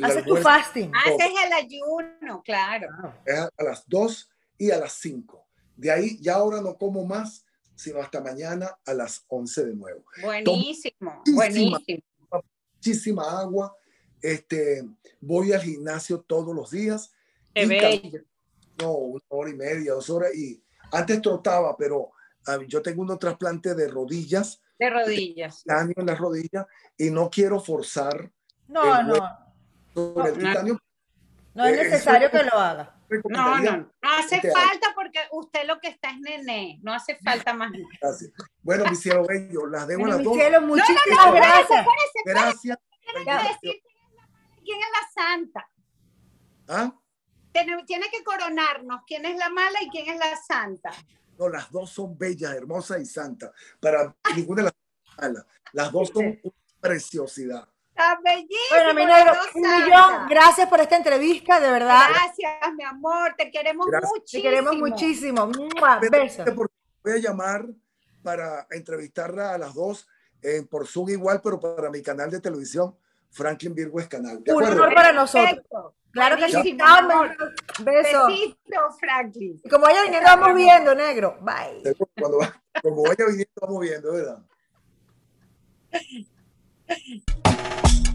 Haces 0.02 0.24
tu 0.24 0.36
fasting. 0.36 0.92
Haces 0.94 1.32
el 1.46 1.52
ayuno, 1.52 2.42
claro. 2.44 2.88
Es 3.24 3.38
a, 3.38 3.50
las 3.64 3.84
2 3.88 4.30
y 4.58 4.70
a 4.70 4.78
las 4.78 4.92
5. 4.92 5.46
De 5.76 5.90
ahí 5.90 6.18
ya 6.20 6.34
ahora 6.34 6.61
no 6.61 6.76
como 6.76 7.04
más, 7.04 7.44
sino 7.74 8.00
hasta 8.00 8.20
mañana 8.20 8.78
a 8.84 8.94
las 8.94 9.24
11 9.28 9.64
de 9.64 9.74
nuevo. 9.74 10.04
Buenísimo, 10.22 11.22
buenísimo. 11.34 12.04
Muchísima 12.74 13.40
agua, 13.40 13.74
este, 14.23 14.85
voy 15.21 15.53
al 15.53 15.62
gimnasio 15.62 16.21
todos 16.21 16.55
los 16.55 16.71
días. 16.71 17.12
No, 18.81 18.93
una 18.93 19.25
hora 19.29 19.51
y 19.51 19.55
media, 19.55 19.93
dos 19.93 20.09
horas. 20.11 20.35
Y 20.35 20.62
antes 20.93 21.21
trotaba, 21.21 21.77
pero 21.77 22.11
ah, 22.47 22.59
yo 22.66 22.83
tengo 22.83 23.03
unos 23.03 23.18
trasplantes 23.18 23.77
de 23.77 23.89
rodillas. 23.89 24.62
De 24.79 24.89
rodillas. 24.89 25.62
Titanio 25.62 25.95
en 25.97 26.07
las 26.07 26.18
rodillas 26.18 26.66
y 26.97 27.11
no 27.11 27.29
quiero 27.29 27.61
forzar. 27.61 28.31
No, 28.68 29.03
no. 29.03 29.14
no, 29.95 30.27
es 31.66 31.77
necesario 31.77 32.31
que 32.31 32.43
lo 32.43 32.53
haga. 32.53 32.97
No, 33.29 33.59
no, 33.59 33.77
no 33.77 33.91
hace 34.03 34.41
falta 34.41 34.93
porque 34.95 35.18
usted 35.33 35.66
lo 35.66 35.81
que 35.81 35.89
está 35.89 36.11
es 36.11 36.21
nené, 36.21 36.79
no 36.83 36.95
hace 36.95 37.16
falta 37.16 37.53
más. 37.53 37.73
Gracias. 38.01 38.31
Bueno, 38.62 38.85
mi 38.89 38.95
cielo 38.95 39.27
bello, 39.27 39.66
las 39.66 39.89
dejo 39.89 40.05
a 40.05 40.09
las 40.09 40.23
dos. 40.23 40.37
muchísimas 40.62 41.35
gracias. 41.35 41.87
Gracias 42.25 42.79
quién 44.71 44.81
es 44.81 44.89
la 44.93 45.23
santa? 45.23 45.71
¿Ah? 46.68 46.95
Tiene, 47.53 48.09
que 48.11 48.23
coronarnos 48.23 49.03
quién 49.07 49.27
es 49.27 49.37
la 49.37 49.49
mala 49.49 49.83
y 49.83 49.91
quién 49.91 50.09
es 50.09 50.18
la 50.18 50.37
santa. 50.37 50.93
No, 51.37 51.49
las 51.49 51.71
dos 51.73 51.91
son 51.91 52.16
bellas, 52.16 52.55
hermosas 52.55 53.01
y 53.01 53.07
santas. 53.07 53.51
Para 53.81 54.14
ninguna 54.37 54.62
de 54.62 54.71
las 54.71 54.75
malas. 55.18 55.47
Las 55.73 55.91
dos 55.91 56.11
son 56.14 56.39
una 56.43 56.55
preciosidad. 56.81 57.68
Está 57.89 58.21
bellísimo. 58.23 58.57
Bueno, 58.71 58.95
mi 58.95 59.05
negro, 59.05 59.33
un 59.55 59.62
millón. 59.62 60.29
Gracias 60.29 60.68
por 60.68 60.81
esta 60.81 60.97
entrevista, 60.97 61.59
de 61.59 61.71
verdad. 61.73 62.09
Gracias, 62.11 62.75
mi 62.77 62.85
amor. 62.85 63.35
Te 63.37 63.51
queremos 63.51 63.87
muchísimo. 63.87 64.23
Te 64.31 64.43
queremos 64.43 64.77
muchísimo. 64.77 65.51
Besos. 66.11 66.47
Voy 67.03 67.12
a 67.12 67.18
llamar 67.18 67.66
para 68.23 68.66
entrevistarla 68.71 69.55
a 69.55 69.59
las 69.59 69.75
dos 69.75 70.07
por 70.71 70.87
Zoom 70.87 71.11
igual, 71.11 71.41
pero 71.43 71.59
para 71.59 71.91
mi 71.91 72.01
canal 72.01 72.31
de 72.31 72.41
televisión 72.41 72.97
Franklin 73.31 73.74
Virgo 73.74 74.01
es 74.01 74.09
canal. 74.09 74.43
Un 74.47 74.64
honor 74.64 74.95
para 74.95 75.12
nosotros. 75.12 75.95
Claro 76.12 76.37
que 76.37 76.49
sí. 76.49 76.76
Beso. 77.85 78.26
Besito, 78.26 78.93
Franklin. 78.99 79.61
Como 79.70 79.85
vaya 79.85 80.03
viniendo, 80.03 80.26
vamos 80.26 80.55
viendo, 80.55 80.95
negro. 80.95 81.39
Bye. 81.41 81.95
Cuando 82.18 82.39
como 82.83 83.03
vaya 83.03 83.26
viniendo, 83.26 83.53
vamos 83.61 83.81
viendo, 83.81 84.12
¿verdad? 84.12 84.39